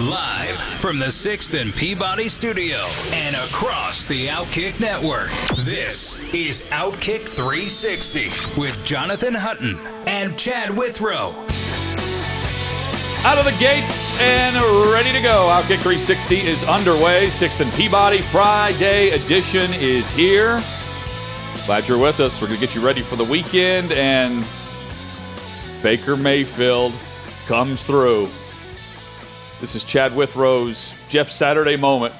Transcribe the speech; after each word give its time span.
Live 0.00 0.56
from 0.80 0.98
the 0.98 1.08
6th 1.08 1.60
and 1.60 1.76
Peabody 1.76 2.30
Studio 2.30 2.78
and 3.12 3.36
across 3.36 4.06
the 4.06 4.28
Outkick 4.28 4.80
Network. 4.80 5.28
This 5.58 6.32
is 6.32 6.66
Outkick 6.68 7.28
360 7.28 8.30
with 8.58 8.82
Jonathan 8.86 9.34
Hutton 9.34 9.78
and 10.06 10.38
Chad 10.38 10.74
Withrow. 10.74 11.32
Out 13.26 13.36
of 13.36 13.44
the 13.44 13.54
gates 13.60 14.18
and 14.18 14.56
ready 14.90 15.12
to 15.12 15.20
go. 15.20 15.50
Outkick 15.52 15.80
360 15.80 16.36
is 16.36 16.64
underway. 16.64 17.26
6th 17.26 17.60
and 17.60 17.70
Peabody 17.74 18.22
Friday 18.22 19.10
edition 19.10 19.70
is 19.74 20.10
here. 20.12 20.64
Glad 21.66 21.86
you're 21.86 21.98
with 21.98 22.20
us. 22.20 22.40
We're 22.40 22.48
going 22.48 22.58
to 22.58 22.66
get 22.66 22.74
you 22.74 22.80
ready 22.80 23.02
for 23.02 23.16
the 23.16 23.24
weekend, 23.24 23.92
and 23.92 24.46
Baker 25.82 26.16
Mayfield 26.16 26.94
comes 27.46 27.84
through. 27.84 28.30
This 29.60 29.74
is 29.74 29.84
Chad 29.84 30.12
Withrow's 30.12 30.94
Jeff 31.08 31.30
Saturday 31.30 31.76
moment 31.76 32.14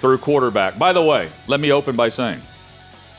through 0.00 0.18
quarterback. 0.18 0.78
By 0.78 0.92
the 0.92 1.02
way, 1.02 1.30
let 1.46 1.60
me 1.60 1.70
open 1.70 1.94
by 1.94 2.08
saying, 2.08 2.40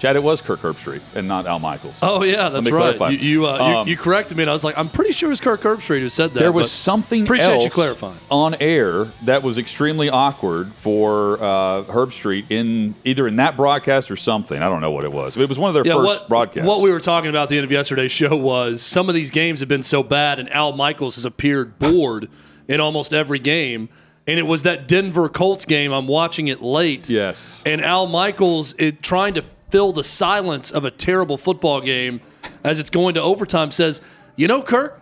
Chad, 0.02 0.16
it 0.18 0.24
was 0.24 0.42
Kirk 0.42 0.60
Herbstreit 0.62 1.02
and 1.16 1.28
not 1.28 1.46
Al 1.46 1.60
Michaels. 1.60 2.00
Oh 2.02 2.24
yeah, 2.24 2.50
that's 2.50 2.70
right. 2.70 2.96
clarify. 2.98 3.10
You 3.12 3.18
you, 3.20 3.48
uh, 3.48 3.58
Um, 3.82 3.88
you 3.88 3.92
you 3.92 3.98
corrected 3.98 4.36
me, 4.38 4.44
and 4.44 4.50
I 4.50 4.54
was 4.54 4.64
like, 4.66 4.78
I'm 4.78 4.90
pretty 4.90 5.12
sure 5.12 5.28
it 5.28 5.32
was 5.32 5.42
Kirk 5.42 5.62
Herbstreit 5.62 6.00
who 6.00 6.10
said 6.10 6.32
that. 6.32 6.40
There 6.40 6.52
was 6.52 6.70
something 6.72 7.24
Appreciate 7.24 7.48
else 7.50 7.64
you 7.66 7.70
clarifying. 7.70 8.18
on 8.30 8.56
air 8.62 9.06
that 9.24 9.42
was 9.44 9.58
extremely 9.58 10.10
awkward 10.10 10.74
for 10.76 11.36
uh, 11.42 11.84
Herbstreit 11.84 12.46
in 12.50 12.96
either 13.06 13.26
in 13.28 13.38
that 13.38 13.56
broadcast 13.58 14.10
or 14.12 14.16
something. 14.18 14.62
I 14.62 14.68
don't 14.70 14.82
know 14.82 14.92
what 14.92 15.04
it 15.06 15.12
was. 15.14 15.36
It 15.38 15.48
was 15.48 15.60
one 15.60 15.70
of 15.70 15.74
their 15.74 15.86
Yeah, 15.86 15.94
first 16.02 16.22
what, 16.22 16.30
broadcasts. 16.30 16.68
what 16.68 16.82
we 16.82 16.92
were 16.92 17.00
talking 17.02 17.30
about 17.30 17.44
at 17.44 17.50
the 17.50 17.58
end 17.58 17.66
of 17.66 17.72
yesterday's 17.72 18.12
show 18.12 18.36
was 18.36 18.82
some 18.82 19.08
of 19.10 19.16
these 19.16 19.32
games 19.32 19.60
have 19.62 19.70
been 19.70 19.84
so 19.84 20.02
bad, 20.04 20.40
and 20.40 20.50
Al 20.54 20.74
Michaels 20.74 21.16
has 21.16 21.24
appeared 21.26 21.78
bored 21.80 22.30
in 22.70 22.80
almost 22.80 23.14
every 23.14 23.40
game. 23.40 23.90
And 24.26 24.40
it 24.40 24.44
was 24.44 24.64
that 24.64 24.88
Denver 24.88 25.28
Colts 25.28 25.66
game. 25.66 25.92
I'm 25.92 26.08
watching 26.08 26.48
it 26.48 26.62
late. 26.62 27.10
Yes. 27.10 27.62
And 27.66 27.82
Al 27.82 28.08
Michaels 28.08 28.76
it, 28.78 29.02
trying 29.02 29.34
to 29.34 29.44
fill 29.70 29.92
the 29.92 30.04
silence 30.04 30.72
of 30.72 30.86
a 30.86 30.92
terrible 30.92 31.38
football 31.38 31.82
game 31.82 32.22
as 32.64 32.80
it's 32.80 32.90
going 32.90 33.16
to 33.16 33.22
overtime 33.22 33.72
says, 33.72 34.02
You 34.36 34.48
know, 34.48 34.62
Kirk, 34.62 35.02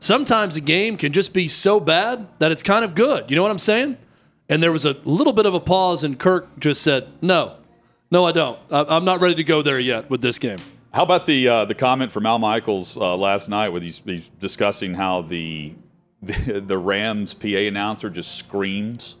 sometimes 0.00 0.56
a 0.56 0.60
game 0.60 0.96
can 0.96 1.12
just 1.12 1.34
be 1.34 1.48
so 1.48 1.80
bad 1.80 2.26
that 2.38 2.52
it's 2.52 2.62
kind 2.62 2.84
of 2.84 2.94
good. 2.94 3.30
You 3.30 3.36
know 3.36 3.42
what 3.42 3.50
I'm 3.50 3.58
saying? 3.58 3.98
And 4.48 4.62
there 4.62 4.72
was 4.72 4.86
a 4.86 4.92
little 5.04 5.32
bit 5.32 5.44
of 5.44 5.54
a 5.54 5.60
pause, 5.60 6.04
and 6.04 6.18
Kirk 6.18 6.58
just 6.58 6.80
said, 6.82 7.08
No, 7.20 7.56
no, 8.10 8.24
I 8.24 8.32
don't. 8.32 8.58
I, 8.70 8.84
I'm 8.88 9.04
not 9.04 9.20
ready 9.20 9.34
to 9.34 9.44
go 9.44 9.60
there 9.60 9.80
yet 9.80 10.08
with 10.08 10.22
this 10.22 10.38
game. 10.38 10.58
How 10.92 11.02
about 11.02 11.26
the 11.26 11.48
uh, 11.48 11.64
the 11.64 11.74
comment 11.74 12.10
from 12.12 12.26
Al 12.26 12.38
Michaels 12.38 12.96
uh, 12.96 13.16
last 13.16 13.48
night, 13.48 13.68
where 13.70 13.80
he's, 13.80 14.00
he's 14.04 14.30
discussing 14.40 14.94
how 14.94 15.22
the, 15.22 15.74
the 16.22 16.60
the 16.60 16.78
Rams 16.78 17.34
PA 17.34 17.46
announcer 17.48 18.10
just 18.10 18.34
screams, 18.36 19.16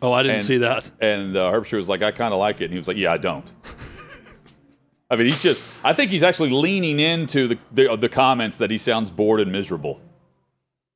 Oh, 0.00 0.12
I 0.12 0.22
didn't 0.22 0.36
And- 0.36 0.44
see 0.44 0.58
that. 0.58 0.90
and 1.00 1.36
uh, 1.36 1.50
Herbstreit 1.50 1.76
was 1.78 1.88
like, 1.88 2.02
"I 2.02 2.10
kind 2.12 2.32
of 2.32 2.38
like 2.40 2.60
it," 2.60 2.64
and 2.64 2.72
he 2.72 2.78
was 2.78 2.88
like, 2.88 2.96
"Yeah, 2.96 3.12
I 3.12 3.18
don't." 3.18 3.50
I 5.10 5.16
mean, 5.16 5.26
he's 5.26 5.42
just. 5.42 5.64
I 5.82 5.92
think 5.92 6.10
he's 6.10 6.22
actually 6.22 6.50
leaning 6.50 7.00
into 7.00 7.48
the 7.48 7.58
the, 7.72 7.96
the 7.96 8.08
comments 8.08 8.58
that 8.58 8.70
he 8.70 8.78
sounds 8.78 9.10
bored 9.10 9.40
and 9.40 9.50
miserable. 9.50 10.00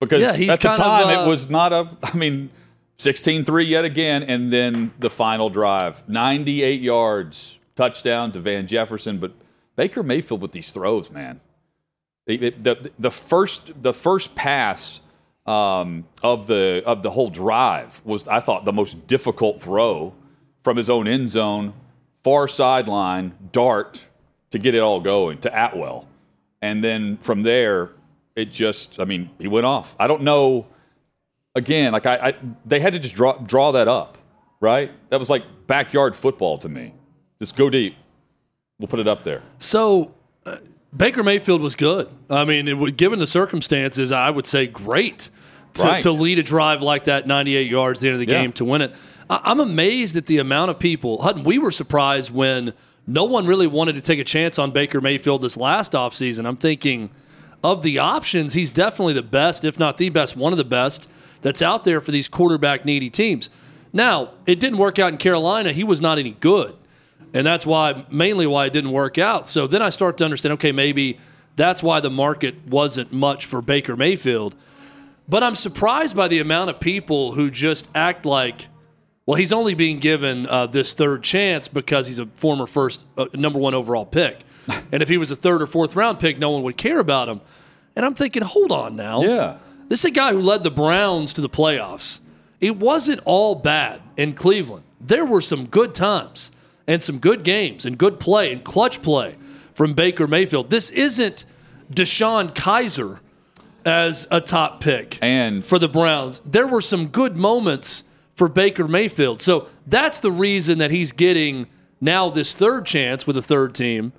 Because 0.00 0.20
Yeah, 0.20 0.52
at 0.52 0.60
the 0.60 0.68
kind 0.68 0.78
of, 0.80 0.84
time 0.84 1.06
uh, 1.18 1.24
it 1.24 1.28
was 1.28 1.48
not 1.48 1.72
a. 1.72 1.88
I 2.02 2.16
mean, 2.16 2.50
16-3 2.98 3.68
yet 3.68 3.84
again, 3.84 4.22
and 4.24 4.52
then 4.52 4.92
the 4.98 5.08
final 5.10 5.48
drive, 5.50 6.06
ninety-eight 6.08 6.80
yards, 6.80 7.58
touchdown 7.76 8.32
to 8.32 8.40
Van 8.40 8.66
Jefferson. 8.66 9.18
But 9.18 9.32
Baker 9.76 10.02
Mayfield 10.02 10.40
with 10.42 10.52
these 10.52 10.70
throws, 10.72 11.10
man. 11.10 11.40
It- 12.26 12.62
the, 12.62 12.90
the 12.98 13.10
first 13.10 13.82
the 13.82 13.94
first 13.94 14.34
pass 14.34 15.00
um, 15.46 16.04
of 16.22 16.46
the 16.46 16.82
of 16.86 17.02
the 17.02 17.10
whole 17.10 17.30
drive 17.30 18.00
was 18.04 18.28
I 18.28 18.40
thought 18.40 18.64
the 18.64 18.72
most 18.72 19.06
difficult 19.06 19.60
throw 19.60 20.14
from 20.62 20.76
his 20.76 20.88
own 20.88 21.08
end 21.08 21.28
zone, 21.28 21.74
far 22.22 22.46
sideline 22.46 23.34
dart 23.50 24.00
to 24.50 24.58
get 24.58 24.74
it 24.74 24.78
all 24.78 25.00
going 25.00 25.38
to 25.38 25.50
Atwell, 25.50 26.06
and 26.60 26.82
then 26.82 27.16
from 27.18 27.42
there 27.42 27.90
it 28.36 28.52
just 28.52 29.00
I 29.00 29.04
mean 29.04 29.30
he 29.38 29.48
went 29.48 29.66
off. 29.66 29.96
I 29.98 30.06
don't 30.06 30.22
know. 30.22 30.66
Again, 31.54 31.92
like 31.92 32.06
I, 32.06 32.28
I 32.28 32.34
they 32.64 32.80
had 32.80 32.92
to 32.92 32.98
just 32.98 33.14
draw 33.14 33.36
draw 33.38 33.72
that 33.72 33.88
up, 33.88 34.18
right? 34.60 34.90
That 35.10 35.18
was 35.18 35.28
like 35.28 35.44
backyard 35.66 36.14
football 36.14 36.56
to 36.58 36.68
me. 36.68 36.94
Just 37.40 37.56
go 37.56 37.68
deep. 37.68 37.96
We'll 38.78 38.88
put 38.88 39.00
it 39.00 39.08
up 39.08 39.22
there. 39.22 39.42
So 39.58 40.14
uh, 40.46 40.58
Baker 40.94 41.22
Mayfield 41.22 41.60
was 41.62 41.74
good. 41.76 42.08
I 42.28 42.44
mean, 42.44 42.68
it, 42.68 42.76
would- 42.76 42.96
given 42.96 43.18
the 43.18 43.26
circumstances, 43.26 44.12
I 44.12 44.30
would 44.30 44.46
say 44.46 44.66
great 44.66 45.30
to, 45.74 45.82
Right. 45.84 46.02
to 46.02 46.10
lead 46.12 46.38
a 46.38 46.42
drive 46.42 46.82
like 46.82 47.04
that, 47.04 47.26
98 47.26 47.70
yards 47.70 48.00
at 48.00 48.02
the 48.02 48.08
end 48.08 48.14
of 48.20 48.26
the 48.26 48.32
Yeah. 48.32 48.42
game 48.42 48.52
to 48.52 48.64
win 48.64 48.82
it. 48.82 48.94
I, 49.30 49.40
I'm 49.44 49.60
amazed 49.60 50.16
at 50.16 50.26
the 50.26 50.38
amount 50.38 50.70
of 50.70 50.78
people. 50.78 51.22
Hutton, 51.22 51.44
we 51.44 51.58
were 51.58 51.70
surprised 51.70 52.30
when 52.32 52.74
no 53.06 53.24
one 53.24 53.46
really 53.46 53.66
wanted 53.66 53.94
to 53.94 54.02
take 54.02 54.18
a 54.18 54.24
chance 54.24 54.58
on 54.58 54.70
Baker 54.70 55.00
Mayfield 55.00 55.40
this 55.42 55.56
last 55.56 55.92
offseason. 55.92 56.46
I'm 56.46 56.56
thinking 56.58 57.10
of 57.64 57.82
the 57.82 57.98
options, 57.98 58.52
he's 58.54 58.70
definitely 58.70 59.14
the 59.14 59.22
best, 59.22 59.64
if 59.64 59.78
not 59.78 59.96
the 59.96 60.08
best, 60.10 60.36
one 60.36 60.52
of 60.52 60.58
the 60.58 60.64
best 60.64 61.08
that's 61.42 61.62
out 61.62 61.84
there 61.84 62.00
for 62.00 62.10
these 62.10 62.28
quarterback 62.28 62.84
needy 62.84 63.08
teams. 63.08 63.48
Now, 63.94 64.30
it 64.46 64.58
didn't 64.60 64.78
work 64.78 64.98
out 64.98 65.12
in 65.12 65.16
Carolina. 65.18 65.72
He 65.72 65.84
was 65.84 66.00
not 66.00 66.18
any 66.18 66.32
good. 66.32 66.74
And 67.34 67.46
that's 67.46 67.64
why, 67.64 68.04
mainly 68.10 68.46
why 68.46 68.66
it 68.66 68.72
didn't 68.72 68.92
work 68.92 69.18
out. 69.18 69.48
So 69.48 69.66
then 69.66 69.82
I 69.82 69.88
start 69.88 70.18
to 70.18 70.24
understand 70.24 70.52
okay, 70.54 70.72
maybe 70.72 71.18
that's 71.56 71.82
why 71.82 72.00
the 72.00 72.10
market 72.10 72.66
wasn't 72.66 73.12
much 73.12 73.46
for 73.46 73.62
Baker 73.62 73.96
Mayfield. 73.96 74.54
But 75.28 75.42
I'm 75.42 75.54
surprised 75.54 76.16
by 76.16 76.28
the 76.28 76.40
amount 76.40 76.70
of 76.70 76.80
people 76.80 77.32
who 77.32 77.50
just 77.50 77.88
act 77.94 78.26
like, 78.26 78.68
well, 79.24 79.36
he's 79.36 79.52
only 79.52 79.74
being 79.74 79.98
given 79.98 80.46
uh, 80.46 80.66
this 80.66 80.94
third 80.94 81.22
chance 81.22 81.68
because 81.68 82.06
he's 82.06 82.18
a 82.18 82.26
former 82.26 82.66
first, 82.66 83.04
uh, 83.16 83.26
number 83.34 83.58
one 83.58 83.74
overall 83.74 84.04
pick. 84.04 84.40
and 84.92 85.02
if 85.02 85.08
he 85.08 85.16
was 85.16 85.30
a 85.30 85.36
third 85.36 85.62
or 85.62 85.66
fourth 85.66 85.96
round 85.96 86.18
pick, 86.18 86.38
no 86.38 86.50
one 86.50 86.62
would 86.64 86.76
care 86.76 86.98
about 86.98 87.28
him. 87.28 87.40
And 87.94 88.04
I'm 88.04 88.14
thinking, 88.14 88.42
hold 88.42 88.72
on 88.72 88.96
now. 88.96 89.22
Yeah. 89.22 89.58
This 89.88 90.00
is 90.00 90.06
a 90.06 90.10
guy 90.10 90.32
who 90.32 90.40
led 90.40 90.64
the 90.64 90.70
Browns 90.70 91.34
to 91.34 91.40
the 91.40 91.48
playoffs. 91.48 92.20
It 92.60 92.76
wasn't 92.76 93.20
all 93.24 93.54
bad 93.54 94.00
in 94.16 94.34
Cleveland. 94.34 94.84
There 95.00 95.24
were 95.24 95.40
some 95.40 95.66
good 95.66 95.94
times 95.94 96.50
and 96.86 97.02
some 97.02 97.18
good 97.18 97.44
games 97.44 97.86
and 97.86 97.98
good 97.98 98.18
play 98.20 98.52
and 98.52 98.64
clutch 98.64 99.02
play 99.02 99.36
from 99.74 99.94
Baker 99.94 100.26
Mayfield. 100.26 100.70
This 100.70 100.90
isn't 100.90 101.44
DeShone 101.92 102.54
Kizer 102.54 103.20
as 103.84 104.26
a 104.30 104.40
top 104.40 104.80
pick 104.80 105.18
And 105.20 105.64
for 105.66 105.78
the 105.78 105.88
Browns. 105.88 106.40
There 106.44 106.66
were 106.66 106.80
some 106.80 107.08
good 107.08 107.36
moments 107.36 108.04
for 108.34 108.48
Baker 108.48 108.86
Mayfield. 108.88 109.42
So 109.42 109.68
that's 109.86 110.20
the 110.20 110.30
reason 110.30 110.78
that 110.78 110.90
he's 110.90 111.12
getting 111.12 111.66
now 112.00 112.30
this 112.30 112.54
third 112.54 112.86
chance 112.86 113.26
with 113.26 113.36
a 113.36 113.42
third 113.42 113.74
team, 113.74 114.12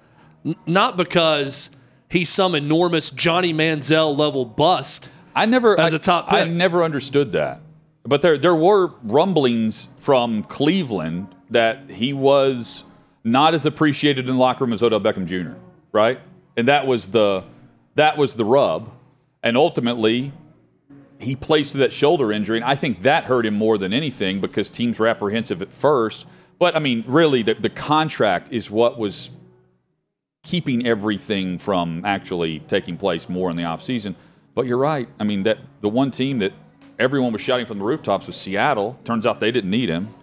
N- 0.46 0.56
not 0.66 0.98
because 0.98 1.70
he's 2.10 2.30
some 2.30 2.56
enormous 2.56 3.10
Johnny 3.10 3.54
Manziel 3.54 4.18
level 4.18 4.46
bust. 4.46 5.10
I 5.36 5.46
never 5.46 5.80
as 5.80 5.94
a 5.94 5.96
a 5.96 6.00
top 6.00 6.32
I 6.32 6.46
never 6.46 6.84
understood 6.84 7.32
that. 7.32 7.60
But 8.14 8.22
there 8.22 8.38
there 8.38 8.54
were 8.54 8.92
rumblings 9.02 9.90
from 9.98 10.44
Cleveland 10.44 11.34
that 11.50 11.90
he 11.90 12.14
was 12.14 12.84
not 13.24 13.56
as 13.56 13.66
appreciated 13.66 14.30
in 14.30 14.36
the 14.36 14.40
locker 14.40 14.66
room 14.66 14.72
as 14.72 14.84
Odell 14.84 15.00
Beckham 15.00 15.26
Jr. 15.26 15.58
Right, 15.92 16.20
and 16.56 16.68
that 16.68 16.86
was 16.86 17.08
the 17.08 17.44
that 17.96 18.16
was 18.16 18.36
the 18.36 18.46
rub, 18.46 18.92
and 19.42 19.58
ultimately 19.58 20.32
he 21.18 21.36
plays 21.36 21.72
through 21.72 21.80
that 21.80 21.92
shoulder 21.92 22.32
injury, 22.32 22.58
and 22.58 22.66
I 22.66 22.76
think 22.76 23.02
that 23.02 23.24
hurt 23.24 23.48
him 23.48 23.56
more 23.56 23.80
than 23.80 23.94
anything 23.94 24.40
because 24.40 24.70
teams 24.70 25.00
were 25.00 25.08
apprehensive 25.08 25.64
at 25.64 25.74
first. 25.74 26.28
But 26.60 26.76
I 26.76 26.80
mean, 26.80 27.04
really, 27.08 27.42
the, 27.42 27.56
the 27.56 27.72
contract 27.72 28.54
is 28.54 28.70
what 28.70 29.00
was 29.00 29.32
keeping 30.44 30.86
everything 30.86 31.58
from 31.58 32.06
actually 32.06 32.60
taking 32.60 32.96
place 32.96 33.28
more 33.28 33.50
in 33.50 33.56
the 33.56 33.64
offseason. 33.64 34.14
But 34.54 34.68
you're 34.68 34.78
right. 34.78 35.10
I 35.20 35.24
mean, 35.24 35.42
that 35.44 35.58
the 35.82 35.90
one 35.90 36.12
team 36.12 36.38
that 36.38 36.54
everyone 37.04 37.34
was 37.34 37.42
shouting 37.42 37.66
from 37.66 37.78
the 37.80 37.84
rooftops 37.84 38.26
was 38.28 38.36
Seattle. 38.36 38.98
Turns 39.04 39.26
out 39.28 39.40
they 39.40 39.52
didn't 39.52 39.70
need 39.70 39.90
him. 39.90 40.14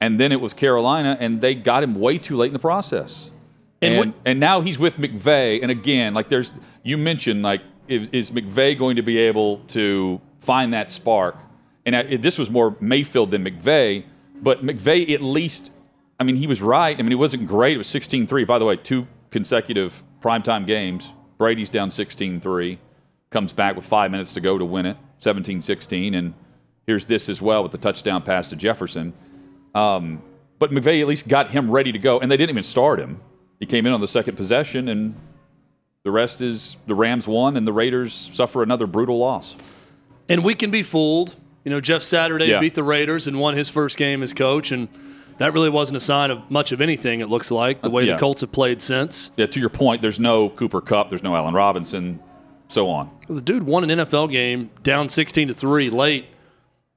And 0.00 0.18
then 0.18 0.32
it 0.32 0.40
was 0.40 0.54
Carolina, 0.54 1.16
and 1.20 1.40
they 1.40 1.54
got 1.54 1.82
him 1.82 1.94
way 1.94 2.16
too 2.18 2.36
late 2.36 2.46
in 2.48 2.52
the 2.54 2.58
process. 2.58 3.30
And 3.82 3.94
And, 3.94 3.98
what- 4.12 4.20
and 4.24 4.40
now 4.40 4.60
he's 4.62 4.78
with 4.78 4.96
McVay. 4.96 5.60
And 5.62 5.70
again, 5.70 6.14
like 6.14 6.28
there's, 6.28 6.52
you 6.82 6.96
mentioned, 6.96 7.42
like, 7.42 7.60
is, 7.86 8.08
is 8.10 8.30
McVay 8.30 8.78
going 8.78 8.96
to 8.96 9.02
be 9.02 9.18
able 9.18 9.58
to 9.68 10.20
find 10.40 10.72
that 10.72 10.90
spark? 10.90 11.36
and 11.86 11.96
I, 11.96 12.16
this 12.16 12.38
was 12.38 12.50
more 12.50 12.76
Mayfield 12.80 13.30
than 13.30 13.42
McVay, 13.44 14.04
but 14.42 14.62
McVay 14.62 15.12
at 15.14 15.22
least, 15.22 15.70
I 16.20 16.24
mean, 16.24 16.36
he 16.36 16.46
was 16.46 16.60
right. 16.60 16.94
I 16.96 17.00
mean, 17.02 17.10
he 17.10 17.14
wasn't 17.16 17.46
great. 17.48 17.74
It 17.74 17.78
was 17.78 17.86
16 17.88 18.26
3. 18.26 18.44
By 18.44 18.58
the 18.58 18.64
way, 18.66 18.76
two 18.76 19.06
consecutive 19.30 20.02
primetime 20.22 20.66
games. 20.66 21.10
Brady's 21.38 21.70
down 21.70 21.90
16 21.90 22.38
3, 22.40 22.78
comes 23.30 23.52
back 23.54 23.76
with 23.76 23.86
five 23.86 24.10
minutes 24.10 24.34
to 24.34 24.40
go 24.42 24.58
to 24.58 24.64
win 24.64 24.84
it, 24.86 24.98
17 25.20 25.60
16. 25.60 26.14
And 26.14 26.34
here's 26.86 27.06
this 27.06 27.28
as 27.28 27.40
well 27.40 27.62
with 27.62 27.72
the 27.72 27.78
touchdown 27.78 28.22
pass 28.22 28.48
to 28.48 28.56
Jefferson. 28.56 29.12
Um, 29.74 30.22
but 30.58 30.70
McVay 30.70 31.00
at 31.00 31.06
least 31.06 31.28
got 31.28 31.50
him 31.50 31.70
ready 31.70 31.92
to 31.92 31.98
go, 31.98 32.20
and 32.20 32.30
they 32.30 32.36
didn't 32.36 32.50
even 32.50 32.62
start 32.62 32.98
him. 32.98 33.20
He 33.60 33.66
came 33.66 33.86
in 33.86 33.92
on 33.92 34.00
the 34.00 34.08
second 34.08 34.36
possession, 34.36 34.88
and 34.88 35.14
the 36.02 36.10
rest 36.10 36.40
is 36.40 36.76
the 36.86 36.94
Rams 36.94 37.26
won, 37.26 37.56
and 37.56 37.66
the 37.66 37.72
Raiders 37.72 38.12
suffer 38.32 38.62
another 38.62 38.86
brutal 38.86 39.18
loss. 39.18 39.56
And 40.28 40.44
we 40.44 40.54
can 40.54 40.70
be 40.70 40.82
fooled. 40.82 41.36
You 41.64 41.70
know, 41.70 41.80
Jeff 41.80 42.02
Saturday 42.02 42.46
Yeah. 42.46 42.60
beat 42.60 42.74
the 42.74 42.82
Raiders 42.82 43.26
and 43.26 43.38
won 43.38 43.56
his 43.56 43.68
first 43.68 43.96
game 43.96 44.22
as 44.22 44.32
coach, 44.32 44.72
and 44.72 44.88
that 45.38 45.52
really 45.54 45.70
wasn't 45.70 45.96
a 45.96 46.00
sign 46.00 46.30
of 46.30 46.50
much 46.50 46.72
of 46.72 46.80
anything, 46.80 47.20
it 47.20 47.28
looks 47.28 47.50
like, 47.50 47.82
the 47.82 47.90
way 47.90 48.04
yeah. 48.04 48.14
the 48.14 48.18
Colts 48.18 48.40
have 48.42 48.52
played 48.52 48.82
since. 48.82 49.30
Yeah, 49.36 49.46
to 49.46 49.60
your 49.60 49.70
point, 49.70 50.02
there's 50.02 50.20
no 50.20 50.48
Cooper 50.50 50.80
Kupp, 50.80 51.08
there's 51.08 51.22
no 51.22 51.34
Allen 51.34 51.54
Robinson, 51.54 52.20
so 52.70 52.88
on. 52.88 53.10
The 53.28 53.40
dude 53.42 53.64
won 53.64 53.88
an 53.88 53.98
NFL 54.00 54.30
game 54.30 54.70
down 54.82 55.08
16 55.08 55.48
to 55.48 55.54
3 55.54 55.90
late, 55.90 56.26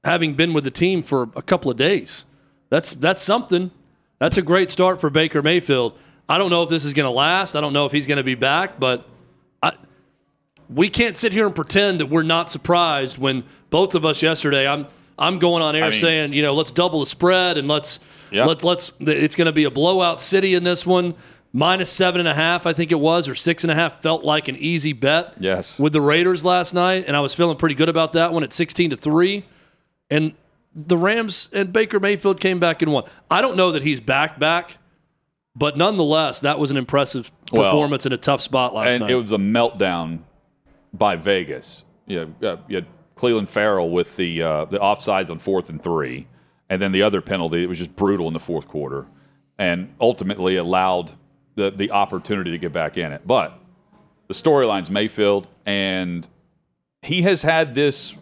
having 0.04 0.34
been 0.34 0.52
with 0.52 0.64
the 0.64 0.70
team 0.70 1.02
for 1.02 1.28
a 1.36 1.42
couple 1.42 1.70
of 1.70 1.76
days. 1.76 2.24
That's 2.70 2.92
that's 2.94 3.22
something. 3.22 3.70
That's 4.18 4.36
a 4.38 4.42
great 4.42 4.70
start 4.70 5.00
for 5.00 5.10
Baker 5.10 5.42
Mayfield. 5.42 5.98
I 6.28 6.38
don't 6.38 6.48
know 6.50 6.62
if 6.62 6.70
this 6.70 6.84
is 6.84 6.94
going 6.94 7.04
to 7.04 7.10
last. 7.10 7.54
I 7.54 7.60
don't 7.60 7.72
know 7.72 7.84
if 7.86 7.92
he's 7.92 8.06
going 8.06 8.16
to 8.16 8.24
be 8.24 8.34
back, 8.34 8.80
but 8.80 9.06
I, 9.62 9.72
we 10.70 10.88
can't 10.88 11.16
sit 11.16 11.32
here 11.32 11.44
and 11.46 11.54
pretend 11.54 12.00
that 12.00 12.06
we're 12.06 12.22
not 12.22 12.48
surprised 12.48 13.18
when 13.18 13.44
both 13.70 13.94
of 13.94 14.06
us 14.06 14.22
yesterday. 14.22 14.66
I'm 14.66 14.86
I'm 15.18 15.38
going 15.38 15.62
on 15.62 15.76
air 15.76 15.84
I 15.84 15.90
mean- 15.90 16.00
saying, 16.00 16.32
you 16.32 16.42
know, 16.42 16.54
let's 16.54 16.70
double 16.70 17.00
the 17.00 17.06
spread 17.06 17.58
and 17.58 17.68
let's 17.68 18.00
Yeah. 18.30 18.46
let 18.46 18.64
let's. 18.64 18.92
It's 19.00 19.36
going 19.36 19.46
to 19.46 19.52
be 19.52 19.64
a 19.64 19.70
blowout 19.70 20.20
city 20.20 20.54
in 20.54 20.64
this 20.64 20.86
one. 20.86 21.14
Minus 21.56 21.88
seven 21.88 22.18
and 22.18 22.28
a 22.28 22.34
half, 22.34 22.66
I 22.66 22.72
think 22.72 22.90
it 22.90 22.98
was, 22.98 23.28
or 23.28 23.36
six 23.36 23.62
and 23.62 23.70
a 23.70 23.76
half 23.76 24.02
felt 24.02 24.24
like 24.24 24.48
an 24.48 24.56
easy 24.56 24.92
bet 24.92 25.34
Yes. 25.38 25.78
with 25.78 25.92
the 25.92 26.00
Raiders 26.00 26.44
last 26.44 26.74
night, 26.74 27.04
and 27.06 27.16
I 27.16 27.20
was 27.20 27.32
feeling 27.32 27.56
pretty 27.56 27.76
good 27.76 27.88
about 27.88 28.12
that 28.14 28.32
one 28.32 28.42
at 28.42 28.52
16 28.52 28.90
to 28.90 28.96
3. 28.96 29.44
And 30.10 30.32
the 30.74 30.96
Rams 30.96 31.48
and 31.52 31.72
Baker 31.72 32.00
Mayfield 32.00 32.40
came 32.40 32.58
back 32.58 32.82
and 32.82 32.92
won. 32.92 33.04
I 33.30 33.40
don't 33.40 33.56
know 33.56 33.70
that 33.70 33.84
he's 33.84 34.00
back 34.00 34.40
back, 34.40 34.78
but 35.54 35.76
nonetheless, 35.76 36.40
that 36.40 36.58
was 36.58 36.72
an 36.72 36.76
impressive 36.76 37.30
Well, 37.52 37.70
performance 37.70 38.04
in 38.04 38.12
a 38.12 38.16
tough 38.16 38.40
spot 38.40 38.74
last 38.74 38.94
and 38.94 39.02
night. 39.02 39.10
it 39.12 39.14
was 39.14 39.30
a 39.30 39.36
meltdown 39.38 40.22
by 40.92 41.14
Vegas. 41.14 41.84
You 42.08 42.34
know, 42.40 42.48
uh, 42.50 42.56
you 42.66 42.74
had 42.78 42.86
Clelin 43.16 43.48
Ferrell 43.48 43.90
with 43.90 44.16
the 44.16 44.42
uh, 44.42 44.64
the 44.64 44.78
offsides 44.80 45.30
on 45.30 45.38
fourth 45.38 45.70
and 45.70 45.80
three, 45.80 46.26
and 46.68 46.82
then 46.82 46.90
the 46.90 47.02
other 47.02 47.20
penalty. 47.20 47.62
It 47.62 47.68
was 47.68 47.78
just 47.78 47.94
brutal 47.94 48.26
in 48.26 48.32
the 48.34 48.40
fourth 48.40 48.66
quarter, 48.66 49.06
and 49.56 49.94
ultimately 50.00 50.56
allowed 50.56 51.12
the 51.54 51.70
the 51.70 51.90
opportunity 51.90 52.50
to 52.50 52.58
get 52.58 52.72
back 52.72 52.96
in 52.96 53.12
it. 53.12 53.26
But 53.26 53.58
the 54.28 54.34
storyline's 54.34 54.90
Mayfield, 54.90 55.48
and 55.66 56.26
he 57.02 57.22
has 57.22 57.42
had 57.42 57.74
this 57.74 58.14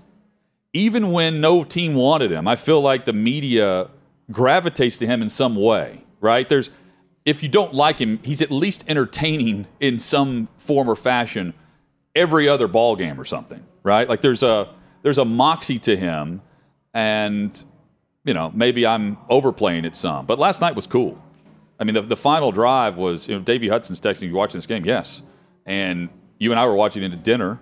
even 0.73 1.13
when 1.13 1.41
no 1.41 1.65
team 1.65 1.95
wanted 1.95 2.33
him. 2.33 2.49
I 2.49 2.57
feel 2.57 2.81
like 2.81 3.05
the 3.05 3.13
media 3.13 3.89
gravitates 4.31 4.99
to 4.99 5.07
him 5.07 5.23
in 5.23 5.29
some 5.29 5.57
way, 5.57 6.05
right? 6.21 6.49
There's 6.49 6.71
if 7.25 7.43
you 7.43 7.49
don't 7.49 7.73
like 7.73 7.99
him, 7.99 8.19
he's 8.23 8.43
at 8.43 8.51
least 8.51 8.85
entertaining 8.89 9.67
in 9.81 9.99
some 9.99 10.49
form 10.59 10.89
or 10.89 10.97
fashion 10.97 11.55
every 12.15 12.49
other 12.49 12.67
ball 12.67 12.97
game 12.97 13.21
or 13.21 13.25
something, 13.25 13.65
right? 13.83 14.09
Like 14.09 14.21
there's 14.21 14.43
a 14.43 14.69
there's 15.03 15.19
a 15.19 15.25
moxie 15.25 15.79
to 15.81 15.97
him, 15.97 16.43
and 16.95 17.63
you 18.25 18.35
know 18.35 18.51
maybe 18.55 18.87
I'm 18.87 19.19
overplaying 19.29 19.85
it 19.85 19.95
some, 19.95 20.27
but 20.27 20.39
last 20.39 20.61
night 20.61 20.75
was 20.75 20.87
cool. 20.87 21.22
I 21.83 21.85
mean, 21.85 21.95
the, 21.95 22.03
the 22.03 22.17
final 22.17 22.53
drive 22.53 22.97
was 22.97 23.27
you 23.27 23.35
know 23.35 23.43
Davey 23.43 23.69
Hudson's 23.69 24.01
texting 24.01 24.29
you 24.29 24.35
watching 24.35 24.59
this 24.59 24.67
game, 24.67 24.85
yes, 24.85 25.21
and 25.67 26.09
you 26.39 26.53
and 26.53 26.61
I 26.61 26.65
were 26.65 26.77
watching 26.77 27.03
it 27.03 27.13
at 27.13 27.25
dinner, 27.25 27.59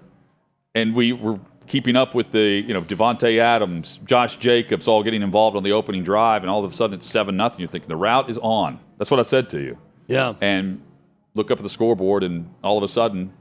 and 0.75 0.95
we 0.95 1.15
were 1.15 1.41
keeping 1.67 1.97
up 1.97 2.15
with 2.15 2.31
the 2.31 2.63
you 2.67 2.75
know 2.75 2.83
Davante 2.83 3.39
Adams, 3.39 3.99
Josh 4.05 4.37
Jacobs, 4.37 4.87
all 4.87 5.03
getting 5.03 5.23
involved 5.23 5.57
on 5.57 5.63
the 5.63 5.73
opening 5.73 6.05
drive, 6.05 6.43
and 6.43 6.51
all 6.51 6.63
of 6.63 6.71
a 6.71 6.75
sudden 6.75 6.99
it's 6.99 7.07
seven 7.07 7.35
nothing. 7.35 7.61
You're 7.61 7.69
thinking 7.69 7.89
the 7.89 7.97
route 7.97 8.29
is 8.29 8.37
on. 8.43 8.79
That's 8.99 9.11
what 9.11 9.19
I 9.19 9.23
said 9.23 9.49
to 9.51 9.59
you 9.59 9.79
yeah. 10.07 10.35
and 10.43 10.83
look 11.35 11.51
up 11.51 11.59
at 11.59 11.63
the 11.63 11.71
scoreboard, 11.71 12.23
and 12.23 12.53
all 12.63 12.77
of 12.77 12.85
a 12.85 12.89
sudden, 12.89 13.33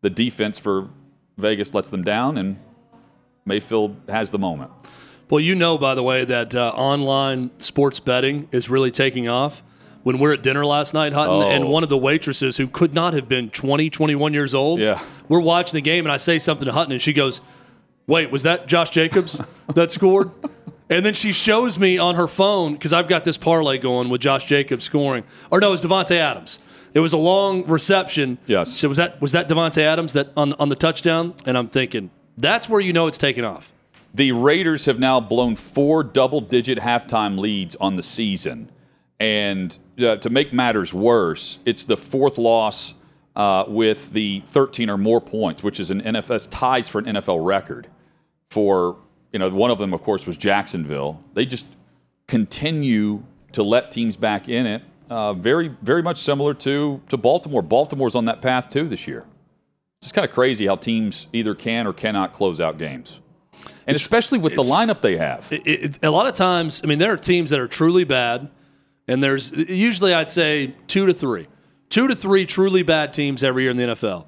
the 0.00 0.10
defense 0.10 0.58
for 0.58 0.88
Vegas 1.36 1.72
lets 1.72 1.90
them 1.90 2.02
down, 2.02 2.36
and 2.36 2.56
Mayfield 3.44 3.96
has 4.08 4.32
the 4.32 4.40
moment. 4.40 4.72
Well, 5.30 5.40
you 5.40 5.54
know, 5.54 5.78
by 5.78 5.94
the 5.94 6.02
way, 6.02 6.24
that 6.24 6.54
uh, 6.56 6.70
online 6.70 7.52
sports 7.58 8.00
betting 8.00 8.48
is 8.50 8.68
really 8.68 8.90
taking 8.90 9.28
off. 9.28 9.62
When 10.06 10.18
we're 10.20 10.34
at 10.34 10.42
dinner 10.44 10.64
last 10.64 10.94
night, 10.94 11.12
Hutton, 11.14 11.34
Oh. 11.42 11.50
and 11.50 11.66
one 11.68 11.82
of 11.82 11.88
the 11.88 11.96
waitresses 11.98 12.58
who 12.58 12.68
could 12.68 12.94
not 12.94 13.12
have 13.12 13.28
been 13.28 13.50
20, 13.50 13.90
21 13.90 14.32
years 14.32 14.54
old, 14.54 14.78
Yeah. 14.78 15.00
we're 15.28 15.40
watching 15.40 15.76
the 15.76 15.80
game, 15.80 16.04
and 16.06 16.12
I 16.12 16.16
say 16.16 16.38
something 16.38 16.64
to 16.64 16.70
Hutton, 16.70 16.92
and 16.92 17.02
she 17.02 17.12
goes, 17.12 17.40
Wait, 18.06 18.30
was 18.30 18.44
that 18.44 18.68
Josh 18.68 18.90
Jacobs 18.90 19.42
that 19.74 19.90
scored? 19.90 20.30
And 20.88 21.04
then 21.04 21.12
she 21.14 21.32
shows 21.32 21.76
me 21.76 21.98
on 21.98 22.14
her 22.14 22.28
phone, 22.28 22.74
because 22.74 22.92
I've 22.92 23.08
got 23.08 23.24
this 23.24 23.36
parlay 23.36 23.78
going 23.78 24.08
with 24.08 24.20
Josh 24.20 24.44
Jacobs 24.46 24.84
scoring. 24.84 25.24
Or 25.50 25.58
no, 25.58 25.66
it 25.66 25.70
was 25.72 25.82
Davante 25.82 26.14
Adams. 26.14 26.60
It 26.94 27.00
was 27.00 27.12
a 27.12 27.16
long 27.16 27.66
reception. 27.66 28.38
Yes. 28.46 28.78
So 28.78 28.86
was 28.86 28.98
that 28.98 29.20
was 29.20 29.32
that 29.32 29.48
Davante 29.48 29.82
Adams 29.82 30.12
that 30.12 30.28
on 30.36 30.52
on 30.60 30.68
the 30.68 30.76
touchdown? 30.76 31.34
And 31.46 31.58
I'm 31.58 31.66
thinking, 31.66 32.10
that's 32.38 32.68
where 32.68 32.80
you 32.80 32.92
know 32.92 33.08
it's 33.08 33.18
taking 33.18 33.44
off. 33.44 33.72
The 34.14 34.30
Raiders 34.30 34.84
have 34.84 35.00
now 35.00 35.18
blown 35.18 35.56
four 35.56 36.04
double 36.04 36.40
digit 36.40 36.78
halftime 36.78 37.36
leads 37.36 37.74
on 37.80 37.96
the 37.96 38.04
season. 38.04 38.70
And 39.18 39.76
uh, 40.00 40.16
to 40.16 40.30
make 40.30 40.52
matters 40.52 40.92
worse, 40.92 41.58
it's 41.64 41.84
the 41.84 41.96
fourth 41.96 42.38
loss 42.38 42.94
uh, 43.34 43.64
with 43.68 44.12
the 44.12 44.40
13 44.46 44.90
or 44.90 44.96
more 44.96 45.20
points, 45.20 45.62
which 45.62 45.78
is 45.78 45.90
an 45.90 46.00
NFL 46.02 46.48
ties 46.50 46.88
for 46.88 46.98
an 46.98 47.04
NFL 47.04 47.44
record. 47.44 47.88
For, 48.50 48.96
you 49.32 49.38
know, 49.38 49.50
one 49.50 49.70
of 49.70 49.78
them, 49.78 49.92
of 49.92 50.02
course, 50.02 50.26
was 50.26 50.36
Jacksonville. 50.36 51.22
They 51.34 51.44
just 51.44 51.66
continue 52.26 53.22
to 53.52 53.62
let 53.62 53.90
teams 53.90 54.16
back 54.16 54.48
in 54.48 54.66
it. 54.66 54.82
Uh, 55.08 55.34
very, 55.34 55.68
very 55.82 56.02
much 56.02 56.18
similar 56.18 56.54
to, 56.54 57.00
to 57.08 57.16
Baltimore. 57.16 57.62
Baltimore's 57.62 58.14
on 58.14 58.24
that 58.24 58.42
path 58.42 58.70
too 58.70 58.88
this 58.88 59.06
year. 59.06 59.24
It's 59.98 60.08
just 60.08 60.14
kind 60.14 60.26
of 60.26 60.32
crazy 60.32 60.66
how 60.66 60.76
teams 60.76 61.26
either 61.32 61.54
can 61.54 61.86
or 61.86 61.92
cannot 61.92 62.32
close 62.32 62.60
out 62.60 62.78
games. 62.78 63.20
And 63.86 63.94
especially 63.94 64.38
with 64.38 64.56
the 64.56 64.62
lineup 64.62 65.00
they 65.00 65.16
have. 65.16 65.46
it, 65.52 65.66
it, 65.66 65.98
a 66.02 66.10
lot 66.10 66.26
of 66.26 66.34
times, 66.34 66.80
I 66.82 66.86
mean, 66.86 66.98
there 66.98 67.12
are 67.12 67.16
teams 67.16 67.50
that 67.50 67.60
are 67.60 67.68
truly 67.68 68.04
bad, 68.04 68.50
and 69.08 69.22
there's 69.22 69.50
usually 69.52 70.12
I'd 70.12 70.28
say 70.28 70.74
two 70.86 71.06
to 71.06 71.14
three, 71.14 71.48
two 71.88 72.08
to 72.08 72.14
three 72.14 72.46
truly 72.46 72.82
bad 72.82 73.12
teams 73.12 73.44
every 73.44 73.62
year 73.62 73.70
in 73.70 73.76
the 73.76 73.84
NFL, 73.84 74.26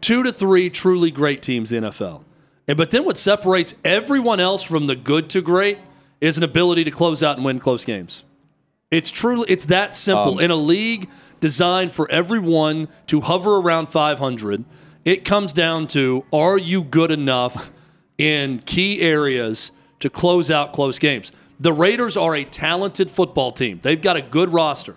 two 0.00 0.22
to 0.22 0.32
three 0.32 0.70
truly 0.70 1.10
great 1.10 1.42
teams 1.42 1.72
in 1.72 1.82
the 1.82 1.90
NFL. 1.90 2.24
And 2.66 2.76
but 2.76 2.90
then 2.90 3.04
what 3.04 3.16
separates 3.16 3.74
everyone 3.84 4.40
else 4.40 4.62
from 4.62 4.86
the 4.86 4.96
good 4.96 5.30
to 5.30 5.40
great 5.40 5.78
is 6.20 6.36
an 6.36 6.44
ability 6.44 6.84
to 6.84 6.90
close 6.90 7.22
out 7.22 7.36
and 7.36 7.44
win 7.44 7.60
close 7.60 7.84
games. 7.84 8.24
It's 8.90 9.10
truly 9.10 9.46
it's 9.48 9.66
that 9.66 9.94
simple. 9.94 10.34
Um, 10.34 10.40
in 10.40 10.50
a 10.50 10.56
league 10.56 11.08
designed 11.40 11.92
for 11.92 12.10
everyone 12.10 12.88
to 13.06 13.20
hover 13.20 13.56
around 13.56 13.88
500, 13.88 14.64
it 15.04 15.24
comes 15.24 15.52
down 15.52 15.86
to 15.88 16.24
are 16.32 16.58
you 16.58 16.82
good 16.82 17.10
enough 17.10 17.70
in 18.16 18.58
key 18.60 19.00
areas 19.00 19.72
to 20.00 20.10
close 20.10 20.50
out 20.50 20.72
close 20.72 20.98
games. 20.98 21.32
The 21.60 21.72
Raiders 21.72 22.16
are 22.16 22.36
a 22.36 22.44
talented 22.44 23.10
football 23.10 23.52
team. 23.52 23.80
They've 23.82 24.00
got 24.00 24.16
a 24.16 24.22
good 24.22 24.52
roster. 24.52 24.94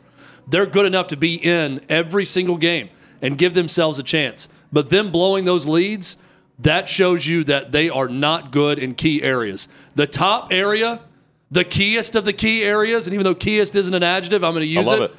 They're 0.47 0.65
good 0.65 0.85
enough 0.85 1.07
to 1.07 1.17
be 1.17 1.35
in 1.35 1.81
every 1.89 2.25
single 2.25 2.57
game 2.57 2.89
and 3.21 3.37
give 3.37 3.53
themselves 3.53 3.99
a 3.99 4.03
chance. 4.03 4.47
But 4.71 4.89
them 4.89 5.11
blowing 5.11 5.45
those 5.45 5.67
leads, 5.67 6.17
that 6.59 6.87
shows 6.87 7.25
you 7.25 7.43
that 7.45 7.71
they 7.71 7.89
are 7.89 8.07
not 8.07 8.51
good 8.51 8.79
in 8.79 8.95
key 8.95 9.23
areas. 9.23 9.67
The 9.95 10.07
top 10.07 10.51
area, 10.51 11.01
the 11.49 11.63
keyest 11.63 12.15
of 12.15 12.25
the 12.25 12.33
key 12.33 12.63
areas, 12.63 13.07
and 13.07 13.13
even 13.13 13.23
though 13.23 13.35
keyest 13.35 13.75
isn't 13.75 13.93
an 13.93 14.03
adjective, 14.03 14.43
I'm 14.43 14.53
going 14.53 14.61
to 14.61 14.67
use 14.67 14.87
it, 14.87 15.01
it. 15.01 15.15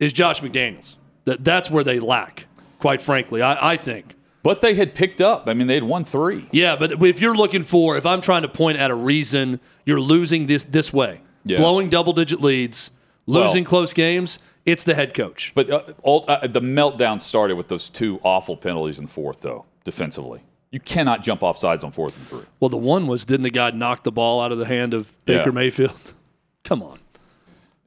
is 0.00 0.12
Josh 0.12 0.40
McDaniels. 0.40 0.94
That, 1.24 1.44
that's 1.44 1.70
where 1.70 1.84
they 1.84 2.00
lack, 2.00 2.46
quite 2.78 3.02
frankly, 3.02 3.42
I, 3.42 3.72
I 3.72 3.76
think. 3.76 4.14
But 4.42 4.60
they 4.60 4.74
had 4.74 4.94
picked 4.94 5.20
up. 5.20 5.44
I 5.48 5.54
mean, 5.54 5.66
they 5.66 5.74
had 5.74 5.82
won 5.84 6.04
three. 6.04 6.48
Yeah, 6.52 6.76
but 6.76 7.02
if 7.02 7.20
you're 7.20 7.34
looking 7.34 7.62
for, 7.62 7.96
if 7.96 8.06
I'm 8.06 8.20
trying 8.20 8.42
to 8.42 8.48
point 8.48 8.78
at 8.78 8.90
a 8.90 8.94
reason 8.94 9.60
you're 9.84 10.00
losing 10.00 10.46
this 10.46 10.64
this 10.64 10.92
way, 10.92 11.20
Yeah. 11.44 11.58
blowing 11.58 11.88
double 11.90 12.12
digit 12.12 12.40
leads, 12.40 12.90
losing 13.26 13.64
Well- 13.64 13.68
close 13.70 13.92
games, 13.92 14.38
it's 14.64 14.84
the 14.84 14.94
head 14.94 15.12
coach. 15.14 15.52
But 15.54 15.70
uh, 15.70 15.82
all, 16.02 16.24
uh, 16.28 16.46
the 16.46 16.60
meltdown 16.60 17.20
started 17.20 17.56
with 17.56 17.68
those 17.68 17.88
two 17.88 18.20
awful 18.22 18.56
penalties 18.56 18.98
in 18.98 19.06
fourth, 19.08 19.40
though, 19.40 19.64
defensively. 19.84 20.40
You 20.70 20.78
cannot 20.80 21.22
jump 21.22 21.42
off 21.42 21.56
sides 21.58 21.82
on 21.82 21.90
fourth 21.92 22.16
and 22.16 22.28
three. 22.28 22.42
Well, 22.60 22.68
the 22.68 22.76
one 22.76 23.06
was 23.06 23.24
didn't 23.24 23.42
the 23.44 23.50
guy 23.50 23.70
knock 23.70 24.04
the 24.04 24.12
ball 24.12 24.40
out 24.40 24.52
of 24.52 24.58
the 24.58 24.66
hand 24.66 24.92
of 24.94 25.12
Baker 25.24 25.44
Yeah. 25.46 25.50
Mayfield? 25.52 26.12
Come 26.64 26.82
on. 26.82 26.98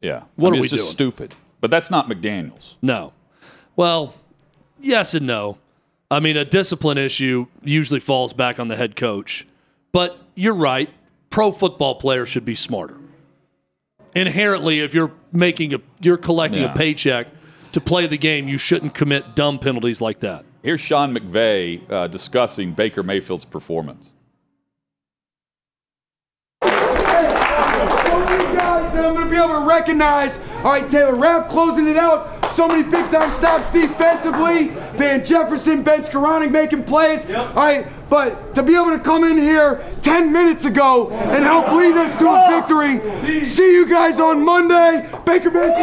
Yeah. 0.01 0.23
What 0.35 0.49
I 0.49 0.51
mean, 0.51 0.59
are 0.59 0.61
we 0.61 0.65
it's 0.65 0.71
just 0.73 0.97
doing? 0.97 1.11
stupid. 1.11 1.35
But 1.61 1.69
that's 1.69 1.91
not 1.91 2.09
McDaniels. 2.09 2.75
No. 2.81 3.13
Well, 3.75 4.15
yes 4.81 5.13
and 5.13 5.27
no. 5.27 5.57
I 6.11 6.19
mean, 6.19 6.37
a 6.37 6.45
discipline 6.45 6.99
issue 6.99 7.47
usually 7.63 7.99
falls 7.99 8.33
back 8.33 8.59
on 8.59 8.67
the 8.67 8.75
head 8.75 8.95
coach. 8.95 9.47
But 9.91 10.17
you're 10.35 10.53
right. 10.53 10.89
pro 11.29 11.51
football 11.53 11.95
players 11.95 12.27
should 12.29 12.43
be 12.45 12.55
smarter. 12.55 12.97
Inherently, 14.13 14.81
if 14.81 14.93
you're 14.93 15.11
making 15.31 15.73
a 15.73 15.79
you're 16.01 16.17
collecting 16.17 16.63
Yeah. 16.63 16.73
a 16.73 16.75
paycheck 16.75 17.27
to 17.71 17.79
play 17.79 18.05
the 18.07 18.17
game, 18.17 18.49
you 18.49 18.57
shouldn't 18.57 18.93
commit 18.93 19.35
dumb 19.35 19.57
penalties 19.57 20.01
like 20.01 20.19
that. 20.19 20.43
Here's 20.61 20.81
Sean 20.81 21.15
McVay 21.15 21.89
uh, 21.89 22.07
discussing 22.07 22.73
Baker 22.73 23.03
Mayfield's 23.03 23.45
performance. 23.45 24.11
guys 26.61 26.71
that 28.93 29.05
I'm 29.05 29.13
going 29.15 29.25
to 29.27 29.31
be 29.31 29.37
able 29.37 29.59
to 29.59 29.65
recognize. 29.65 30.37
All 30.57 30.63
right, 30.71 30.89
Taylor 30.89 31.15
Rapp 31.15 31.49
closing 31.49 31.87
it 31.87 31.97
out. 31.97 32.30
So 32.55 32.67
many 32.67 32.83
big 32.83 33.09
time 33.09 33.31
stops 33.31 33.71
defensively. 33.71 34.69
Van 34.97 35.23
Jefferson, 35.23 35.83
Ben 35.83 36.01
Skowronek 36.01 36.51
making 36.51 36.83
plays. 36.83 37.25
All 37.29 37.53
right, 37.53 37.87
but 38.09 38.53
to 38.55 38.63
be 38.63 38.75
able 38.75 38.91
to 38.91 38.99
come 38.99 39.23
in 39.23 39.37
here 39.37 39.83
10 40.01 40.31
minutes 40.31 40.65
ago 40.65 41.09
and 41.09 41.43
help 41.43 41.71
lead 41.71 41.95
us 41.95 42.15
to 42.17 42.29
a 42.29 42.59
victory. 42.59 43.43
See 43.45 43.73
you 43.73 43.87
guys 43.87 44.19
on 44.19 44.43
Monday. 44.43 45.09
Baker 45.25 45.49
Mayfield. 45.51 45.77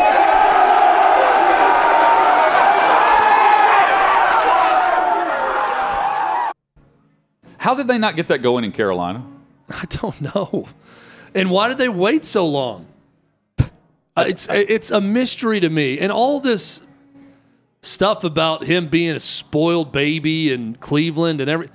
How 7.59 7.75
did 7.75 7.87
they 7.87 7.99
not 7.99 8.17
get 8.17 8.29
that 8.29 8.41
going 8.41 8.65
in 8.65 8.73
Carolina? 8.73 9.25
I 9.69 9.85
don't 9.89 10.21
know. 10.21 10.69
And 11.35 11.51
why 11.51 11.69
did 11.69 11.79
they 11.79 11.89
wait 11.89 12.25
so 12.25 12.47
long? 12.47 12.87
Uh, 14.19 14.25
It's 14.29 14.49
it's 14.51 14.91
a 14.91 15.01
mystery 15.01 15.61
to 15.61 15.69
me. 15.71 15.99
And 15.99 16.11
all 16.13 16.41
this 16.41 16.83
stuff 17.83 18.25
about 18.25 18.65
him 18.65 18.89
being 18.89 19.15
a 19.17 19.21
spoiled 19.21 19.93
baby 19.93 20.53
in 20.53 20.75
Cleveland 20.75 21.41
and 21.41 21.49
every 21.49 21.71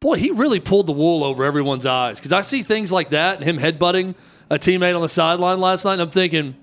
boy, 0.00 0.16
he 0.16 0.30
really 0.30 0.60
pulled 0.60 0.86
the 0.86 0.92
wool 0.92 1.24
over 1.24 1.44
everyone's 1.44 1.86
eyes. 1.86 2.18
Because 2.18 2.32
I 2.32 2.42
see 2.42 2.62
things 2.62 2.92
like 2.92 3.10
that 3.10 3.36
and 3.40 3.44
him 3.44 3.58
headbutting 3.58 4.14
a 4.50 4.58
teammate 4.58 4.94
on 4.94 5.02
the 5.02 5.08
sideline 5.08 5.60
last 5.60 5.84
night. 5.84 5.94
And 5.94 6.02
I'm 6.02 6.10
thinking, 6.10 6.54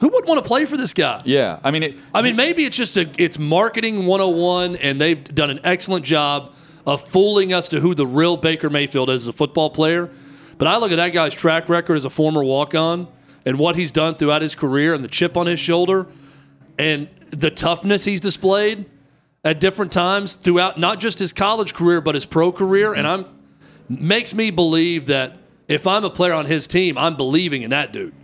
who 0.00 0.08
would 0.08 0.26
want 0.26 0.42
to 0.42 0.46
play 0.46 0.64
for 0.64 0.76
this 0.76 0.92
guy? 0.92 1.18
Yeah, 1.24 1.60
I 1.62 1.70
mean, 1.70 1.82
it, 1.84 1.98
I 2.12 2.22
mean, 2.22 2.36
maybe 2.36 2.64
it's 2.64 2.76
just 2.76 2.96
a 2.96 3.10
it's 3.18 3.38
marketing 3.38 4.06
101, 4.06 4.76
and 4.76 5.00
they've 5.00 5.22
done 5.22 5.50
an 5.50 5.60
excellent 5.64 6.04
job 6.04 6.54
of 6.84 7.08
fooling 7.08 7.52
us 7.52 7.68
to 7.70 7.80
who 7.80 7.94
the 7.94 8.06
real 8.06 8.36
Baker 8.36 8.68
Mayfield 8.68 9.08
is 9.10 9.22
as 9.22 9.28
a 9.28 9.32
football 9.32 9.70
player. 9.70 10.10
But 10.58 10.68
I 10.68 10.76
look 10.76 10.90
at 10.92 10.96
that 10.96 11.10
guy's 11.10 11.34
track 11.34 11.68
record 11.68 11.94
as 11.94 12.04
a 12.04 12.10
former 12.10 12.42
walk 12.42 12.74
on 12.74 13.06
and 13.44 13.58
what 13.58 13.76
he's 13.76 13.92
done 13.92 14.14
throughout 14.14 14.42
his 14.42 14.54
career 14.54 14.94
and 14.94 15.02
the 15.02 15.08
chip 15.08 15.36
on 15.36 15.46
his 15.46 15.58
shoulder 15.58 16.06
and 16.78 17.08
the 17.30 17.50
toughness 17.50 18.04
he's 18.04 18.20
displayed 18.20 18.86
at 19.44 19.60
different 19.60 19.92
times 19.92 20.34
throughout 20.34 20.78
not 20.78 21.00
just 21.00 21.18
his 21.18 21.32
college 21.32 21.74
career 21.74 22.00
but 22.00 22.14
his 22.14 22.26
pro 22.26 22.52
career 22.52 22.94
and 22.94 23.06
I'm 23.06 23.26
makes 23.88 24.34
me 24.34 24.50
believe 24.50 25.06
that 25.06 25.38
if 25.68 25.86
I'm 25.86 26.04
a 26.04 26.10
player 26.10 26.32
on 26.32 26.46
his 26.46 26.66
team, 26.66 26.98
I'm 26.98 27.16
believing 27.16 27.62
in 27.62 27.70
that 27.70 27.92
dude. 27.92 28.14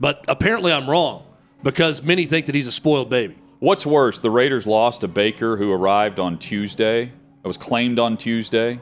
But 0.00 0.24
apparently 0.28 0.72
I'm 0.72 0.88
wrong 0.88 1.24
because 1.62 2.02
many 2.02 2.26
think 2.26 2.46
that 2.46 2.54
he's 2.54 2.66
a 2.66 2.72
spoiled 2.72 3.10
baby. 3.10 3.36
What's 3.58 3.84
worse, 3.84 4.20
the 4.20 4.30
Raiders 4.30 4.66
lost 4.66 5.00
to 5.00 5.08
Baker, 5.08 5.56
who 5.56 5.72
arrived 5.72 6.20
on 6.20 6.38
Tuesday. 6.38 7.02
It 7.02 7.46
was 7.46 7.56
claimed 7.56 7.98
on 7.98 8.16
Tuesday 8.16 8.80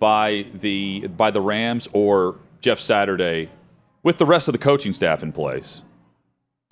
by 0.00 0.46
the 0.54 1.06
by 1.08 1.30
the 1.30 1.40
Rams, 1.40 1.88
or 1.92 2.36
Jeff 2.60 2.80
Saturday, 2.80 3.48
with 4.08 4.16
the 4.16 4.24
rest 4.24 4.48
of 4.48 4.52
the 4.52 4.58
coaching 4.58 4.94
staff 4.94 5.22
in 5.22 5.32
place, 5.32 5.82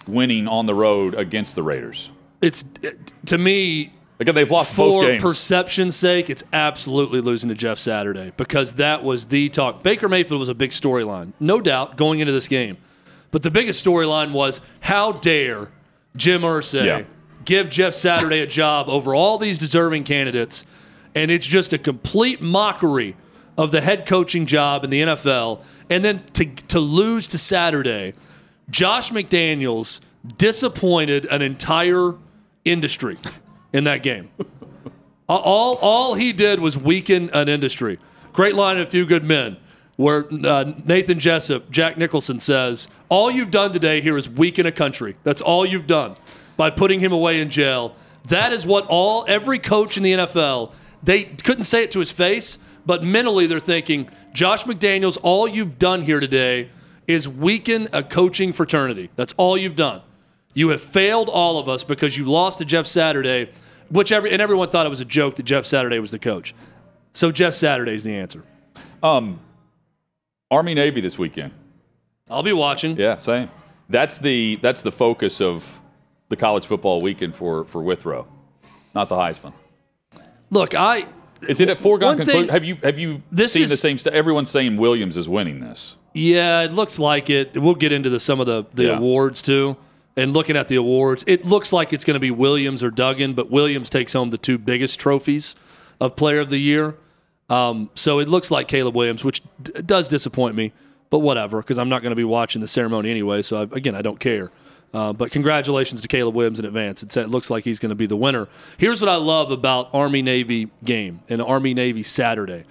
winning 0.08 0.48
on 0.48 0.64
the 0.64 0.74
road 0.74 1.14
against 1.14 1.54
the 1.54 1.62
Raiders. 1.62 2.08
It's 2.40 2.64
to 3.26 3.36
me 3.36 3.92
Again, 4.18 4.34
they've 4.34 4.50
lost 4.50 4.74
for 4.74 5.02
games. 5.02 5.20
perception's 5.22 5.94
sake, 5.94 6.30
it's 6.30 6.42
absolutely 6.54 7.20
losing 7.20 7.50
to 7.50 7.54
Jeff 7.54 7.78
Saturday 7.78 8.32
because 8.38 8.76
that 8.76 9.04
was 9.04 9.26
the 9.26 9.50
talk. 9.50 9.82
Baker 9.82 10.08
Mayfield 10.08 10.40
was 10.40 10.48
a 10.48 10.54
big 10.54 10.70
storyline, 10.70 11.34
no 11.38 11.60
doubt, 11.60 11.98
going 11.98 12.20
into 12.20 12.32
this 12.32 12.48
game. 12.48 12.78
But 13.32 13.42
the 13.42 13.50
biggest 13.50 13.84
storyline 13.84 14.32
was 14.32 14.62
how 14.80 15.12
dare 15.12 15.68
Jim 16.16 16.40
Irsay 16.40 16.86
Yeah. 16.86 17.02
give 17.44 17.68
Jeff 17.68 17.92
Saturday 17.92 18.40
a 18.40 18.46
job 18.46 18.88
over 18.88 19.14
all 19.14 19.36
these 19.36 19.58
deserving 19.58 20.04
candidates, 20.04 20.64
and 21.14 21.30
it's 21.30 21.46
just 21.46 21.74
a 21.74 21.78
complete 21.78 22.40
mockery 22.40 23.14
of 23.56 23.72
the 23.72 23.80
head 23.80 24.06
coaching 24.06 24.46
job 24.46 24.84
in 24.84 24.90
the 24.90 25.02
NFL. 25.02 25.62
And 25.90 26.04
then 26.04 26.24
to 26.34 26.44
to 26.46 26.80
lose 26.80 27.28
to 27.28 27.38
Saturday, 27.38 28.14
Josh 28.70 29.10
McDaniels 29.10 30.00
disappointed 30.36 31.26
an 31.26 31.42
entire 31.42 32.14
industry 32.64 33.18
in 33.72 33.84
that 33.84 34.02
game. 34.02 34.30
all, 35.28 35.76
all 35.76 36.14
he 36.14 36.32
did 36.32 36.60
was 36.60 36.76
weaken 36.76 37.30
an 37.30 37.48
industry. 37.48 37.98
Great 38.32 38.54
line 38.54 38.76
in 38.76 38.82
A 38.82 38.86
Few 38.86 39.06
Good 39.06 39.24
Men, 39.24 39.56
where 39.96 40.26
uh, 40.44 40.72
Nathan 40.84 41.18
Jessep, 41.18 41.70
Jack 41.70 41.96
Nicholson 41.96 42.38
says, 42.38 42.88
All 43.08 43.30
you've 43.30 43.50
done 43.50 43.72
today 43.72 44.00
here 44.00 44.16
is 44.16 44.28
weaken 44.28 44.66
a 44.66 44.72
country. 44.72 45.16
That's 45.22 45.40
all 45.40 45.64
you've 45.64 45.86
done 45.86 46.16
by 46.56 46.70
putting 46.70 47.00
him 47.00 47.12
away 47.12 47.40
in 47.40 47.50
jail. 47.50 47.94
That 48.28 48.52
is 48.52 48.66
what 48.66 48.86
all 48.88 49.24
every 49.28 49.58
coach 49.58 49.96
in 49.96 50.02
the 50.02 50.12
NFL, 50.12 50.72
they 51.02 51.24
couldn't 51.24 51.64
say 51.64 51.84
it 51.84 51.92
to 51.92 52.00
his 52.00 52.10
face, 52.10 52.58
but 52.86 53.02
mentally 53.02 53.46
they're 53.46 53.60
thinking, 53.60 54.08
Josh 54.32 54.64
McDaniels, 54.64 55.18
all 55.22 55.46
you've 55.46 55.78
done 55.78 56.02
here 56.02 56.20
today 56.20 56.70
is 57.06 57.28
weaken 57.28 57.88
a 57.92 58.02
coaching 58.02 58.52
fraternity. 58.52 59.10
That's 59.16 59.34
all 59.36 59.56
you've 59.58 59.76
done. 59.76 60.02
You 60.54 60.70
have 60.70 60.80
failed 60.80 61.28
all 61.28 61.58
of 61.58 61.68
us 61.68 61.84
because 61.84 62.16
you 62.16 62.24
lost 62.24 62.58
to 62.58 62.64
Jeff 62.64 62.86
Saturday, 62.86 63.50
which 63.90 64.12
every, 64.12 64.32
and 64.32 64.40
everyone 64.40 64.70
thought 64.70 64.86
it 64.86 64.88
was 64.88 65.00
a 65.00 65.04
joke 65.04 65.36
that 65.36 65.42
Jeff 65.42 65.66
Saturday 65.66 65.98
was 65.98 66.12
the 66.12 66.18
coach. 66.18 66.54
So 67.12 67.30
Jeff 67.30 67.54
Saturday 67.54 67.94
is 67.94 68.04
the 68.04 68.14
answer. 68.14 68.42
Um, 69.02 69.40
Army 70.50 70.74
Navy 70.74 71.00
this 71.00 71.18
weekend. 71.18 71.52
I'll 72.30 72.42
be 72.42 72.52
watching. 72.52 72.96
Yeah, 72.96 73.18
same. 73.18 73.50
That's 73.88 74.18
the 74.18 74.56
that's 74.56 74.82
the 74.82 74.90
focus 74.90 75.40
of 75.40 75.80
the 76.28 76.36
college 76.36 76.66
football 76.66 77.00
weekend 77.00 77.36
for 77.36 77.64
for 77.64 77.82
Withrow, 77.82 78.26
not 78.94 79.08
the 79.08 79.14
Heisman. 79.14 79.52
Look, 80.50 80.74
I 80.74 81.06
Is 81.48 81.60
it 81.60 81.68
a 81.70 81.76
foregone 81.76 82.16
conclusion? 82.16 82.48
Have 82.48 82.64
you 82.64 82.76
have 82.82 82.98
you 82.98 83.22
This 83.32 83.52
seen 83.52 83.62
is- 83.64 83.70
the 83.70 83.76
same 83.76 83.98
stuff? 83.98 84.14
Everyone's 84.14 84.50
saying 84.50 84.76
Williams 84.76 85.16
is 85.16 85.28
winning 85.28 85.60
this. 85.60 85.96
yeah, 86.14 86.62
it 86.62 86.72
looks 86.72 86.98
like 86.98 87.28
it. 87.30 87.56
We'll 87.60 87.74
get 87.74 87.92
into 87.92 88.08
the, 88.10 88.20
some 88.20 88.40
of 88.40 88.46
the 88.46 88.64
the 88.74 88.84
Yeah. 88.84 88.96
awards 88.98 89.42
too. 89.42 89.76
And 90.18 90.32
looking 90.32 90.56
at 90.56 90.68
the 90.68 90.76
awards, 90.76 91.24
it 91.26 91.44
looks 91.44 91.74
like 91.74 91.92
it's 91.92 92.04
going 92.04 92.14
to 92.14 92.20
be 92.20 92.30
Williams 92.30 92.82
or 92.82 92.90
Duggan, 92.90 93.34
but 93.34 93.50
Williams 93.50 93.90
takes 93.90 94.14
home 94.14 94.30
the 94.30 94.38
two 94.38 94.56
biggest 94.56 94.98
trophies 94.98 95.54
of 96.00 96.16
Player 96.16 96.40
of 96.40 96.48
the 96.48 96.56
Year. 96.58 96.94
Um, 97.50 97.90
so 97.94 98.18
it 98.18 98.26
looks 98.28 98.50
like 98.50 98.66
Caleb 98.66 98.94
Williams, 98.96 99.24
which 99.24 99.42
d- 99.62 99.72
does 99.84 100.08
disappoint 100.08 100.56
me, 100.56 100.72
but 101.10 101.18
whatever, 101.18 101.58
because 101.58 101.78
I'm 101.78 101.90
not 101.90 102.00
going 102.00 102.10
to 102.12 102.16
be 102.16 102.24
watching 102.24 102.60
the 102.62 102.66
ceremony 102.66 103.10
anyway. 103.10 103.42
So 103.42 103.58
I, 103.60 103.62
again, 103.76 103.94
I 103.94 104.00
don't 104.00 104.18
care. 104.18 104.50
Uh, 104.94 105.12
but 105.12 105.30
congratulations 105.30 106.00
to 106.02 106.08
Caleb 106.08 106.34
Williams 106.34 106.58
in 106.58 106.64
advance. 106.64 107.02
It's, 107.02 107.16
it 107.16 107.28
looks 107.28 107.50
like 107.50 107.64
he's 107.64 107.78
going 107.78 107.90
to 107.90 107.96
be 107.96 108.06
the 108.06 108.16
winner. 108.16 108.48
Here's 108.78 109.00
what 109.00 109.08
I 109.08 109.16
love 109.16 109.50
about 109.50 109.90
Army 109.92 110.22
Navy 110.22 110.70
game 110.84 111.20
and 111.28 111.42
Army 111.42 111.74
Navy 111.74 112.02
Saturday 112.02 112.64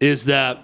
is 0.00 0.26
that 0.26 0.62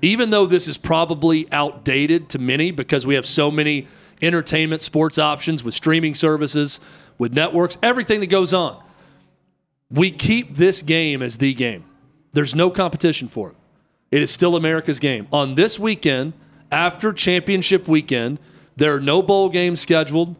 even 0.00 0.30
though 0.30 0.46
this 0.46 0.68
is 0.68 0.76
probably 0.76 1.50
outdated 1.52 2.28
to 2.30 2.38
many 2.38 2.70
because 2.70 3.06
we 3.06 3.14
have 3.14 3.26
so 3.26 3.50
many 3.50 3.86
entertainment 4.20 4.82
sports 4.82 5.18
options 5.18 5.64
with 5.64 5.74
streaming 5.74 6.14
services, 6.14 6.80
with 7.18 7.32
networks, 7.32 7.78
everything 7.82 8.20
that 8.20 8.26
goes 8.26 8.52
on, 8.52 8.82
we 9.90 10.10
keep 10.10 10.54
this 10.54 10.82
game 10.82 11.22
as 11.22 11.38
the 11.38 11.54
game. 11.54 11.84
There's 12.32 12.54
no 12.54 12.70
competition 12.70 13.28
for 13.28 13.50
it. 13.50 13.56
It 14.10 14.22
is 14.22 14.30
still 14.30 14.56
America's 14.56 15.00
game. 15.00 15.26
On 15.32 15.54
this 15.54 15.78
weekend, 15.78 16.32
after 16.70 17.12
championship 17.12 17.86
weekend, 17.86 18.38
there 18.76 18.94
are 18.94 19.00
no 19.00 19.22
bowl 19.22 19.48
games 19.48 19.80
scheduled. 19.80 20.36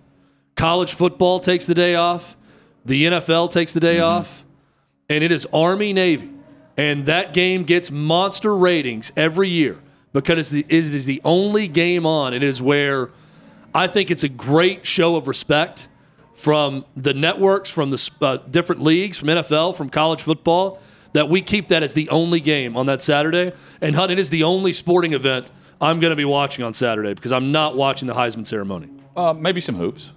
College 0.57 0.95
football 0.95 1.41
takes 1.41 1.67
the 1.67 1.75
day 1.75 1.95
off. 1.95 2.37
The 2.85 3.07
NFL 3.07 3.51
takes 3.51 3.73
the 3.73 3.81
day 3.81 4.01
off. 4.01 4.45
And 5.09 5.23
it 5.23 5.33
is 5.33 5.47
Army 5.53 5.93
Navy. 5.93 6.31
And 6.77 7.07
that 7.07 7.35
game 7.35 7.65
gets 7.65 7.91
monster 7.91 8.57
ratings 8.57 9.13
every 9.17 9.49
year 9.49 9.79
because 10.13 10.39
it's 10.39 10.51
the, 10.51 10.61
it 10.69 10.95
is 10.95 11.07
the 11.07 11.21
only 11.25 11.69
game 11.69 12.07
on. 12.07 12.33
It 12.33 12.43
is 12.43 12.63
where 12.63 13.11
I 13.75 13.87
think 13.87 14.11
it's 14.11 14.25
a 14.25 14.29
great 14.29 14.87
show 14.87 15.17
of 15.17 15.29
respect 15.29 15.89
from 16.35 16.85
the 16.97 17.15
networks, 17.15 17.71
from 17.71 17.91
the 17.91 18.11
uh, 18.21 18.39
different 18.39 18.83
leagues, 18.83 19.19
from 19.19 19.29
NFL, 19.29 19.77
from 19.77 19.91
college 19.91 20.23
football, 20.23 20.81
that 21.13 21.29
we 21.29 21.41
keep 21.41 21.69
that 21.69 21.83
as 21.83 21.95
the 21.95 22.09
only 22.09 22.41
game 22.41 22.77
on 22.77 22.87
that 22.87 23.03
Saturday. 23.03 23.53
And 23.81 23.95
Hunt, 23.95 24.11
it 24.11 24.19
is 24.19 24.31
the 24.31 24.43
only 24.43 24.73
sporting 24.73 25.13
event 25.13 25.51
I'm 25.83 26.01
going 26.01 26.11
to 26.13 26.17
be 26.17 26.25
watching 26.25 26.65
on 26.65 26.73
Saturday 26.75 27.13
because 27.13 27.33
I'm 27.33 27.53
not 27.53 27.77
watching 27.77 28.07
the 28.09 28.15
Heisman 28.15 28.47
ceremony. 28.47 28.89
Uh, 29.17 29.35
maybe 29.35 29.61
some 29.61 29.75
hoops. 29.75 30.11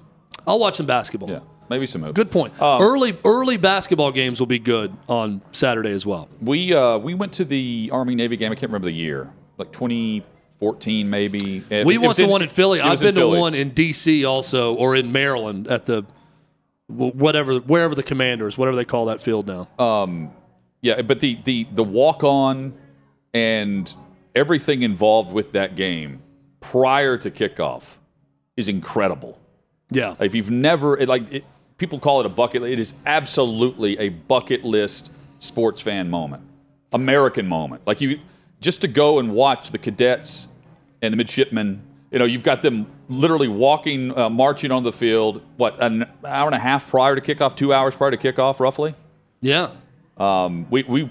I'll 0.47 0.59
watch 0.59 0.75
some 0.75 0.85
basketball. 0.85 1.29
Yeah, 1.29 1.39
maybe 1.69 1.87
some 1.87 2.01
hoops. 2.03 2.15
Good 2.15 2.31
point. 2.31 2.61
Um, 2.61 2.81
early 2.81 3.17
early 3.25 3.57
basketball 3.57 4.11
games 4.11 4.39
will 4.39 4.47
be 4.47 4.59
good 4.59 4.95
on 5.09 5.41
Saturday 5.51 5.89
as 5.91 6.05
well. 6.05 6.29
We 6.41 6.73
uh, 6.73 6.97
we 6.99 7.13
went 7.15 7.33
to 7.33 7.45
the 7.45 7.89
Army 7.91 8.15
Navy 8.15 8.37
game. 8.37 8.51
I 8.51 8.55
can't 8.55 8.69
remember 8.71 8.85
the 8.85 8.93
year, 8.93 9.29
like 9.57 9.71
2014 9.73 11.09
maybe. 11.09 11.63
It- 11.69 11.85
We 11.85 11.95
it 11.95 12.01
went 12.01 12.15
to 12.17 12.27
one 12.27 12.41
in 12.43 12.49
Philly. 12.49 12.79
I've 12.79 13.01
in 13.01 13.15
been 13.15 13.15
to 13.15 13.27
one 13.27 13.55
in 13.55 13.71
D.C. 13.71 14.23
also, 14.23 14.75
or 14.75 14.95
in 14.95 15.11
Maryland 15.11 15.67
at 15.67 15.85
the 15.87 16.05
whatever 16.87 17.55
wherever 17.57 17.95
the 17.95 18.03
Commanders, 18.03 18.57
whatever 18.57 18.77
they 18.77 18.85
call 18.85 19.05
that 19.07 19.19
field 19.21 19.47
now. 19.47 19.67
Um, 19.83 20.31
Yeah, 20.81 21.01
but 21.01 21.19
the 21.19 21.39
the 21.43 21.65
the 21.73 21.83
walk 21.83 22.23
on 22.23 22.73
and 23.33 23.91
everything 24.35 24.83
involved 24.83 25.31
with 25.31 25.53
that 25.53 25.75
game 25.75 26.21
prior 26.59 27.17
to 27.17 27.31
kickoff 27.31 27.95
is 28.57 28.67
incredible. 28.67 29.39
Yeah. 29.89 30.15
If 30.19 30.35
you've 30.35 30.51
never, 30.51 30.97
it, 30.97 31.07
like, 31.07 31.31
it, 31.31 31.45
people 31.77 31.99
call 31.99 32.19
it 32.19 32.25
a 32.25 32.29
bucket. 32.29 32.63
It 32.63 32.79
is 32.79 32.93
absolutely 33.05 33.97
a 33.97 34.09
bucket 34.09 34.63
list 34.63 35.11
sports 35.39 35.81
fan 35.81 36.09
moment, 36.09 36.43
American 36.93 37.47
moment. 37.47 37.83
Like 37.85 38.01
you, 38.01 38.19
just 38.61 38.81
to 38.81 38.87
go 38.87 39.19
and 39.19 39.31
watch 39.31 39.71
the 39.71 39.77
cadets 39.77 40.47
and 41.01 41.13
the 41.13 41.17
midshipmen. 41.17 41.81
You 42.11 42.19
know, 42.19 42.25
you've 42.25 42.43
got 42.43 42.61
them 42.61 42.87
literally 43.09 43.47
walking, 43.47 44.17
uh, 44.17 44.29
marching 44.29 44.71
on 44.71 44.83
the 44.83 44.93
field. 44.93 45.41
What 45.57 45.81
an 45.83 46.05
hour 46.25 46.47
and 46.47 46.55
a 46.55 46.59
half 46.59 46.89
prior 46.89 47.15
to 47.15 47.21
kickoff, 47.21 47.55
two 47.55 47.73
hours 47.73 47.95
prior 47.95 48.11
to 48.11 48.17
kickoff, 48.17 48.59
roughly. 48.59 48.95
Yeah. 49.41 49.71
Um, 50.17 50.65
we 50.69 50.83
we 50.83 51.09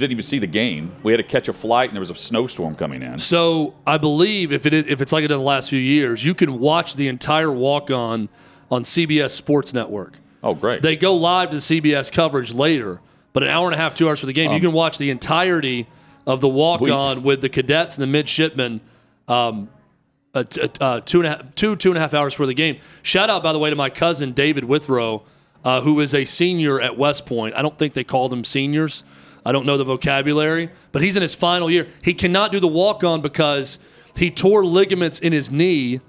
didn't 0.00 0.12
even 0.12 0.22
see 0.22 0.38
the 0.38 0.46
game. 0.46 0.92
We 1.02 1.12
had 1.12 1.18
to 1.18 1.22
catch 1.22 1.48
a 1.48 1.52
flight, 1.52 1.90
and 1.90 1.96
there 1.96 2.00
was 2.00 2.10
a 2.10 2.14
snowstorm 2.14 2.74
coming 2.74 3.02
in. 3.02 3.18
So 3.18 3.74
I 3.86 3.98
believe 3.98 4.52
if 4.52 4.66
it 4.66 4.72
is, 4.74 4.86
if 4.86 5.00
it's 5.00 5.12
like 5.12 5.22
it 5.24 5.30
in 5.30 5.38
the 5.38 5.44
last 5.44 5.70
few 5.70 5.78
years, 5.78 6.24
you 6.24 6.34
can 6.34 6.58
watch 6.58 6.96
the 6.96 7.08
entire 7.08 7.50
walk 7.50 7.90
on 7.90 8.28
on 8.70 8.82
CBS 8.84 9.30
Sports 9.30 9.72
Network. 9.74 10.14
Oh, 10.42 10.54
great! 10.54 10.82
They 10.82 10.96
go 10.96 11.14
live 11.14 11.50
to 11.50 11.56
the 11.56 11.60
CBS 11.60 12.10
coverage 12.10 12.52
later, 12.52 13.00
but 13.32 13.42
an 13.42 13.48
hour 13.50 13.66
and 13.66 13.74
a 13.74 13.78
half, 13.78 13.94
two 13.94 14.08
hours 14.08 14.20
for 14.20 14.26
the 14.26 14.32
game. 14.32 14.52
you 14.52 14.60
can 14.60 14.72
watch 14.72 14.98
the 14.98 15.10
entirety 15.10 15.86
of 16.26 16.40
the 16.40 16.48
walk 16.48 16.80
on 16.82 17.22
with 17.22 17.40
the 17.40 17.48
cadets 17.48 17.96
and 17.96 18.02
the 18.02 18.06
midshipmen. 18.06 18.80
Um, 19.28 19.68
uh, 20.32 20.44
t- 20.44 20.62
uh, 20.80 21.00
two 21.00 21.18
and 21.20 21.26
a 21.26 21.30
half, 21.30 21.54
two 21.54 21.76
two 21.76 21.90
and 21.90 21.98
a 21.98 22.00
half 22.00 22.14
hours 22.14 22.32
for 22.34 22.46
the 22.46 22.54
game. 22.54 22.78
Shout 23.02 23.30
out, 23.30 23.42
by 23.42 23.52
the 23.52 23.58
way, 23.58 23.70
to 23.70 23.76
my 23.76 23.90
cousin 23.90 24.32
David 24.32 24.64
Withrow, 24.64 25.22
uh, 25.64 25.80
who 25.80 25.98
is 26.00 26.14
a 26.14 26.24
senior 26.24 26.80
at 26.80 26.96
West 26.96 27.26
Point. 27.26 27.54
I 27.56 27.62
don't 27.62 27.76
think 27.76 27.94
they 27.94 28.04
call 28.04 28.28
them 28.28 28.44
seniors. 28.44 29.02
I 29.44 29.52
don't 29.52 29.66
know 29.66 29.76
the 29.76 29.84
vocabulary, 29.84 30.70
but 30.92 31.02
he's 31.02 31.16
in 31.16 31.22
his 31.22 31.34
final 31.34 31.70
year. 31.70 31.88
He 32.02 32.14
cannot 32.14 32.52
do 32.52 32.60
the 32.60 32.68
walk 32.68 33.04
on 33.04 33.20
because 33.20 33.78
he 34.16 34.30
tore 34.30 34.64
ligaments 34.64 35.18
in 35.18 35.32
his 35.32 35.50
knee, 35.50 36.00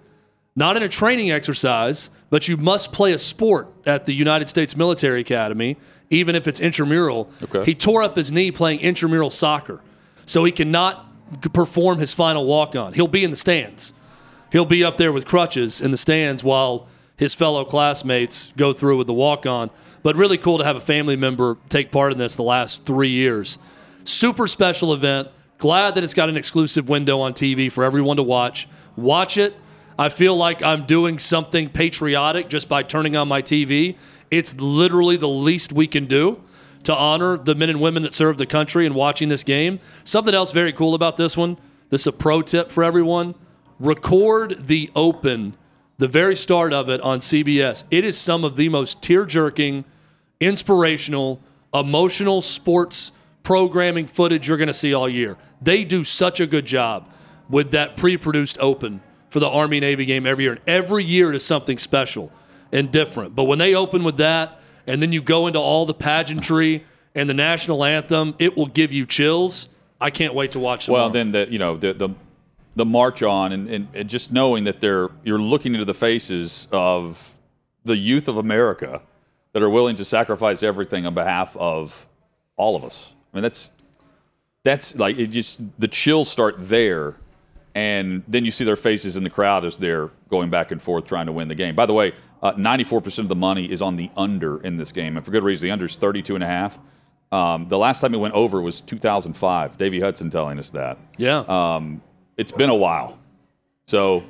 not 0.56 0.76
in 0.78 0.84
a 0.84 0.90
training 0.90 1.32
exercise, 1.32 2.10
but 2.30 2.48
you 2.48 2.58
must 2.58 2.92
play 2.92 3.14
a 3.14 3.18
sport 3.18 3.70
at 3.86 4.06
the 4.06 4.14
United 4.14 4.50
States 4.50 4.76
Military 4.76 5.22
Academy, 5.22 5.78
even 6.10 6.36
if 6.36 6.48
it's 6.48 6.60
intramural. 6.60 7.30
Okay. 7.44 7.64
He 7.64 7.76
tore 7.76 8.04
up 8.04 8.16
his 8.16 8.32
knee 8.32 8.52
playing 8.52 8.80
intramural 8.80 9.30
soccer, 9.30 9.82
so 10.26 10.44
he 10.44 10.52
cannot 10.52 11.08
perform 11.54 12.00
his 12.00 12.14
final 12.14 12.46
walk 12.46 12.76
on. 12.76 12.94
He'll 12.94 13.08
be 13.08 13.24
in 13.24 13.32
the 13.32 13.38
stands. 13.38 13.94
He'll 14.52 14.66
be 14.66 14.84
up 14.84 14.98
there 14.98 15.14
with 15.14 15.26
crutches 15.26 15.80
in 15.80 15.92
the 15.92 15.98
stands 15.98 16.44
while 16.44 16.88
his 17.16 17.34
fellow 17.34 17.64
classmates 17.64 18.52
go 18.58 18.74
through 18.74 18.98
with 18.98 19.08
the 19.08 19.14
walk 19.14 19.46
on. 19.46 19.70
But 20.04 20.16
really 20.16 20.38
cool 20.38 20.58
to 20.58 20.64
have 20.64 20.76
a 20.76 20.82
family 20.82 21.16
member 21.16 21.58
take 21.70 21.92
part 21.92 22.12
in 22.12 22.18
this 22.18 22.36
the 22.36 22.44
last 22.44 22.86
three 22.86 23.10
years. 23.10 23.58
Super 24.04 24.48
special 24.48 24.94
event. 24.94 25.28
Glad 25.58 25.96
that 25.96 26.04
it's 26.04 26.16
got 26.16 26.28
an 26.28 26.38
exclusive 26.38 26.90
window 26.90 27.20
on 27.20 27.34
TV 27.34 27.72
for 27.72 27.84
everyone 27.84 28.18
to 28.18 28.24
watch. 28.24 28.68
Watch 28.96 29.38
it. 29.38 29.56
I 30.00 30.10
feel 30.10 30.36
like 30.36 30.64
I'm 30.64 30.88
doing 30.88 31.20
something 31.20 31.70
patriotic 31.70 32.50
just 32.50 32.68
by 32.68 32.82
turning 32.82 33.16
on 33.16 33.28
my 33.28 33.44
TV. 33.44 33.96
It's 34.32 34.60
literally 34.60 35.18
the 35.18 35.30
least 35.30 35.72
we 35.72 35.86
can 35.86 36.06
do 36.06 36.42
to 36.86 36.96
honor 36.96 37.38
the 37.38 37.54
men 37.54 37.70
and 37.70 37.80
women 37.80 38.04
that 38.04 38.14
serve 38.14 38.38
the 38.38 38.46
country 38.46 38.86
and 38.86 38.96
watching 38.96 39.30
this 39.30 39.44
game. 39.44 39.80
Something 40.04 40.34
else 40.34 40.52
very 40.52 40.74
cool 40.74 40.96
about 40.96 41.18
this 41.18 41.38
one. 41.38 41.58
This 41.90 42.02
is 42.02 42.08
a 42.08 42.12
pro 42.12 42.42
tip 42.42 42.72
for 42.72 42.84
everyone. 42.84 43.36
Record 43.80 44.68
the 44.68 44.90
open, 44.96 45.56
the 45.98 46.08
very 46.08 46.36
start 46.36 46.74
of 46.74 46.90
it 46.90 47.02
on 47.02 47.20
CBS. 47.20 47.84
It 47.92 48.06
is 48.06 48.18
some 48.18 48.44
of 48.44 48.56
the 48.56 48.70
most 48.70 49.02
tear 49.02 49.26
jerking, 49.26 49.86
inspirational, 50.42 51.40
emotional 51.74 52.42
sports 52.42 53.14
programming 53.44 54.08
footage 54.08 54.48
you're 54.48 54.58
going 54.58 54.68
to 54.68 54.74
see 54.74 54.94
all 54.94 55.08
year. 55.08 55.38
They 55.62 55.86
do 55.86 56.04
such 56.04 56.40
a 56.40 56.48
good 56.48 56.66
job 56.66 57.10
with 57.50 57.72
that 57.72 57.96
pre 57.96 58.18
produced 58.18 58.58
open 58.60 59.02
for 59.30 59.40
the 59.40 59.48
Army 59.48 59.80
Navy 59.80 60.06
game 60.06 60.26
every 60.26 60.44
year. 60.44 60.54
And 60.54 60.62
every 60.68 61.04
year 61.04 61.30
it 61.30 61.36
is 61.36 61.46
something 61.46 61.78
special 61.78 62.32
and 62.72 62.92
different. 62.92 63.36
But 63.36 63.46
when 63.46 63.60
they 63.60 63.76
open 63.76 64.04
with 64.04 64.18
that, 64.18 64.60
and 64.88 65.02
then 65.02 65.12
you 65.12 65.22
go 65.22 65.48
into 65.48 65.60
all 65.60 65.86
the 65.86 65.94
pageantry 65.94 66.84
and 67.16 67.30
the 67.30 67.34
national 67.34 67.84
anthem, 67.86 68.36
it 68.40 68.58
will 68.58 68.68
give 68.68 68.92
you 68.92 69.06
chills. 69.06 69.68
I 70.00 70.10
can't 70.10 70.34
wait 70.34 70.52
to 70.52 70.60
watch. 70.60 70.90
Well, 70.90 71.10
then 71.10 71.32
the 71.32 71.48
you 71.50 71.60
know 71.60 71.78
the 71.78 71.94
the, 71.94 72.10
the 72.76 72.86
march 72.86 73.22
on 73.22 73.52
and, 73.52 73.70
and, 73.70 73.88
and 73.94 74.10
just 74.10 74.32
knowing 74.32 74.64
that 74.64 74.82
they're 74.82 75.10
you're 75.24 75.40
looking 75.40 75.74
into 75.74 75.86
the 75.86 75.94
faces 75.94 76.68
of 76.72 77.34
the 77.86 77.96
youth 77.96 78.28
of 78.28 78.38
America 78.38 79.02
that 79.54 79.62
are 79.62 79.70
willing 79.70 79.96
to 79.98 80.06
sacrifice 80.06 80.64
everything 80.64 81.06
on 81.06 81.14
behalf 81.14 81.56
of 81.58 82.08
all 82.58 82.76
of 82.76 82.84
us. 82.84 83.14
I 83.34 83.38
mean 83.38 83.44
that's 83.44 83.70
that's 84.64 84.96
like 84.96 85.18
it 85.18 85.28
just 85.28 85.60
the 85.80 85.88
chills 85.88 86.30
start 86.30 86.56
there 86.60 87.16
and 87.74 88.24
then 88.28 88.46
you 88.46 88.52
see 88.52 88.64
their 88.64 88.76
faces 88.76 89.16
in 89.16 89.24
the 89.24 89.30
crowd 89.30 89.64
as 89.66 89.78
they're 89.78 90.10
going 90.30 90.50
back 90.50 90.72
and 90.72 90.82
forth 90.82 91.06
trying 91.06 91.26
to 91.28 91.32
win 91.32 91.48
the 91.48 91.56
game. 91.56 91.76
By 91.76 91.86
the 91.86 91.94
way, 91.94 92.14
uh, 92.42 92.54
94% 92.54 93.20
of 93.20 93.28
the 93.30 93.36
money 93.36 93.72
is 93.72 93.82
on 93.82 93.96
the 93.96 94.10
under 94.18 94.62
in 94.62 94.76
this 94.78 94.92
game, 94.92 95.16
and 95.16 95.26
for 95.26 95.32
good 95.32 95.44
reason. 95.44 95.68
The 95.68 95.72
under 95.72 95.86
is 95.86 95.96
32 95.96 96.36
and 96.36 96.44
a 96.44 96.48
half. 96.48 96.80
Um, 97.32 97.70
the 97.70 97.78
last 97.78 98.02
time 98.02 98.14
it 98.14 98.18
went 98.18 98.34
over 98.34 98.62
was 98.62 98.82
2005. 98.82 99.78
Davey 99.78 100.02
Hudson 100.02 100.30
telling 100.30 100.60
us 100.60 100.72
that. 100.72 100.98
yeah. 101.18 101.40
Um, 101.48 102.02
it's 102.36 102.52
been 102.52 102.70
a 102.70 102.76
while. 102.76 103.20
So 103.86 104.24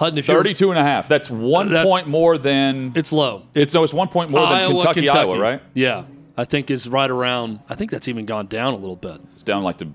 Hutton, 0.00 0.18
if 0.18 0.26
you're 0.28 0.38
32 0.38 0.70
and 0.70 0.78
a 0.78 0.82
half. 0.82 1.08
That's 1.08 1.30
one 1.30 1.68
That's- 1.68 1.86
point 1.86 2.06
more 2.06 2.38
than. 2.38 2.92
it's 2.96 3.12
low. 3.12 3.42
It's, 3.54 3.74
no, 3.74 3.84
it's 3.84 3.92
one 3.92 4.08
point 4.08 4.30
more 4.30 4.40
than 4.40 4.50
Iowa, 4.52 4.72
Kentucky, 4.82 5.08
Iowa, 5.10 5.38
right? 5.38 5.60
Yeah. 5.74 6.04
I 6.38 6.44
think 6.46 6.70
is 6.70 6.88
right 6.88 7.10
around. 7.10 7.60
I 7.68 7.74
think 7.74 7.90
that's 7.90 8.08
even 8.08 8.24
gone 8.24 8.46
down 8.46 8.72
a 8.72 8.76
little 8.78 8.96
bit, 8.96 9.20
It's 9.34 9.42
down 9.42 9.62
like 9.62 9.76
to. 9.78 9.88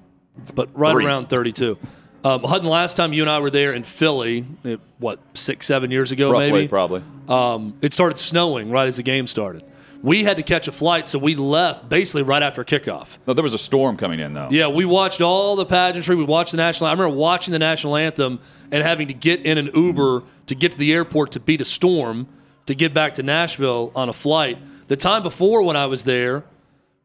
but 0.53 0.69
right 0.77 0.91
Three. 0.91 1.05
around 1.07 1.27
32. 1.29 1.77
Um, 2.23 2.43
Hutton, 2.43 2.67
last 2.67 2.95
time 2.97 3.13
you 3.13 3.23
and 3.23 3.29
I 3.31 3.39
were 3.39 3.49
there 3.49 3.73
in 3.73 3.81
Philly, 3.83 4.45
it, 4.63 4.79
what 4.99 5.19
six, 5.33 5.65
seven 5.65 5.89
years 5.91 6.11
ago, 6.11 6.31
Roughly, 6.31 6.51
maybe. 6.51 6.67
probably. 6.67 7.03
Um, 7.27 7.75
it 7.81 7.91
started 7.93 8.17
snowing 8.19 8.69
right 8.71 8.87
as 8.87 8.97
the 8.97 9.03
game 9.03 9.25
started. 9.27 9.63
We 10.05 10.23
had 10.23 10.37
to 10.37 10.43
catch 10.43 10.67
a 10.67 10.71
flight, 10.71 11.07
so 11.07 11.17
we 11.17 11.33
left 11.33 11.89
basically 11.89 12.21
right 12.21 12.43
after 12.43 12.63
kickoff. 12.63 13.17
No, 13.25 13.33
there 13.33 13.43
was 13.43 13.55
a 13.55 13.57
storm 13.57 13.97
coming 13.97 14.19
in, 14.19 14.35
though. 14.35 14.49
Yeah, 14.51 14.67
we 14.67 14.85
watched 14.85 15.19
all 15.19 15.55
the 15.55 15.65
pageantry. 15.65 16.15
We 16.15 16.23
watched 16.23 16.51
the 16.51 16.57
national. 16.57 16.89
I 16.89 16.91
remember 16.91 17.15
watching 17.15 17.53
the 17.53 17.57
national 17.57 17.95
anthem 17.95 18.39
and 18.69 18.83
having 18.83 19.07
to 19.07 19.15
get 19.15 19.43
in 19.43 19.57
an 19.57 19.71
Uber 19.73 20.21
to 20.45 20.53
get 20.53 20.73
to 20.73 20.77
the 20.77 20.93
airport 20.93 21.31
to 21.31 21.39
beat 21.39 21.59
a 21.59 21.65
storm 21.65 22.27
to 22.67 22.75
get 22.75 22.93
back 22.93 23.15
to 23.15 23.23
Nashville 23.23 23.91
on 23.95 24.07
a 24.07 24.13
flight. 24.13 24.59
The 24.89 24.95
time 24.95 25.23
before 25.23 25.63
when 25.63 25.75
I 25.75 25.87
was 25.87 26.03
there, 26.03 26.43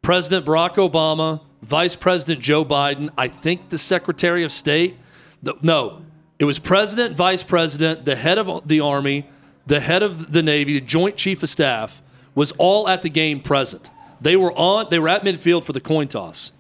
President 0.02 0.44
Barack 0.44 0.74
Obama, 0.74 1.40
Vice 1.62 1.96
President 1.96 2.42
Joe 2.42 2.66
Biden, 2.66 3.08
I 3.16 3.28
think 3.28 3.70
the 3.70 3.78
Secretary 3.78 4.44
of 4.44 4.52
State. 4.52 4.98
The, 5.42 5.54
no, 5.62 6.02
it 6.38 6.44
was 6.44 6.58
President, 6.58 7.16
Vice 7.16 7.42
President, 7.42 8.04
the 8.04 8.16
head 8.16 8.36
of 8.36 8.68
the 8.68 8.80
Army, 8.80 9.26
the 9.66 9.80
head 9.80 10.02
of 10.02 10.34
the 10.34 10.42
Navy, 10.42 10.74
the 10.74 10.84
Joint 10.84 11.16
Chief 11.16 11.42
of 11.42 11.48
Staff 11.48 12.02
was 12.34 12.52
all 12.52 12.88
at 12.88 13.02
the 13.02 13.08
game 13.08 13.40
present. 13.40 13.90
They 14.20 14.36
were 14.36 14.52
on. 14.52 14.86
They 14.90 14.98
were 14.98 15.08
at 15.08 15.22
midfield 15.22 15.64
for 15.64 15.72
the 15.72 15.80
coin 15.80 16.08
toss 16.08 16.52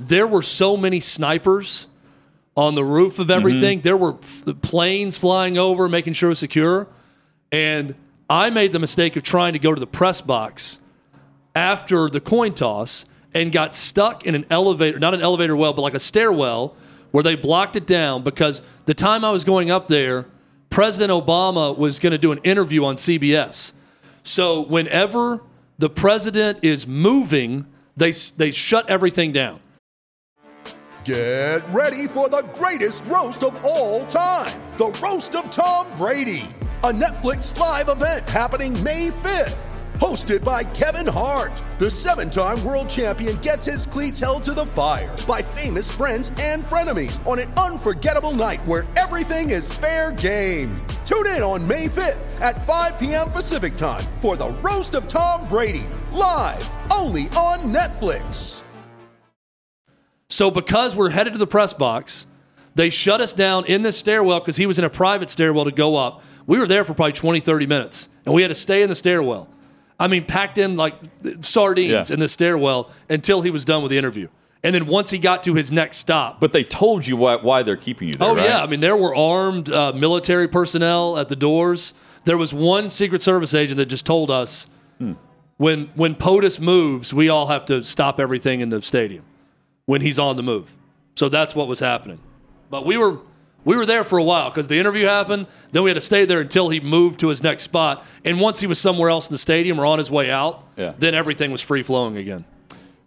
there 0.00 0.26
were 0.26 0.42
so 0.42 0.76
many 0.76 0.98
snipers 0.98 1.86
on 2.56 2.74
the 2.74 2.84
roof 2.84 3.18
of 3.18 3.30
everything. 3.30 3.78
Mm-hmm. 3.78 3.84
There 3.84 3.96
were 3.96 4.16
f- 4.22 4.44
planes 4.62 5.16
flying 5.18 5.58
over, 5.58 5.88
making 5.88 6.14
sure 6.14 6.28
it 6.28 6.32
was 6.32 6.38
secure. 6.38 6.88
And 7.52 7.94
I 8.28 8.48
made 8.48 8.72
the 8.72 8.78
mistake 8.78 9.14
of 9.16 9.22
trying 9.22 9.52
to 9.52 9.58
go 9.58 9.74
to 9.74 9.78
the 9.78 9.86
press 9.86 10.22
box 10.22 10.80
after 11.54 12.08
the 12.08 12.20
coin 12.20 12.54
toss 12.54 13.04
and 13.34 13.52
got 13.52 13.74
stuck 13.74 14.24
in 14.24 14.34
an 14.34 14.46
elevator, 14.48 14.98
not 14.98 15.12
an 15.12 15.20
elevator 15.20 15.54
well, 15.54 15.74
but 15.74 15.82
like 15.82 15.94
a 15.94 16.00
stairwell 16.00 16.74
where 17.10 17.22
they 17.22 17.34
blocked 17.34 17.76
it 17.76 17.86
down 17.86 18.22
because 18.22 18.62
the 18.86 18.94
time 18.94 19.24
I 19.24 19.30
was 19.30 19.44
going 19.44 19.70
up 19.70 19.86
there, 19.86 20.26
President 20.70 21.12
Obama 21.12 21.76
was 21.76 21.98
going 21.98 22.12
to 22.12 22.18
do 22.18 22.32
an 22.32 22.38
interview 22.38 22.84
on 22.84 22.96
CBS. 22.96 23.72
So 24.22 24.60
whenever 24.60 25.42
the 25.78 25.90
president 25.90 26.58
is 26.62 26.86
moving, 26.86 27.66
they, 27.96 28.12
they 28.12 28.50
shut 28.50 28.88
everything 28.88 29.32
down. 29.32 29.60
Get 31.04 31.66
ready 31.70 32.06
for 32.08 32.28
the 32.28 32.46
greatest 32.54 33.04
roast 33.06 33.42
of 33.42 33.58
all 33.64 34.04
time 34.06 34.60
the 34.80 34.98
Roast 35.02 35.34
of 35.34 35.50
Tom 35.50 35.86
Brady, 35.98 36.46
a 36.84 36.90
Netflix 36.90 37.54
live 37.58 37.90
event 37.90 38.26
happening 38.30 38.82
May 38.82 39.08
5th. 39.08 39.69
Hosted 40.00 40.42
by 40.42 40.64
Kevin 40.64 41.06
Hart, 41.06 41.62
the 41.78 41.90
seven 41.90 42.30
time 42.30 42.64
world 42.64 42.88
champion 42.88 43.36
gets 43.36 43.66
his 43.66 43.84
cleats 43.84 44.18
held 44.18 44.42
to 44.44 44.54
the 44.54 44.64
fire 44.64 45.14
by 45.28 45.42
famous 45.42 45.90
friends 45.90 46.32
and 46.40 46.64
frenemies 46.64 47.24
on 47.26 47.38
an 47.38 47.52
unforgettable 47.52 48.32
night 48.32 48.64
where 48.64 48.86
everything 48.96 49.50
is 49.50 49.70
fair 49.70 50.12
game. 50.12 50.74
Tune 51.04 51.26
in 51.26 51.42
on 51.42 51.68
May 51.68 51.86
5th 51.86 52.40
at 52.40 52.66
5 52.66 52.98
p.m. 52.98 53.30
Pacific 53.30 53.74
time 53.76 54.02
for 54.22 54.36
the 54.36 54.48
Roast 54.62 54.94
of 54.94 55.06
Tom 55.06 55.46
Brady, 55.48 55.86
live 56.12 56.66
only 56.90 57.24
on 57.36 57.58
Netflix. 57.58 58.62
So 60.30 60.50
because 60.50 60.96
we're 60.96 61.10
headed 61.10 61.34
to 61.34 61.38
the 61.38 61.46
press 61.46 61.74
box, 61.74 62.26
they 62.74 62.88
shut 62.88 63.20
us 63.20 63.34
down 63.34 63.66
in 63.66 63.82
this 63.82 63.98
stairwell 63.98 64.40
because 64.40 64.56
he 64.56 64.64
was 64.64 64.78
in 64.78 64.84
a 64.86 64.90
private 64.90 65.28
stairwell 65.28 65.66
to 65.66 65.72
go 65.72 65.96
up. 65.96 66.22
We 66.46 66.58
were 66.58 66.66
there 66.66 66.84
for 66.84 66.94
probably 66.94 67.12
20, 67.12 67.40
30 67.40 67.66
minutes, 67.66 68.08
and 68.24 68.34
we 68.34 68.40
had 68.40 68.48
to 68.48 68.54
stay 68.54 68.82
in 68.82 68.88
the 68.88 68.94
stairwell. 68.94 69.46
I 70.00 70.08
mean, 70.08 70.24
packed 70.24 70.58
in 70.58 70.76
like 70.76 70.94
sardines 71.42 72.08
Yeah. 72.10 72.14
in 72.14 72.18
the 72.20 72.28
stairwell 72.28 72.90
until 73.08 73.42
he 73.42 73.50
was 73.50 73.64
done 73.64 73.82
with 73.82 73.90
the 73.90 73.98
interview. 73.98 74.28
And 74.64 74.74
then 74.74 74.86
once 74.86 75.10
he 75.10 75.18
got 75.18 75.42
to 75.44 75.54
his 75.54 75.70
next 75.70 75.98
stop, 75.98 76.40
But 76.40 76.52
they 76.52 76.64
told 76.64 77.06
you 77.06 77.16
why, 77.16 77.36
why 77.36 77.62
they're 77.62 77.76
keeping 77.76 78.08
you 78.08 78.14
there. 78.14 78.28
Oh 78.28 78.34
right? 78.34 78.44
yeah, 78.48 78.62
I 78.62 78.66
mean 78.66 78.80
there 78.80 78.96
were 78.96 79.14
armed 79.14 79.70
uh, 79.70 79.92
military 79.92 80.48
personnel 80.48 81.18
at 81.18 81.28
the 81.28 81.36
doors. 81.36 81.94
There 82.24 82.36
was 82.36 82.52
one 82.52 82.90
Secret 82.90 83.22
Service 83.22 83.54
agent 83.54 83.76
that 83.78 83.86
just 83.86 84.04
told 84.06 84.30
us 84.30 84.66
Hmm. 84.98 85.12
when 85.56 85.90
when 85.94 86.14
POTUS 86.14 86.60
moves, 86.60 87.14
we 87.14 87.28
all 87.30 87.46
have 87.46 87.64
to 87.66 87.82
stop 87.82 88.18
everything 88.20 88.60
in 88.60 88.68
the 88.70 88.82
stadium 88.82 89.22
when 89.86 90.00
he's 90.02 90.18
on 90.18 90.36
the 90.36 90.42
move. 90.42 90.72
So 91.16 91.28
that's 91.28 91.54
what 91.54 91.66
was 91.68 91.80
happening. 91.80 92.18
But 92.70 92.84
we 92.86 92.96
were 92.98 93.18
we 93.64 93.76
were 93.76 93.86
there 93.86 94.04
for 94.04 94.18
a 94.18 94.22
while 94.22 94.48
because 94.50 94.68
the 94.68 94.78
interview 94.78 95.06
happened. 95.06 95.46
Then 95.72 95.82
we 95.82 95.90
had 95.90 95.94
to 95.94 96.00
stay 96.00 96.24
there 96.24 96.40
until 96.40 96.68
he 96.70 96.80
moved 96.80 97.20
to 97.20 97.28
his 97.28 97.42
next 97.42 97.64
spot. 97.64 98.04
And 98.24 98.40
once 98.40 98.60
he 98.60 98.66
was 98.66 98.78
somewhere 98.78 99.10
else 99.10 99.28
in 99.28 99.32
the 99.34 99.38
stadium 99.38 99.78
or 99.78 99.84
on 99.86 99.98
his 99.98 100.10
way 100.10 100.30
out, 100.30 100.64
Yeah. 100.76 100.92
then 100.98 101.14
everything 101.14 101.52
was 101.52 101.60
free 101.60 101.82
flowing 101.82 102.16
again. 102.16 102.44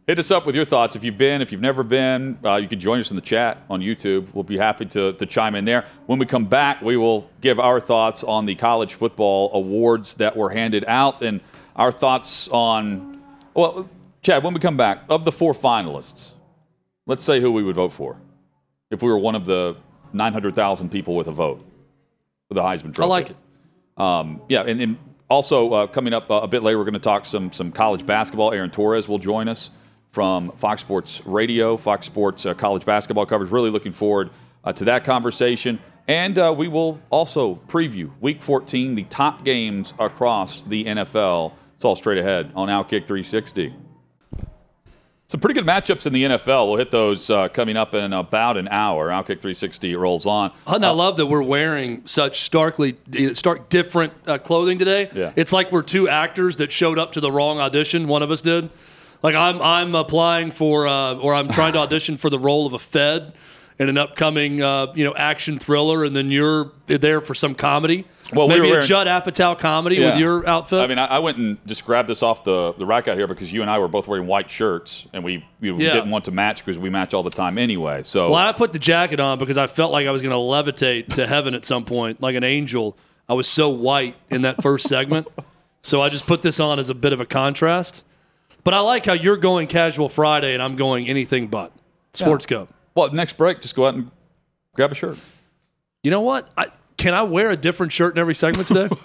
Hit 0.05 0.19
us 0.19 0.31
up 0.31 0.45
with 0.45 0.53
your 0.53 0.65
thoughts. 0.65 0.97
If 0.97 1.03
you've 1.05 1.17
been, 1.17 1.41
if 1.41 1.51
you've 1.51 1.61
never 1.61 1.81
been, 1.81 2.37
uh, 2.43 2.55
you 2.57 2.67
can 2.67 2.79
join 2.79 2.99
us 2.99 3.09
in 3.09 3.15
the 3.15 3.21
chat 3.21 3.59
on 3.69 3.79
YouTube. 3.79 4.27
We'll 4.33 4.43
be 4.43 4.57
happy 4.57 4.85
to, 4.87 5.13
to 5.13 5.25
chime 5.25 5.55
in 5.55 5.63
there. 5.63 5.85
When 6.07 6.19
we 6.19 6.25
come 6.25 6.45
back, 6.45 6.81
we 6.81 6.97
will 6.97 7.29
give 7.39 7.57
our 7.57 7.79
thoughts 7.79 8.21
on 8.21 8.45
the 8.45 8.53
college 8.55 8.95
football 8.95 9.49
awards 9.53 10.15
that 10.15 10.35
were 10.35 10.49
handed 10.49 10.83
out 10.87 11.21
and 11.21 11.39
our 11.77 11.91
thoughts 11.91 12.49
on, 12.49 13.21
well, 13.53 13.89
Chad, 14.21 14.43
when 14.43 14.53
we 14.53 14.59
come 14.59 14.75
back, 14.77 15.03
of 15.09 15.23
the 15.25 15.31
four 15.31 15.53
finalists, 15.53 16.31
let's 17.07 17.23
say 17.23 17.39
who 17.39 17.51
we 17.53 17.63
would 17.63 17.75
vote 17.75 17.93
for 17.93 18.17
if 18.91 19.01
we 19.01 19.09
were 19.09 19.17
one 19.17 19.35
of 19.35 19.45
the 19.45 19.75
900,000 20.13 20.89
people 20.89 21.15
with 21.15 21.27
a 21.27 21.31
vote 21.31 21.59
for 22.47 22.53
the 22.53 22.61
Heisman 22.61 22.93
Trophy. 22.93 23.01
I 23.01 23.05
like 23.05 23.29
it. 23.29 23.37
Um, 23.97 24.41
yeah, 24.49 24.61
and, 24.61 24.81
and 24.81 24.97
also 25.29 25.73
uh, 25.73 25.87
coming 25.87 26.13
up 26.13 26.29
uh, 26.29 26.35
a 26.35 26.47
bit 26.47 26.63
later, 26.63 26.77
we're 26.77 26.83
going 26.83 26.93
to 26.93 26.99
talk 26.99 27.25
some 27.25 27.51
some 27.51 27.71
college 27.71 28.05
basketball. 28.05 28.53
Aaron 28.53 28.71
Torres 28.71 29.07
will 29.07 29.19
join 29.19 29.47
us 29.47 29.69
from 30.11 30.51
Fox 30.51 30.81
Sports 30.81 31.21
Radio, 31.25 31.75
Fox 31.77 32.05
Sports 32.05 32.45
uh, 32.45 32.53
college 32.53 32.85
basketball 32.85 33.25
coverage. 33.25 33.51
Really 33.51 33.71
looking 33.71 33.91
forward 33.91 34.29
uh, 34.63 34.73
to 34.73 34.85
that 34.85 35.03
conversation. 35.03 35.79
And 36.07 36.37
uh, 36.37 36.53
we 36.55 36.67
will 36.67 36.99
also 37.09 37.55
preview 37.67 38.11
Week 38.19 38.41
14, 38.41 38.95
the 38.95 39.03
top 39.03 39.45
games 39.45 39.93
across 39.97 40.61
the 40.63 40.83
NFL. 40.83 41.53
It's 41.75 41.85
all 41.85 41.95
straight 41.95 42.17
ahead 42.17 42.51
on 42.55 42.67
Outkick 42.67 43.07
360. 43.07 43.73
Some 45.27 45.39
pretty 45.39 45.55
good 45.59 45.65
matchups 45.65 46.05
in 46.05 46.13
the 46.13 46.23
NFL. 46.23 46.67
We'll 46.67 46.77
hit 46.77 46.91
those 46.91 47.29
uh, 47.29 47.47
coming 47.47 47.77
up 47.77 47.95
in 47.95 48.13
about 48.13 48.57
an 48.57 48.67
hour. 48.69 49.09
Outkick 49.09 49.39
360 49.41 49.95
rolls 49.95 50.25
on. 50.25 50.51
Hutton, 50.67 50.83
I 50.83 50.89
love 50.89 51.17
that 51.17 51.25
we're 51.25 51.41
wearing 51.41 52.05
such 52.05 52.41
starkly 52.41 52.97
stark 53.33 53.69
different 53.69 54.13
uh, 54.27 54.37
clothing 54.37 54.77
today. 54.77 55.09
Yeah. 55.13 55.31
It's 55.35 55.53
like 55.53 55.71
we're 55.71 55.81
two 55.81 56.07
actors 56.09 56.57
that 56.57 56.71
showed 56.71 56.99
up 56.99 57.13
to 57.13 57.21
the 57.21 57.31
wrong 57.31 57.59
audition. 57.59 58.07
One 58.07 58.21
of 58.21 58.31
us 58.31 58.41
did. 58.41 58.69
Like 59.23 59.35
I'm 59.35 59.61
I'm 59.61 59.95
applying 59.95 60.51
for 60.51 60.85
uh, 60.85 61.15
or 61.15 61.33
I'm 61.33 61.47
trying 61.47 61.73
to 61.73 61.79
audition 61.79 62.17
for 62.17 62.29
the 62.29 62.37
role 62.37 62.67
of 62.67 62.73
a 62.73 62.79
Fed 62.79 63.33
in 63.79 63.89
an 63.89 63.97
upcoming 63.97 64.61
uh, 64.61 64.91
you 64.95 65.03
know 65.03 65.13
action 65.15 65.59
thriller, 65.59 66.03
and 66.03 66.15
then 66.15 66.29
you're 66.31 66.71
there 66.87 67.21
for 67.21 67.33
some 67.33 67.55
comedy. 67.55 68.05
Well, 68.33 68.47
we 68.47 68.59
maybe 68.59 68.71
a 68.71 68.81
Judd 68.81 69.05
Apatow 69.07 69.57
comedy 69.59 69.97
Yeah. 69.97 70.11
with 70.11 70.19
your 70.19 70.47
outfit. 70.47 70.79
I 70.79 70.87
mean, 70.87 70.97
I, 70.97 71.05
I 71.05 71.19
went 71.19 71.37
and 71.37 71.57
just 71.67 71.85
grabbed 71.85 72.09
this 72.09 72.23
off 72.23 72.43
the, 72.43 72.73
the 72.73 72.85
rack 72.85 73.07
out 73.07 73.15
here 73.17 73.27
because 73.27 73.53
you 73.53 73.61
and 73.61 73.69
I 73.69 73.77
were 73.77 73.87
both 73.87 74.07
wearing 74.07 74.25
white 74.25 74.49
shirts, 74.49 75.05
and 75.13 75.23
we, 75.23 75.45
we 75.61 75.69
Yeah. 75.71 75.93
didn't 75.93 76.09
want 76.09 76.25
to 76.25 76.31
match 76.31 76.65
because 76.65 76.79
we 76.79 76.89
match 76.89 77.13
all 77.13 77.21
the 77.21 77.29
time 77.29 77.57
anyway. 77.59 78.01
So 78.01 78.31
Well, 78.31 78.39
I 78.39 78.51
put 78.53 78.73
the 78.73 78.79
jacket 78.79 79.19
on 79.19 79.37
because 79.37 79.57
I 79.57 79.67
felt 79.67 79.91
like 79.91 80.07
I 80.07 80.11
was 80.11 80.21
going 80.23 80.31
to 80.31 80.37
levitate 80.37 81.13
to 81.15 81.27
heaven 81.27 81.53
at 81.53 81.63
some 81.65 81.85
point, 81.85 82.21
like 82.21 82.35
an 82.35 82.43
angel. 82.43 82.97
I 83.29 83.33
was 83.33 83.47
so 83.47 83.69
white 83.69 84.15
in 84.31 84.41
that 84.43 84.61
first 84.61 84.87
segment. 84.87 85.27
So 85.85 86.01
I 86.01 86.07
just 86.07 86.25
put 86.25 86.41
this 86.41 86.61
on 86.61 86.79
as 86.79 86.89
a 86.89 86.93
bit 86.93 87.11
of 87.11 87.19
a 87.19 87.25
contrast. 87.25 88.05
But 88.63 88.73
I 88.73 88.79
like 88.79 89.05
how 89.05 89.11
you're 89.11 89.35
going 89.35 89.67
casual 89.67 90.07
Friday 90.07 90.53
and 90.53 90.63
I'm 90.63 90.77
going 90.77 91.09
anything 91.09 91.47
but 91.49 91.73
sports 92.13 92.45
code. 92.45 92.69
Well, 92.95 93.11
next 93.11 93.37
break, 93.37 93.61
just 93.61 93.75
go 93.75 93.85
out 93.85 93.95
and 93.95 94.09
grab 94.75 94.91
a 94.91 94.95
shirt. 94.95 95.17
You 96.03 96.11
know 96.11 96.21
what? 96.21 96.49
I, 96.57 96.67
can 96.97 97.13
I 97.13 97.23
wear 97.23 97.49
a 97.51 97.57
different 97.57 97.91
shirt 97.91 98.13
in 98.15 98.19
every 98.19 98.35
segment 98.35 98.67
today? 98.67 98.87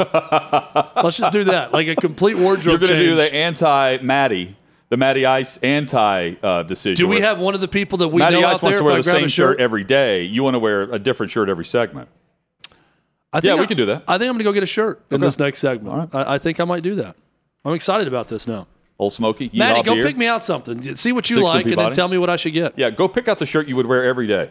Let's 0.96 1.16
just 1.16 1.32
do 1.32 1.44
that. 1.44 1.70
Like 1.72 1.88
a 1.88 1.96
complete 1.96 2.36
wardrobe 2.36 2.80
You're 2.80 2.88
going 2.88 2.98
to 3.00 3.06
do 3.06 3.14
the 3.16 3.32
anti 3.32 3.98
Matty, 3.98 4.56
the 4.88 4.96
Matty 4.96 5.24
Ice 5.26 5.56
anti 5.58 6.34
uh, 6.42 6.62
decision. 6.64 6.96
Do 7.04 7.08
we 7.08 7.20
have 7.20 7.38
one 7.40 7.54
of 7.54 7.60
the 7.60 7.68
people 7.68 7.98
that 7.98 8.08
we 8.08 8.18
Matty 8.20 8.40
know 8.40 8.46
Ice 8.46 8.56
out 8.56 8.62
wants 8.62 8.76
there 8.76 8.78
to 8.80 8.84
wear 8.84 8.96
the 8.96 9.02
same 9.02 9.22
shirt 9.22 9.30
shirt? 9.30 9.60
every 9.60 9.84
day. 9.84 10.24
You 10.24 10.42
want 10.42 10.54
to 10.54 10.58
wear 10.58 10.82
a 10.82 10.98
different 10.98 11.30
shirt 11.32 11.48
every 11.48 11.64
segment. 11.64 12.08
I 13.32 13.40
think 13.40 13.50
Yeah, 13.50 13.54
we 13.56 13.62
I- 13.62 13.66
can 13.66 13.76
do 13.76 13.86
that. 13.86 14.04
I 14.08 14.18
think 14.18 14.28
I'm 14.28 14.34
going 14.34 14.38
to 14.38 14.44
go 14.44 14.52
get 14.52 14.62
a 14.62 14.66
shirt 14.66 15.02
in 15.10 15.16
Okay. 15.16 15.26
this 15.26 15.38
next 15.38 15.58
segment. 15.60 16.14
I, 16.14 16.34
I 16.34 16.38
think 16.38 16.60
I 16.60 16.64
might 16.64 16.82
do 16.82 16.94
that. 16.96 17.16
I'm 17.64 17.74
excited 17.74 18.08
about 18.08 18.28
this 18.28 18.46
now. 18.46 18.66
Old 18.98 19.12
Smoky, 19.12 19.50
Maddie, 19.54 19.82
go 19.82 19.94
beer. 19.94 20.02
pick 20.04 20.16
me 20.16 20.26
out 20.26 20.42
something. 20.44 20.82
See 20.96 21.12
what 21.12 21.30
you 21.30 21.36
and 21.36 21.44
like, 21.44 21.66
and 21.66 21.78
then 21.78 21.92
tell 21.92 22.08
me 22.08 22.18
what 22.18 22.28
I 22.30 22.36
should 22.36 22.52
get. 22.52 22.76
Yeah, 22.76 22.90
go 22.90 23.06
pick 23.08 23.28
out 23.28 23.38
the 23.38 23.46
shirt 23.46 23.68
you 23.68 23.76
would 23.76 23.86
wear 23.86 24.04
every 24.04 24.26
day. 24.26 24.50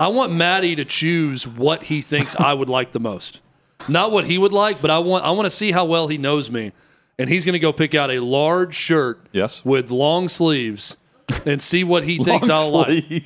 I 0.00 0.08
want 0.08 0.32
Maddie 0.32 0.74
to 0.76 0.84
choose 0.86 1.46
what 1.46 1.84
he 1.84 2.00
thinks 2.00 2.34
I 2.36 2.54
would 2.54 2.70
like 2.70 2.92
the 2.92 3.00
most. 3.00 3.40
Not 3.88 4.10
what 4.10 4.24
he 4.24 4.38
would 4.38 4.52
like, 4.54 4.80
but 4.80 4.90
I 4.90 4.98
want 5.00 5.24
I 5.24 5.30
want 5.32 5.44
to 5.46 5.50
see 5.50 5.70
how 5.72 5.84
well 5.84 6.08
he 6.08 6.16
knows 6.16 6.50
me. 6.50 6.72
And 7.18 7.28
he's 7.28 7.44
going 7.44 7.52
to 7.52 7.58
go 7.60 7.72
pick 7.72 7.94
out 7.94 8.10
a 8.10 8.18
large 8.20 8.74
shirt 8.74 9.26
Yes. 9.32 9.64
with 9.64 9.90
long 9.92 10.28
sleeves 10.28 10.96
and 11.46 11.60
see 11.62 11.84
what 11.84 12.02
he 12.04 12.16
thinks 12.24 12.48
I'll 12.48 12.70
like. 12.70 13.08
Yeah. 13.10 13.20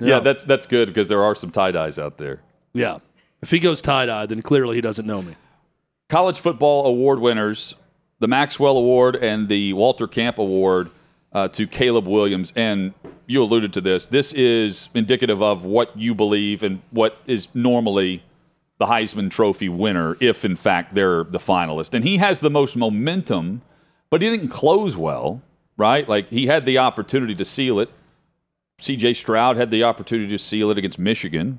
Yeah. 0.00 0.18
that's 0.18 0.42
that's 0.44 0.66
good 0.66 0.88
because 0.88 1.06
there 1.08 1.22
are 1.22 1.34
some 1.36 1.50
tie 1.52 1.70
dyes 1.70 1.98
out 1.98 2.18
there. 2.18 2.40
Yeah. 2.74 2.98
If 3.40 3.50
he 3.52 3.58
goes 3.60 3.80
tie 3.80 4.06
dye, 4.06 4.26
then 4.26 4.42
clearly 4.42 4.74
he 4.74 4.80
doesn't 4.80 5.06
know 5.06 5.22
me. 5.22 5.36
college 6.08 6.40
football 6.40 6.86
award 6.86 7.20
winners, 7.20 7.74
the 8.18 8.28
Maxwell 8.28 8.76
Award 8.76 9.16
and 9.16 9.48
the 9.48 9.72
Walter 9.72 10.06
Camp 10.06 10.38
Award 10.38 10.90
uh, 11.32 11.48
to 11.48 11.66
Caleb 11.66 12.06
Williams. 12.06 12.52
And 12.56 12.94
you 13.26 13.42
alluded 13.42 13.72
to 13.74 13.80
this. 13.80 14.06
This 14.06 14.32
is 14.32 14.88
indicative 14.94 15.42
of 15.42 15.64
what 15.64 15.96
you 15.98 16.14
believe 16.14 16.62
and 16.62 16.80
what 16.90 17.18
is 17.26 17.48
normally 17.54 18.22
the 18.78 18.86
Heisman 18.86 19.30
Trophy 19.30 19.68
winner, 19.68 20.16
if 20.20 20.44
in 20.44 20.56
fact 20.56 20.94
they're 20.94 21.24
the 21.24 21.38
finalist. 21.38 21.94
And 21.94 22.04
he 22.04 22.18
has 22.18 22.40
the 22.40 22.50
most 22.50 22.76
momentum, 22.76 23.62
but 24.10 24.22
he 24.22 24.30
didn't 24.30 24.48
close 24.48 24.96
well, 24.96 25.42
right? 25.76 26.08
Like 26.08 26.28
he 26.28 26.46
had 26.46 26.66
the 26.66 26.78
opportunity 26.78 27.34
to 27.34 27.44
seal 27.44 27.80
it. 27.80 27.90
CJ 28.80 29.16
Stroud 29.16 29.56
had 29.56 29.70
the 29.70 29.84
opportunity 29.84 30.28
to 30.28 30.38
seal 30.38 30.70
it 30.70 30.76
against 30.76 30.98
Michigan, 30.98 31.58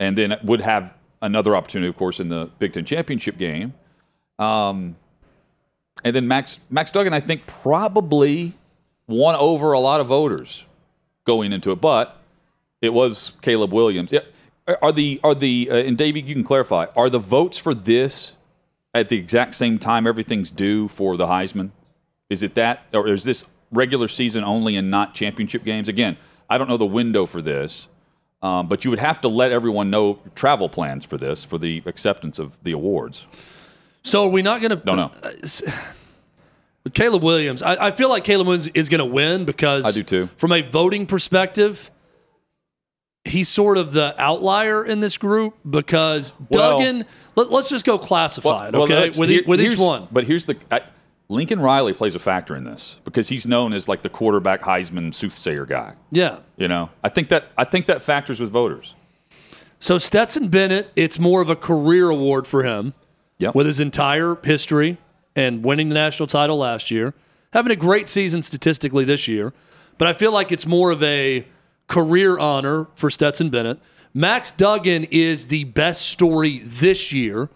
and 0.00 0.18
then 0.18 0.36
would 0.42 0.60
have 0.60 0.92
another 1.22 1.54
opportunity, 1.54 1.88
of 1.88 1.96
course, 1.96 2.18
in 2.18 2.28
the 2.28 2.50
Big 2.58 2.72
Ten 2.72 2.84
championship 2.84 3.38
game. 3.38 3.72
Um, 4.40 4.96
and 6.04 6.14
then 6.14 6.28
Max 6.28 6.58
Max 6.70 6.90
Duggan, 6.90 7.12
I 7.12 7.20
think, 7.20 7.46
probably 7.46 8.54
won 9.06 9.34
over 9.36 9.72
a 9.72 9.80
lot 9.80 10.00
of 10.00 10.08
voters 10.08 10.64
going 11.24 11.52
into 11.52 11.72
it, 11.72 11.80
but 11.80 12.20
it 12.80 12.92
was 12.92 13.32
Caleb 13.42 13.72
Williams. 13.72 14.12
Yeah, 14.12 14.20
Are 14.82 14.92
the 14.92 15.20
are 15.24 15.34
the 15.34 15.68
uh, 15.70 15.76
and 15.76 15.96
Davey, 15.96 16.20
you 16.20 16.34
can 16.34 16.44
clarify. 16.44 16.86
Are 16.96 17.10
the 17.10 17.18
votes 17.18 17.58
for 17.58 17.74
this 17.74 18.32
at 18.94 19.08
the 19.08 19.16
exact 19.16 19.54
same 19.54 19.78
time 19.78 20.06
everything's 20.06 20.50
due 20.50 20.88
for 20.88 21.16
the 21.16 21.26
Heisman? 21.26 21.70
Is 22.28 22.42
it 22.42 22.54
that, 22.54 22.84
or 22.92 23.08
is 23.08 23.24
this 23.24 23.44
regular 23.70 24.08
season 24.08 24.42
only 24.42 24.76
and 24.76 24.90
not 24.90 25.14
championship 25.14 25.64
games? 25.64 25.88
Again, 25.88 26.16
I 26.50 26.58
don't 26.58 26.68
know 26.68 26.76
the 26.76 26.86
window 26.86 27.26
for 27.26 27.40
this, 27.40 27.86
um, 28.42 28.68
but 28.68 28.84
you 28.84 28.90
would 28.90 28.98
have 28.98 29.20
to 29.20 29.28
let 29.28 29.52
everyone 29.52 29.90
know 29.90 30.18
travel 30.34 30.68
plans 30.68 31.04
for 31.04 31.18
this 31.18 31.44
for 31.44 31.58
the 31.58 31.82
acceptance 31.86 32.38
of 32.38 32.62
the 32.62 32.72
awards. 32.72 33.26
So 34.06 34.24
are 34.24 34.28
we 34.28 34.40
not 34.42 34.60
going 34.60 34.70
to? 34.70 34.76
Don't 34.76 34.96
know. 34.96 35.10
Uh, 35.22 35.30
with 36.84 36.94
Caleb 36.94 37.24
Williams, 37.24 37.62
I, 37.62 37.86
I 37.86 37.90
feel 37.90 38.08
like 38.08 38.22
Caleb 38.22 38.46
Williams 38.46 38.68
is 38.68 38.88
going 38.88 39.00
to 39.00 39.04
win 39.04 39.44
because 39.44 39.84
I 39.84 39.90
do 39.90 40.04
too. 40.04 40.28
From 40.36 40.52
a 40.52 40.62
voting 40.62 41.06
perspective, 41.06 41.90
he's 43.24 43.48
sort 43.48 43.76
of 43.76 43.92
the 43.92 44.14
outlier 44.22 44.84
in 44.84 45.00
this 45.00 45.16
group 45.16 45.54
because 45.68 46.34
Well- 46.50 46.78
Duggan. 46.78 47.04
Let, 47.34 47.50
us 47.52 47.68
just 47.68 47.84
go 47.84 47.98
classified, 47.98 48.72
Well, 48.74 48.84
okay? 48.84 48.94
that's- 48.94 49.18
with 49.18 49.28
here- 49.28 49.42
with 49.46 49.60
each 49.60 49.64
here's- 49.74 49.78
one. 49.78 50.06
But 50.12 50.24
here's 50.24 50.44
the 50.44 50.56
I, 50.70 50.82
Lincoln 51.28 51.58
Riley 51.60 51.92
plays 51.92 52.14
a 52.14 52.20
factor 52.20 52.54
in 52.54 52.62
this 52.62 52.96
because 53.04 53.28
he's 53.28 53.46
known 53.46 53.72
as 53.72 53.88
like 53.88 54.02
the 54.02 54.08
quarterback 54.08 54.62
Heisman 54.62 55.12
soothsayer 55.12 55.66
guy. 55.66 55.94
Yeah. 56.12 56.38
You 56.56 56.68
know, 56.68 56.90
I 57.02 57.08
think 57.08 57.28
that 57.30 57.46
I 57.58 57.64
think 57.64 57.86
that 57.86 58.00
factors 58.00 58.38
with 58.38 58.50
voters. 58.50 58.94
So 59.80 59.98
Stetson 59.98 60.46
Bennett, 60.48 60.90
it's 60.94 61.18
more 61.18 61.40
of 61.42 61.50
a 61.50 61.56
career 61.56 62.08
award 62.08 62.46
for 62.46 62.62
him. 62.62 62.94
Yep. 63.38 63.54
With 63.54 63.66
his 63.66 63.80
entire 63.80 64.36
history 64.42 64.96
and 65.34 65.62
winning 65.64 65.88
the 65.90 65.94
national 65.94 66.26
title 66.26 66.56
last 66.58 66.90
year, 66.90 67.12
having 67.52 67.70
a 67.72 67.76
great 67.76 68.08
season 68.08 68.40
statistically 68.42 69.04
this 69.04 69.28
year, 69.28 69.52
but 69.98 70.08
I 70.08 70.12
feel 70.14 70.32
like 70.32 70.50
it's 70.52 70.66
more 70.66 70.90
of 70.90 71.02
a 71.02 71.46
career 71.88 72.38
honor 72.38 72.86
for 72.94 73.10
Stetson 73.10 73.50
Bennett. 73.50 73.78
Max 74.14 74.50
Duggan 74.50 75.04
is 75.10 75.48
the 75.48 75.64
best 75.64 76.02
story 76.08 76.60
this 76.64 77.12
year 77.12 77.50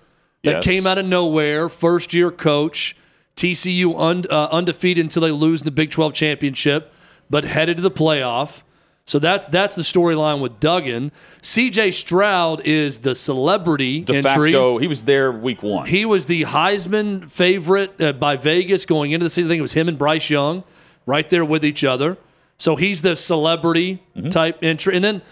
that 0.45 0.57
Yes. 0.57 0.65
came 0.65 0.87
out 0.87 0.99
of 0.99 1.07
nowhere, 1.07 1.69
first 1.71 2.13
year 2.13 2.31
coach, 2.31 2.95
TCU 3.37 3.95
un, 3.99 4.27
uh, 4.31 4.49
undefeated 4.53 5.05
until 5.05 5.23
they 5.23 5.31
lose 5.31 5.63
in 5.63 5.65
the 5.65 5.71
Big 5.71 5.91
12 5.91 6.13
championship, 6.13 6.93
but 7.31 7.45
headed 7.45 7.79
to 7.79 7.83
the 7.83 7.91
playoff. 7.91 8.63
So 9.11 9.19
that's 9.19 9.49
that's 9.49 9.75
the 9.75 9.83
storyline 9.83 10.41
with 10.41 10.61
Duggan. 10.61 11.11
CJ 11.43 11.95
Stroud 11.95 12.61
is 12.65 13.01
the 13.01 13.17
celebrity 13.17 14.03
De 14.03 14.15
entry. 14.15 14.53
facto, 14.53 14.79
he 14.79 14.87
was 14.87 15.03
there 15.03 15.33
week 15.33 15.65
one. 15.65 15.89
He 15.89 16.05
was 16.05 16.27
the 16.27 16.43
Heisman 16.43 17.29
favorite 17.29 18.01
uh, 18.01 18.13
by 18.13 18.37
Vegas 18.37 18.85
going 18.85 19.11
into 19.11 19.25
the 19.25 19.31
season. 19.31 19.51
I 19.51 19.55
think 19.55 19.59
it 19.59 19.63
was 19.63 19.73
him 19.73 19.89
and 19.89 19.99
Bryce 19.99 20.31
Young 20.31 20.63
right 21.07 21.29
there 21.29 21.45
with 21.45 21.65
each 21.65 21.83
other. 21.83 22.19
So 22.59 22.77
he's 22.77 23.03
the 23.03 23.17
celebrity 23.17 24.01
type 24.31 24.63
entry. 24.63 24.95
And 24.95 25.03
then 25.03 25.23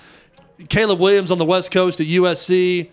Caleb 0.68 0.98
Williams 0.98 1.30
on 1.30 1.38
the 1.38 1.44
West 1.44 1.70
Coast 1.70 2.00
at 2.00 2.08
USC, 2.08 2.90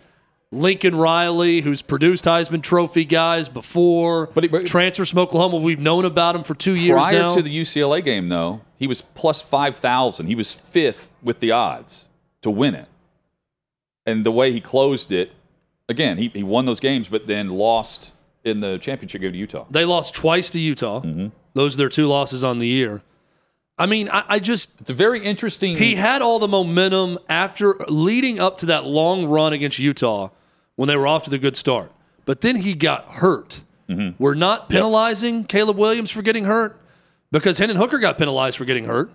Lincoln 0.51 0.95
Riley, 0.95 1.61
who's 1.61 1.81
produced 1.81 2.25
Heisman 2.25 2.61
Trophy 2.61 3.03
guys 3.03 3.49
before, 3.49 4.27
But 4.33 4.43
he- 4.43 4.47
but- 4.47 4.65
transfers 4.65 5.09
from 5.09 5.19
Oklahoma. 5.19 5.57
We've 5.57 5.79
known 5.79 6.05
about 6.05 6.35
him 6.35 6.43
for 6.43 6.53
two 6.55 6.75
years 6.75 7.03
Prior 7.03 7.19
now. 7.19 7.35
to 7.35 7.41
the 7.41 7.49
UCLA 7.49 8.01
game, 8.01 8.29
though, 8.29 8.61
he 8.77 8.87
was 8.87 9.01
plus 9.01 9.41
5,000. 9.41 10.27
He 10.27 10.35
was 10.35 10.51
fifth 10.51 11.11
with 11.23 11.39
the 11.39 11.51
odds 11.51 12.05
to 12.41 12.49
win 12.51 12.75
it. 12.75 12.87
And 14.05 14.25
the 14.25 14.31
way 14.31 14.51
he 14.51 14.61
closed 14.61 15.11
it, 15.11 15.31
again, 15.89 16.17
he, 16.17 16.29
he 16.29 16.43
won 16.43 16.65
those 16.65 16.79
games, 16.79 17.07
but 17.09 17.27
then 17.27 17.49
lost 17.49 18.11
in 18.43 18.59
the 18.59 18.77
championship 18.77 19.21
game 19.21 19.31
to 19.31 19.37
Utah. 19.37 19.65
they 19.71 19.83
lost 19.85 20.13
twice 20.13 20.51
to 20.51 20.59
Utah. 20.59 21.01
Mm-hmm. 21.01 21.27
Those 21.55 21.73
are 21.73 21.77
their 21.77 21.89
two 21.89 22.05
losses 22.05 22.43
on 22.43 22.59
the 22.59 22.67
year. 22.67 23.01
I 23.77 23.85
mean, 23.85 24.09
I, 24.09 24.23
I 24.27 24.39
just 24.39 24.81
It's 24.81 24.89
a 24.89 24.93
very 24.93 25.23
interesting. 25.23 25.77
he 25.77 25.95
had 25.95 26.21
all 26.21 26.39
the 26.39 26.47
momentum 26.47 27.19
after 27.27 27.75
leading 27.87 28.39
up 28.39 28.57
to 28.59 28.65
that 28.67 28.85
long 28.85 29.25
run 29.25 29.53
against 29.53 29.79
Utah 29.79 30.29
when 30.75 30.87
they 30.87 30.95
were 30.95 31.07
off 31.07 31.23
to 31.23 31.29
the 31.29 31.37
good 31.37 31.55
start. 31.55 31.91
But 32.25 32.41
then 32.41 32.57
he 32.57 32.73
got 32.73 33.05
hurt. 33.05 33.63
Mm-hmm. 33.89 34.21
We're 34.21 34.33
not 34.33 34.69
penalizing 34.69 35.43
Caleb 35.43 35.77
Williams 35.77 36.09
for 36.09 36.21
getting 36.21 36.45
hurt 36.45 36.79
because 37.31 37.57
Hendon 37.57 37.77
Hooker 37.77 37.99
got 37.99 38.17
penalized 38.17 38.57
for 38.57 38.65
getting 38.65 38.85
hurt. 38.85 39.11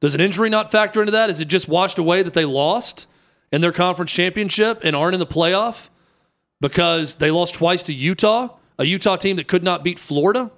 Does 0.00 0.14
an 0.14 0.20
injury 0.20 0.50
not 0.50 0.70
factor 0.70 1.00
into 1.00 1.12
that? 1.12 1.30
Is 1.30 1.40
it 1.40 1.46
just 1.46 1.68
washed 1.68 1.96
away 1.96 2.22
that 2.22 2.34
they 2.34 2.44
lost 2.44 3.06
in 3.52 3.60
their 3.60 3.72
conference 3.72 4.10
championship 4.10 4.80
and 4.82 4.96
aren't 4.96 5.14
in 5.14 5.20
the 5.20 5.26
playoff 5.26 5.88
because 6.60 7.16
they 7.16 7.30
lost 7.30 7.54
twice 7.54 7.82
to 7.84 7.92
Utah, 7.94 8.48
a 8.78 8.84
Utah 8.84 9.16
team 9.16 9.36
that 9.36 9.46
could 9.46 9.62
not 9.62 9.84
beat 9.84 9.98
Florida? 9.98 10.50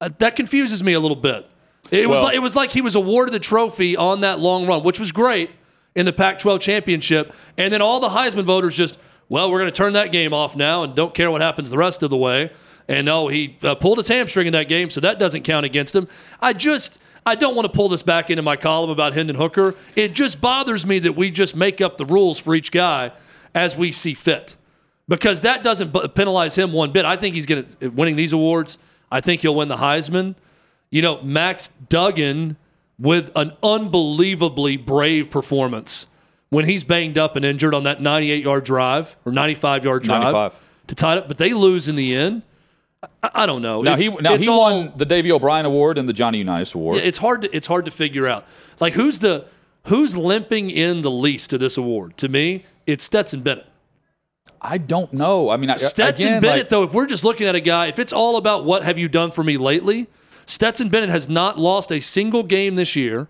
Uh, 0.00 0.10
that 0.18 0.36
confuses 0.36 0.82
me 0.82 0.92
a 0.92 1.00
little 1.00 1.16
bit. 1.16 1.46
It 1.90 2.08
was 2.08 2.22
like 2.22 2.34
it 2.34 2.40
was 2.40 2.56
like 2.56 2.70
he 2.70 2.80
was 2.80 2.94
awarded 2.94 3.34
the 3.34 3.40
trophy 3.40 3.96
on 3.96 4.20
that 4.20 4.38
long 4.38 4.66
run, 4.66 4.82
which 4.82 5.00
was 5.00 5.12
great 5.12 5.50
in 5.94 6.06
the 6.06 6.12
Pac-12 6.12 6.60
championship, 6.60 7.32
and 7.56 7.72
then 7.72 7.82
all 7.82 8.00
the 8.00 8.08
Heisman 8.08 8.44
voters 8.44 8.76
just, 8.76 8.98
well, 9.28 9.50
we're 9.50 9.58
going 9.58 9.70
to 9.70 9.76
turn 9.76 9.92
that 9.94 10.12
game 10.12 10.32
off 10.32 10.54
now 10.54 10.84
and 10.84 10.94
don't 10.94 11.14
care 11.14 11.30
what 11.30 11.40
happens 11.40 11.70
the 11.70 11.78
rest 11.78 12.02
of 12.02 12.10
the 12.10 12.16
way. 12.16 12.50
And 12.88 13.06
no, 13.06 13.28
he 13.28 13.56
uh, 13.62 13.74
pulled 13.74 13.98
his 13.98 14.08
hamstring 14.08 14.46
in 14.46 14.52
that 14.52 14.68
game, 14.68 14.90
so 14.90 15.00
that 15.00 15.18
doesn't 15.18 15.42
count 15.42 15.66
against 15.66 15.94
him. 15.94 16.08
I 16.40 16.52
just, 16.52 17.00
I 17.26 17.34
don't 17.34 17.54
want 17.54 17.66
to 17.66 17.72
pull 17.72 17.88
this 17.88 18.02
back 18.02 18.30
into 18.30 18.42
my 18.42 18.56
column 18.56 18.90
about 18.90 19.12
Hendon 19.12 19.36
Hooker. 19.36 19.74
It 19.94 20.12
just 20.12 20.40
bothers 20.40 20.86
me 20.86 20.98
that 21.00 21.12
we 21.12 21.30
just 21.30 21.54
make 21.54 21.80
up 21.80 21.98
the 21.98 22.06
rules 22.06 22.38
for 22.38 22.54
each 22.54 22.70
guy 22.72 23.12
as 23.54 23.76
we 23.76 23.92
see 23.92 24.14
fit, 24.14 24.56
because 25.08 25.40
that 25.42 25.62
doesn't 25.62 25.92
penalize 26.14 26.56
him 26.56 26.72
one 26.72 26.92
bit. 26.92 27.04
I 27.04 27.16
think 27.16 27.34
he's 27.34 27.46
going 27.46 27.64
to 27.64 27.88
winning 27.88 28.16
these 28.16 28.32
awards. 28.32 28.78
I 29.10 29.20
think 29.20 29.40
he'll 29.40 29.56
win 29.56 29.68
the 29.68 29.76
Heisman. 29.76 30.36
You 30.90 31.02
know, 31.02 31.22
Max 31.22 31.68
Duggan 31.88 32.56
with 32.98 33.30
an 33.36 33.52
unbelievably 33.62 34.76
brave 34.78 35.30
performance 35.30 36.06
when 36.50 36.64
he's 36.64 36.82
banged 36.84 37.16
up 37.16 37.36
and 37.36 37.44
injured 37.44 37.74
on 37.74 37.84
that 37.84 38.02
98 38.02 38.44
yard 38.44 38.64
drive 38.64 39.16
or 39.24 39.32
95 39.32 39.84
yard 39.84 40.02
drive 40.02 40.22
95. 40.22 40.58
to 40.88 40.94
tie 40.94 41.12
it 41.14 41.18
up, 41.18 41.28
but 41.28 41.38
they 41.38 41.52
lose 41.52 41.86
in 41.88 41.96
the 41.96 42.14
end. 42.14 42.42
I, 43.22 43.30
I 43.34 43.46
don't 43.46 43.62
know. 43.62 43.82
now 43.82 43.94
It's- 43.94 44.08
he, 44.10 44.20
now 44.20 44.36
he 44.36 44.48
all- 44.48 44.60
won 44.60 44.92
the 44.96 45.06
Davy 45.06 45.30
O'Brien 45.32 45.64
Award 45.64 45.96
and 45.96 46.08
the 46.08 46.12
Johnny 46.12 46.38
Unitas 46.38 46.74
Award. 46.74 46.98
it's 46.98 47.18
hard 47.18 47.42
to 47.42 47.56
it's 47.56 47.66
hard 47.68 47.84
to 47.84 47.90
figure 47.90 48.26
out. 48.26 48.44
Like 48.80 48.92
who's 48.94 49.20
the 49.20 49.46
who's 49.86 50.16
limping 50.16 50.70
in 50.70 51.02
the 51.02 51.10
least 51.10 51.50
to 51.50 51.58
this 51.58 51.76
award? 51.78 52.16
To 52.18 52.28
me, 52.28 52.66
it's 52.86 53.04
Stetson 53.04 53.40
Bennett. 53.42 53.66
I 54.60 54.76
don't 54.76 55.12
know. 55.14 55.48
I 55.48 55.56
mean, 55.56 55.70
I- 55.70 55.76
Stetson 55.76 56.26
again, 56.28 56.42
Bennett, 56.42 56.58
like- 56.64 56.68
though, 56.68 56.82
if 56.82 56.92
we're 56.92 57.06
just 57.06 57.24
looking 57.24 57.46
at 57.46 57.54
a 57.54 57.60
guy, 57.60 57.86
if 57.86 57.98
it's 57.98 58.12
all 58.12 58.36
about 58.36 58.64
what 58.66 58.82
have 58.82 58.98
you 58.98 59.08
done 59.08 59.30
for 59.30 59.42
me 59.44 59.56
lately, 59.56 60.06
Stetson 60.50 60.88
Bennett 60.88 61.10
has 61.10 61.28
not 61.28 61.60
lost 61.60 61.92
a 61.92 62.00
single 62.00 62.42
game 62.42 62.74
this 62.74 62.96
year, 62.96 63.28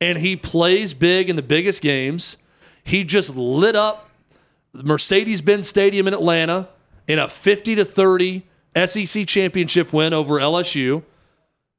and 0.00 0.18
he 0.18 0.34
plays 0.34 0.94
big 0.94 1.28
in 1.28 1.36
the 1.36 1.42
biggest 1.42 1.82
games. 1.82 2.38
He 2.82 3.04
just 3.04 3.36
lit 3.36 3.76
up 3.76 4.08
Mercedes 4.72 5.42
Benz 5.42 5.68
Stadium 5.68 6.08
in 6.08 6.14
Atlanta 6.14 6.68
in 7.06 7.18
a 7.18 7.28
50 7.28 7.74
to 7.74 7.84
30 7.84 8.44
SEC 8.86 9.26
championship 9.26 9.92
win 9.92 10.14
over 10.14 10.40
LSU. 10.40 11.02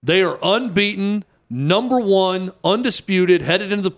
They 0.03 0.21
are 0.21 0.37
unbeaten, 0.43 1.23
number 1.49 1.99
one, 1.99 2.53
undisputed, 2.63 3.41
headed 3.41 3.71
into 3.71 3.89
the. 3.89 3.95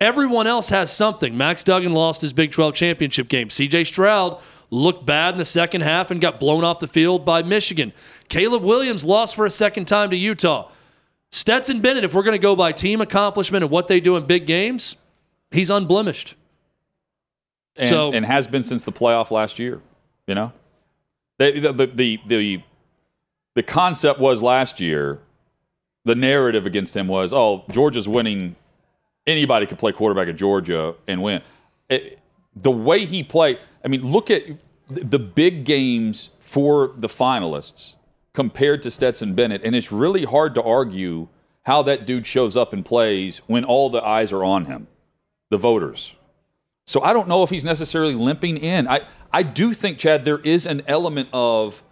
Everyone 0.00 0.48
else 0.48 0.68
has 0.70 0.92
something. 0.92 1.36
Max 1.36 1.62
Duggan 1.62 1.92
lost 1.92 2.22
his 2.22 2.32
Big 2.32 2.50
12 2.50 2.74
championship 2.74 3.28
game. 3.28 3.48
CJ 3.50 3.86
Stroud 3.86 4.40
looked 4.70 5.06
bad 5.06 5.34
in 5.34 5.38
the 5.38 5.44
second 5.44 5.82
half 5.82 6.10
and 6.10 6.20
got 6.20 6.40
blown 6.40 6.64
off 6.64 6.80
the 6.80 6.86
field 6.86 7.24
by 7.24 7.42
Michigan. 7.42 7.92
Caleb 8.28 8.62
Williams 8.62 9.04
lost 9.04 9.34
for 9.36 9.46
a 9.46 9.50
second 9.50 9.86
time 9.86 10.10
to 10.10 10.16
Utah. 10.16 10.70
Stetson 11.30 11.80
Bennett, 11.80 12.04
if 12.04 12.14
we're 12.14 12.22
going 12.22 12.36
to 12.36 12.42
go 12.42 12.56
by 12.56 12.72
team 12.72 13.00
accomplishment 13.00 13.62
and 13.64 13.70
what 13.70 13.88
they 13.88 14.00
do 14.00 14.16
in 14.16 14.24
big 14.26 14.46
games, 14.46 14.96
he's 15.50 15.70
unblemished. 15.70 16.34
and, 17.76 17.88
So- 17.88 18.12
and 18.12 18.24
has 18.24 18.46
been 18.46 18.62
since 18.64 18.84
the 18.84 18.92
playoff 18.92 19.30
last 19.30 19.58
year. 19.58 19.80
You 20.26 20.34
know, 20.34 20.52
they, 21.38 21.58
the, 21.58 21.72
the 21.72 21.86
the 21.86 22.20
the 22.26 22.62
the 23.54 23.62
concept 23.62 24.20
was 24.20 24.42
last 24.42 24.78
year. 24.78 25.20
The 26.04 26.14
narrative 26.14 26.64
against 26.66 26.96
him 26.96 27.08
was, 27.08 27.32
oh, 27.34 27.64
Georgia's 27.70 28.08
winning. 28.08 28.56
Anybody 29.26 29.66
could 29.66 29.78
play 29.78 29.92
quarterback 29.92 30.28
at 30.28 30.36
Georgia 30.36 30.94
and 31.06 31.22
win. 31.22 31.42
It- 31.88 32.18
the 32.56 32.70
way 32.70 33.04
he 33.04 33.22
played, 33.22 33.58
I 33.84 33.88
mean, 33.88 34.02
look 34.10 34.30
at 34.30 34.42
the 34.90 35.04
the 35.04 35.18
big 35.18 35.64
games 35.64 36.28
for 36.40 36.92
the 36.96 37.08
finalists 37.08 37.94
compared 38.38 38.82
to 38.82 38.88
Stetson 38.88 39.34
Bennett, 39.34 39.64
and 39.64 39.74
it's 39.74 39.90
really 39.90 40.22
hard 40.22 40.54
to 40.54 40.62
argue 40.62 41.26
how 41.64 41.82
that 41.82 42.06
dude 42.06 42.24
shows 42.24 42.56
up 42.56 42.72
and 42.72 42.84
plays 42.84 43.38
when 43.48 43.64
all 43.64 43.90
the 43.90 44.00
eyes 44.00 44.30
are 44.30 44.44
on 44.44 44.66
him, 44.66 44.86
the 45.50 45.56
voters. 45.56 46.14
So 46.86 47.02
I 47.02 47.12
don't 47.12 47.26
know 47.26 47.42
if 47.42 47.50
he's 47.50 47.64
necessarily 47.64 48.14
limping 48.14 48.56
in. 48.58 48.86
I, 48.86 49.00
I 49.32 49.42
do 49.42 49.74
think, 49.74 49.98
Chad, 49.98 50.22
there 50.22 50.38
is 50.38 50.66
an 50.66 50.82
element 50.86 51.30
of, 51.32 51.82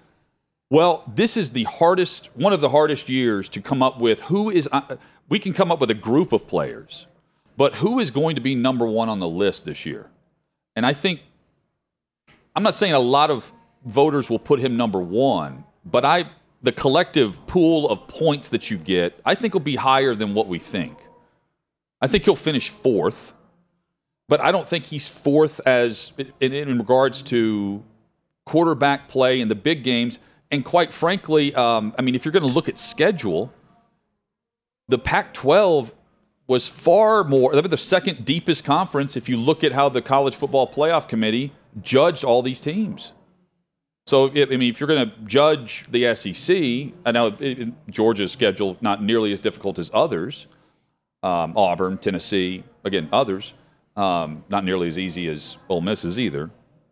well, 0.70 1.02
this 1.12 1.36
is 1.36 1.50
the 1.50 1.64
hardest, 1.64 2.30
one 2.34 2.52
of 2.52 2.60
the 2.60 2.68
hardest 2.68 3.08
years 3.08 3.48
to 3.48 3.60
come 3.60 3.82
up 3.82 3.98
with 3.98 4.20
who 4.20 4.48
is, 4.48 4.68
uh, 4.70 4.98
we 5.28 5.40
can 5.40 5.52
come 5.52 5.72
up 5.72 5.80
with 5.80 5.90
a 5.90 5.94
group 5.94 6.32
of 6.32 6.46
players, 6.46 7.08
but 7.56 7.74
who 7.74 7.98
is 7.98 8.12
going 8.12 8.36
to 8.36 8.40
be 8.40 8.54
number 8.54 8.86
one 8.86 9.08
on 9.08 9.18
the 9.18 9.28
list 9.28 9.64
this 9.64 9.84
year? 9.84 10.10
And 10.76 10.86
I 10.86 10.92
think, 10.92 11.22
I'm 12.54 12.62
not 12.62 12.76
saying 12.76 12.92
a 12.92 13.00
lot 13.00 13.32
of 13.32 13.52
voters 13.84 14.30
will 14.30 14.38
put 14.38 14.60
him 14.60 14.76
number 14.76 15.00
one, 15.00 15.64
but 15.90 16.04
I, 16.04 16.28
the 16.62 16.72
collective 16.72 17.46
pool 17.46 17.88
of 17.88 18.06
points 18.08 18.50
that 18.50 18.70
you 18.70 18.76
get, 18.76 19.18
I 19.24 19.34
think 19.34 19.54
will 19.54 19.60
be 19.60 19.76
higher 19.76 20.14
than 20.14 20.34
what 20.34 20.48
we 20.48 20.58
think. 20.58 20.98
I 22.02 22.06
think 22.06 22.24
he'll 22.24 22.36
finish 22.36 22.68
fourth 22.68 23.32
but 24.28 24.40
I 24.40 24.52
don't 24.52 24.66
think 24.66 24.84
he's 24.86 25.08
fourth 25.08 25.60
as 25.66 26.12
in, 26.40 26.52
in 26.52 26.78
regards 26.78 27.22
to 27.24 27.82
quarterback 28.44 29.08
play 29.08 29.40
in 29.40 29.48
the 29.48 29.54
big 29.54 29.82
games. 29.84 30.18
And 30.50 30.64
quite 30.64 30.92
frankly, 30.92 31.54
um, 31.54 31.94
I 31.98 32.02
mean, 32.02 32.14
if 32.14 32.24
you're 32.24 32.32
going 32.32 32.46
to 32.46 32.52
look 32.52 32.68
at 32.68 32.78
schedule, 32.78 33.52
the 34.88 34.98
Pac-12 34.98 35.92
was 36.46 36.68
far 36.68 37.24
more. 37.24 37.52
Were 37.52 37.62
the 37.62 37.76
second 37.76 38.24
deepest 38.24 38.64
conference. 38.64 39.16
If 39.16 39.28
you 39.28 39.36
look 39.36 39.64
at 39.64 39.72
how 39.72 39.88
the 39.88 40.02
College 40.02 40.34
Football 40.34 40.72
Playoff 40.72 41.08
Committee 41.08 41.52
judged 41.80 42.24
all 42.24 42.42
these 42.42 42.60
teams. 42.60 43.12
So, 44.06 44.30
if, 44.32 44.50
I 44.52 44.56
mean, 44.56 44.70
if 44.70 44.78
you're 44.78 44.86
going 44.86 45.10
to 45.10 45.16
judge 45.26 45.84
the 45.90 46.14
SEC, 46.14 46.92
I 47.04 47.12
know 47.12 47.26
it- 47.26 47.40
it- 47.40 47.90
Georgia's 47.90 48.30
schedule 48.32 48.76
not 48.80 49.02
nearly 49.02 49.32
as 49.32 49.40
difficult 49.40 49.78
as 49.78 49.90
others. 49.92 50.46
Um, 51.22 51.54
Auburn, 51.56 51.98
Tennessee, 51.98 52.62
again, 52.84 53.08
others. 53.12 53.52
Um, 53.96 54.44
not 54.48 54.64
nearly 54.64 54.86
as 54.88 54.98
easy 54.98 55.26
as 55.28 55.56
Ole 55.68 55.80
Miss's 55.80 56.18
either, 56.20 56.50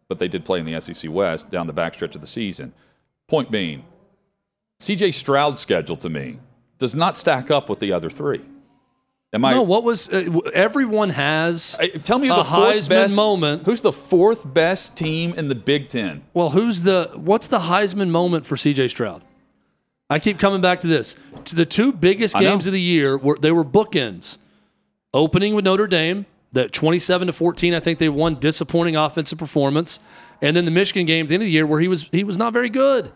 but 0.09 0.19
they 0.19 0.27
did 0.27 0.45
play 0.45 0.59
in 0.59 0.67
the 0.67 0.81
SEC 0.81 1.09
West 1.11 1.51
down 1.51 1.67
the 1.67 1.75
backstretch 1.75 2.15
of 2.15 2.21
the 2.21 2.27
season. 2.27 2.73
Point 3.29 3.51
being, 3.51 3.85
CJ 4.81 5.13
Stroud's 5.13 5.61
schedule 5.61 5.97
to 5.99 6.09
me 6.09 6.39
does 6.79 6.95
not 6.95 7.17
stack 7.17 7.51
up 7.51 7.69
with 7.69 7.79
the 7.79 7.93
other 7.93 8.11
three. 8.11 8.41
Am 9.35 9.45
I? 9.45 9.51
no, 9.51 9.63
what 9.63 9.83
was 9.83 10.09
uh, 10.09 10.41
everyone 10.55 11.11
has? 11.11 11.77
I- 11.81 11.89
tell 11.89 12.21
me 12.21 12.29
the 12.29 12.45
Heisman 12.45 12.89
best 12.89 13.17
moment. 13.17 13.65
Who's 13.65 13.81
the 13.81 13.93
fourth 13.93 14.55
best 14.55 14.97
team 14.97 15.35
in 15.35 15.49
the 15.49 15.57
Big 15.57 15.89
Ten? 15.89 16.23
Well, 16.33 16.51
who's 16.51 16.85
the 16.85 17.11
what's 17.17 17.49
the 17.49 17.59
Heisman 17.59 18.11
moment 18.11 18.47
for 18.47 18.55
CJ 18.55 18.91
Stroud? 18.91 19.25
I 20.09 20.21
keep 20.21 20.39
coming 20.39 20.61
back 20.61 20.81
to 20.81 20.87
this. 20.87 21.17
To 21.47 21.57
the 21.57 21.67
two 21.67 21.93
biggest 21.93 22.37
games 22.39 22.69
of 22.69 22.73
the 22.73 22.81
year 22.81 23.19
were 23.19 23.37
they 23.37 23.51
were 23.51 23.65
bookends. 23.65 24.39
Opening 25.13 25.55
with 25.55 25.65
Notre 25.65 25.87
Dame, 25.87 26.27
that 26.53 26.73
27 26.73 27.27
to 27.29 27.33
14, 27.33 27.75
I 27.75 27.81
think 27.81 27.99
they 27.99 28.09
won 28.09 28.37
disappointing 28.37 28.97
offensive 28.97 29.39
performance. 29.39 29.99
And 30.43 30.57
then 30.57 30.65
the 30.65 30.71
Michigan 30.71 31.07
game 31.07 31.27
at 31.27 31.29
the 31.29 31.35
end 31.35 31.43
of 31.43 31.47
the 31.47 31.53
year 31.53 31.67
where 31.67 31.81
he 31.81 31.89
was 31.89 32.09
he 32.13 32.23
was 32.23 32.39
not 32.39 32.53
very 32.53 32.69
good. 32.71 33.11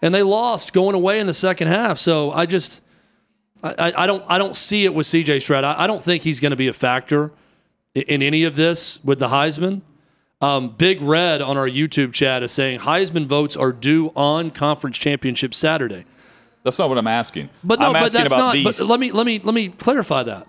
And 0.00 0.12
they 0.12 0.24
lost 0.24 0.72
going 0.72 0.96
away 0.96 1.20
in 1.20 1.28
the 1.28 1.34
second 1.34 1.68
half. 1.68 1.98
So 1.98 2.32
I 2.32 2.46
just 2.46 2.80
I, 3.62 3.92
I, 3.96 4.06
don't 4.06 4.24
I 4.26 4.38
don't 4.38 4.56
see 4.56 4.84
it 4.84 4.92
with 4.94 5.06
CJ 5.06 5.40
Stroud. 5.42 5.64
I, 5.64 5.84
I 5.84 5.86
don't 5.86 6.02
think 6.02 6.22
he's 6.22 6.40
going 6.40 6.50
to 6.50 6.56
be 6.56 6.68
a 6.68 6.72
factor 6.72 7.30
in, 7.94 8.02
in 8.02 8.22
any 8.22 8.44
of 8.44 8.56
this 8.56 8.98
with 9.04 9.18
the 9.18 9.28
Heisman. 9.28 9.82
Um, 10.40 10.70
Big 10.70 11.00
Red 11.00 11.40
on 11.40 11.56
our 11.56 11.68
YouTube 11.68 12.12
chat 12.12 12.42
is 12.42 12.50
saying 12.50 12.80
Heisman 12.80 13.26
votes 13.26 13.56
are 13.56 13.72
due 13.72 14.10
on 14.16 14.50
conference 14.50 14.98
championship 14.98 15.54
Saturday. 15.54 16.04
That's 16.64 16.78
not 16.78 16.88
what 16.88 16.98
I'm 16.98 17.06
asking. 17.06 17.50
But 17.62 17.78
no, 17.78 17.92
I'm 17.92 17.92
but 17.92 18.10
that's 18.12 18.34
not. 18.34 18.52
these. 18.54 18.64
But 18.78 18.88
let 18.88 18.98
me 18.98 19.12
let 19.12 19.26
me 19.26 19.40
let 19.42 19.54
me 19.54 19.68
clarify 19.68 20.24
that. 20.24 20.46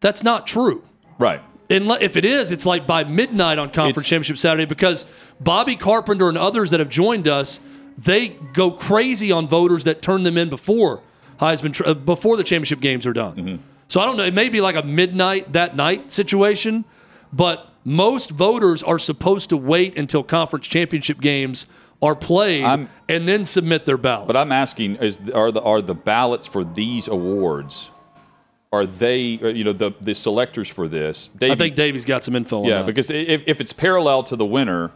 That's 0.00 0.22
not 0.22 0.46
true. 0.46 0.84
right. 1.18 1.40
And 1.70 1.90
if 2.02 2.18
it 2.18 2.26
is, 2.26 2.50
it's 2.50 2.66
like 2.66 2.86
by 2.86 3.04
midnight 3.04 3.58
on 3.58 3.68
conference 3.68 3.98
It's- 3.98 4.08
championship 4.10 4.36
Saturday 4.36 4.66
because 4.66 5.06
Bobby 5.40 5.74
Carpenter 5.74 6.28
and 6.28 6.36
others 6.36 6.70
that 6.70 6.80
have 6.80 6.90
joined 6.90 7.26
us, 7.26 7.60
they 7.96 8.28
go 8.28 8.70
crazy 8.70 9.32
on 9.32 9.48
voters 9.48 9.84
that 9.84 10.02
turn 10.02 10.22
them 10.22 10.36
in 10.36 10.50
before 10.50 11.00
Heisman 11.40 11.72
tr- 11.72 11.86
uh, 11.86 11.94
before 11.94 12.36
the 12.36 12.44
championship 12.44 12.80
games 12.80 13.06
are 13.06 13.12
done. 13.12 13.36
Mm-hmm. 13.36 13.56
So 13.88 14.00
I 14.00 14.06
don't 14.06 14.16
know. 14.16 14.24
It 14.24 14.34
may 14.34 14.48
be 14.48 14.60
like 14.60 14.76
a 14.76 14.82
midnight 14.82 15.52
that 15.52 15.76
night 15.76 16.12
situation, 16.12 16.84
but 17.32 17.68
most 17.84 18.30
voters 18.30 18.82
are 18.82 18.98
supposed 18.98 19.50
to 19.50 19.56
wait 19.56 19.98
until 19.98 20.22
conference 20.22 20.66
championship 20.66 21.20
games 21.20 21.66
are 22.00 22.16
played 22.16 22.64
I'm- 22.64 22.88
and 23.08 23.28
then 23.28 23.44
submit 23.44 23.84
their 23.84 23.96
ballot. 23.96 24.26
But 24.26 24.36
I'm 24.36 24.52
asking: 24.52 24.96
Is 24.96 25.18
are 25.30 25.52
the 25.52 25.62
are 25.62 25.82
the 25.82 25.94
ballots 25.94 26.46
for 26.46 26.64
these 26.64 27.08
awards? 27.08 27.90
Are 28.72 28.86
they 28.86 29.38
uh, 29.42 29.48
you 29.48 29.64
know 29.64 29.72
the 29.72 29.92
the 30.00 30.14
selectors 30.14 30.68
for 30.68 30.88
this? 30.88 31.28
I 31.42 31.54
think 31.54 31.74
Davey's 31.74 32.06
got 32.06 32.24
some 32.24 32.34
info 32.34 32.60
on 32.60 32.64
yeah, 32.64 32.82
because 32.82 33.10
if 33.10 33.44
if 33.46 33.60
it's 33.60 33.72
parallel 33.72 34.22
to 34.24 34.36
the 34.36 34.46
winner, 34.46 34.90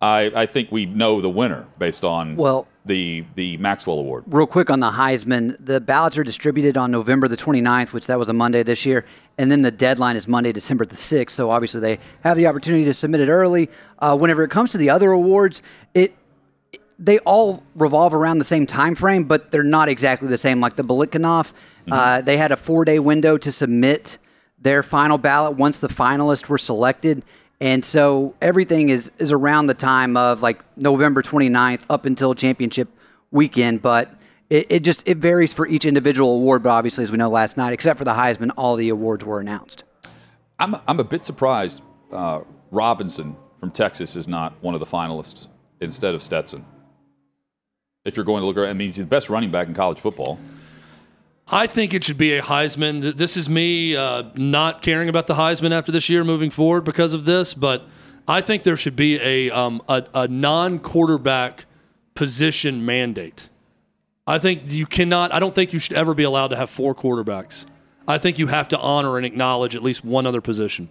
I 0.00 0.30
I 0.34 0.46
think 0.46 0.70
we 0.70 0.86
know 0.86 1.20
the 1.20 1.28
winner 1.30 1.66
based 1.78 2.04
on 2.04 2.36
Well- 2.36 2.66
the 2.84 3.24
the 3.34 3.56
Maxwell 3.58 3.98
Award. 3.98 4.24
Real 4.28 4.46
quick 4.46 4.70
on 4.70 4.80
the 4.80 4.90
Heisman, 4.92 5.56
the 5.64 5.80
ballots 5.80 6.16
are 6.16 6.24
distributed 6.24 6.76
on 6.76 6.90
November 6.90 7.28
the 7.28 7.36
29th, 7.36 7.92
which 7.92 8.06
that 8.06 8.18
was 8.18 8.28
a 8.28 8.32
Monday 8.32 8.62
this 8.62 8.86
year, 8.86 9.04
and 9.36 9.50
then 9.50 9.62
the 9.62 9.70
deadline 9.70 10.16
is 10.16 10.26
Monday, 10.28 10.52
December 10.52 10.86
the 10.86 10.96
6th. 10.96 11.30
So 11.30 11.50
obviously 11.50 11.80
they 11.80 11.98
have 12.22 12.36
the 12.36 12.46
opportunity 12.46 12.84
to 12.84 12.94
submit 12.94 13.20
it 13.20 13.28
early. 13.28 13.68
Uh, 13.98 14.16
whenever 14.16 14.42
it 14.42 14.50
comes 14.50 14.72
to 14.72 14.78
the 14.78 14.90
other 14.90 15.10
awards, 15.12 15.62
it 15.94 16.14
they 16.98 17.18
all 17.20 17.62
revolve 17.76 18.12
around 18.12 18.38
the 18.38 18.44
same 18.44 18.66
time 18.66 18.94
frame, 18.94 19.24
but 19.24 19.50
they're 19.50 19.62
not 19.62 19.88
exactly 19.88 20.28
the 20.28 20.38
same. 20.38 20.60
Like 20.60 20.74
the 20.76 20.82
Biletnikoff, 20.82 21.52
uh, 21.90 22.20
they 22.22 22.36
had 22.36 22.50
a 22.52 22.56
four 22.56 22.84
day 22.84 22.98
window 22.98 23.36
to 23.38 23.52
submit 23.52 24.18
their 24.60 24.82
final 24.82 25.18
ballot 25.18 25.56
once 25.56 25.78
the 25.78 25.88
finalists 25.88 26.48
were 26.48 26.58
selected. 26.58 27.22
And 27.60 27.84
so 27.84 28.34
everything 28.40 28.88
is, 28.88 29.10
is 29.18 29.32
around 29.32 29.66
the 29.66 29.74
time 29.74 30.16
of 30.16 30.42
like 30.42 30.60
November 30.76 31.22
29th 31.22 31.82
up 31.90 32.04
until 32.04 32.34
championship 32.34 32.88
weekend. 33.30 33.82
But 33.82 34.14
it, 34.48 34.66
it 34.70 34.80
just 34.84 35.06
it 35.08 35.18
varies 35.18 35.52
for 35.52 35.66
each 35.66 35.84
individual 35.84 36.36
award. 36.36 36.62
But 36.62 36.70
obviously, 36.70 37.02
as 37.02 37.10
we 37.10 37.18
know 37.18 37.28
last 37.28 37.56
night, 37.56 37.72
except 37.72 37.98
for 37.98 38.04
the 38.04 38.14
Heisman, 38.14 38.50
all 38.56 38.76
the 38.76 38.88
awards 38.88 39.24
were 39.24 39.40
announced. 39.40 39.84
I'm 40.58 40.76
I'm 40.86 41.00
a 41.00 41.04
bit 41.04 41.24
surprised. 41.24 41.82
Uh, 42.12 42.40
Robinson 42.70 43.36
from 43.60 43.70
Texas 43.70 44.16
is 44.16 44.28
not 44.28 44.54
one 44.62 44.74
of 44.74 44.80
the 44.80 44.86
finalists 44.86 45.48
instead 45.80 46.14
of 46.14 46.22
Stetson. 46.22 46.64
If 48.04 48.16
you're 48.16 48.24
going 48.24 48.40
to 48.40 48.46
look 48.46 48.56
around, 48.56 48.70
I 48.70 48.72
mean, 48.72 48.88
he's 48.88 48.96
the 48.96 49.04
best 49.04 49.28
running 49.28 49.50
back 49.50 49.68
in 49.68 49.74
college 49.74 49.98
football. 49.98 50.38
I 51.50 51.66
think 51.66 51.94
it 51.94 52.04
should 52.04 52.18
be 52.18 52.34
a 52.34 52.42
Heisman. 52.42 53.16
This 53.16 53.34
is 53.34 53.48
me 53.48 53.96
uh, 53.96 54.24
not 54.34 54.82
caring 54.82 55.08
about 55.08 55.26
the 55.26 55.34
Heisman 55.34 55.72
after 55.72 55.90
this 55.90 56.10
year 56.10 56.22
moving 56.22 56.50
forward 56.50 56.82
because 56.84 57.14
of 57.14 57.24
this, 57.24 57.54
but 57.54 57.86
I 58.26 58.42
think 58.42 58.64
there 58.64 58.76
should 58.76 58.96
be 58.96 59.18
a, 59.20 59.50
um, 59.50 59.80
a, 59.88 60.04
a 60.12 60.28
non 60.28 60.78
quarterback 60.78 61.64
position 62.14 62.84
mandate. 62.84 63.48
I 64.26 64.38
think 64.38 64.70
you 64.70 64.84
cannot, 64.84 65.32
I 65.32 65.38
don't 65.38 65.54
think 65.54 65.72
you 65.72 65.78
should 65.78 65.96
ever 65.96 66.12
be 66.12 66.22
allowed 66.22 66.48
to 66.48 66.56
have 66.56 66.68
four 66.68 66.94
quarterbacks. 66.94 67.64
I 68.06 68.18
think 68.18 68.38
you 68.38 68.48
have 68.48 68.68
to 68.68 68.78
honor 68.78 69.16
and 69.16 69.24
acknowledge 69.24 69.74
at 69.74 69.82
least 69.82 70.04
one 70.04 70.26
other 70.26 70.42
position 70.42 70.90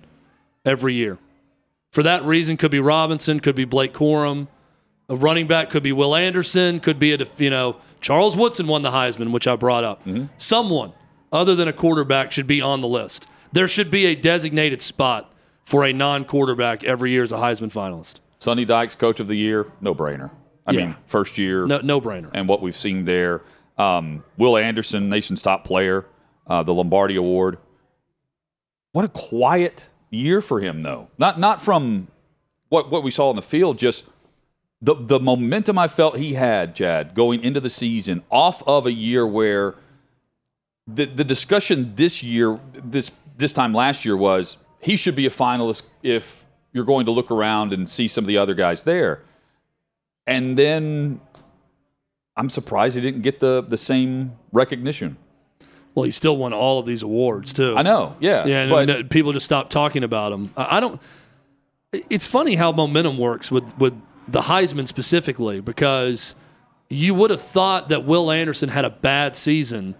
every 0.66 0.96
year. 0.96 1.20
For 1.92 2.02
that 2.02 2.24
reason, 2.24 2.58
could 2.58 2.72
be 2.72 2.80
Robinson, 2.80 3.40
could 3.42 3.56
be 3.56 3.66
Blake 3.66 3.94
Corum. 3.94 4.48
A 5.10 5.16
running 5.16 5.48
back 5.48 5.70
could 5.70 5.84
be 5.84 5.94
Will 5.94 6.16
Anderson, 6.16 6.80
could 6.82 7.00
be 7.00 7.14
a 7.14 7.18
you 7.38 7.50
know 7.50 7.78
Charles 8.02 8.36
Woodson 8.36 8.68
won 8.68 8.82
the 8.82 8.92
Heisman, 8.92 9.32
which 9.32 9.48
I 9.48 9.56
brought 9.56 9.84
up. 9.84 10.02
Someone 10.38 10.92
other 11.32 11.56
than 11.56 11.68
a 11.68 11.74
quarterback 11.74 12.32
should 12.32 12.48
be 12.48 12.62
on 12.62 12.82
the 12.82 12.88
list. 12.88 13.28
There 13.54 13.68
should 13.68 13.90
be 13.90 14.06
a 14.08 14.16
designated 14.16 14.82
spot 14.82 15.34
for 15.64 15.86
a 15.86 15.94
non-quarterback 15.94 16.84
every 16.84 17.12
year 17.12 17.24
as 17.24 17.32
a 17.32 17.38
Heisman 17.38 17.72
finalist. 17.72 18.16
Sonny 18.40 18.66
Dykes, 18.66 18.96
Coach 18.96 19.20
of 19.20 19.28
the 19.28 19.36
Year, 19.36 19.72
no 19.82 19.96
brainer. 19.96 20.30
I 20.66 20.72
Yeah. 20.74 20.86
mean, 20.88 20.96
first 21.06 21.38
year, 21.38 21.66
No, 21.66 21.80
no 21.82 22.00
brainer. 22.02 22.30
and 22.34 22.48
what 22.48 22.62
we've 22.62 22.76
seen 22.76 23.06
there. 23.06 23.42
Um, 23.78 24.24
Will 24.38 24.58
Anderson, 24.58 25.08
nation's 25.10 25.42
top 25.42 25.64
player, 25.64 26.06
uh, 26.48 26.64
the 26.64 26.74
Lombardi 26.74 27.16
Award. 27.16 27.58
What 28.92 29.06
a 29.06 29.10
quiet 29.10 29.90
year 30.10 30.42
for 30.42 30.60
him, 30.60 30.84
though. 30.84 31.08
Not 31.18 31.40
not 31.40 31.62
from 31.62 32.08
what 32.70 32.92
what 32.92 33.04
we 33.04 33.12
saw 33.12 33.30
in 33.30 33.36
the 33.38 33.42
field, 33.42 33.78
just 33.78 34.04
the 34.82 34.96
the 34.96 35.20
momentum 35.20 35.78
I 35.78 35.88
felt 35.88 36.18
he 36.18 36.34
had, 36.36 36.76
Chad, 36.76 37.14
going 37.16 37.44
into 37.44 37.60
the 37.60 37.70
season, 37.70 38.24
off 38.30 38.62
of 38.68 38.86
a 38.86 38.92
year 38.94 39.26
where 39.26 39.76
the 40.88 41.06
the 41.06 41.24
discussion 41.24 41.94
this 41.96 42.22
year, 42.24 42.60
this 42.74 43.12
this 43.38 43.54
time 43.54 43.74
last 43.74 44.06
year 44.06 44.16
was 44.18 44.58
he 44.80 44.96
should 44.96 45.16
be 45.16 45.26
a 45.26 45.30
finalist 45.32 45.82
if 46.04 46.46
you're 46.74 46.86
going 46.86 47.06
to 47.06 47.12
look 47.12 47.32
around 47.32 47.74
and 47.74 47.90
see 47.90 48.08
some 48.08 48.24
of 48.24 48.28
the 48.28 48.38
other 48.38 48.54
guys 48.54 48.84
there. 48.84 49.24
And 50.28 50.58
then 50.58 51.22
I'm 52.36 52.50
surprised 52.50 52.96
he 52.96 53.02
didn't 53.02 53.22
get 53.22 53.40
the 53.40 53.64
the 53.68 53.78
same 53.78 54.34
recognition. 54.52 55.18
Well, 55.96 56.04
he 56.04 56.12
still 56.12 56.38
won 56.38 56.54
all 56.54 56.78
of 56.80 56.86
these 56.86 57.02
awards 57.02 57.52
too. 57.54 57.76
I 57.76 57.82
know, 57.82 58.16
yeah, 58.20 58.46
Yeah, 58.46 58.62
and 58.64 58.88
but- 58.88 59.10
people 59.10 59.34
just 59.34 59.46
stopped 59.46 59.72
talking 59.72 60.04
about 60.04 60.32
him. 60.32 60.52
I 60.56 60.78
I 60.78 60.80
don't. 60.80 61.02
It's 62.12 62.28
funny 62.28 62.54
how 62.56 62.72
momentum 62.72 63.18
works 63.18 63.50
with 63.52 63.76
with 63.80 64.00
the 64.28 64.42
Heisman 64.42 64.88
specifically 64.88 65.62
because 65.62 66.36
you 66.90 67.14
would 67.14 67.32
have 67.32 67.42
thought 67.42 67.90
that 67.90 68.06
Will 68.06 68.32
Anderson 68.32 68.70
had 68.70 68.86
a 68.86 68.90
bad 68.90 69.36
season 69.36 69.96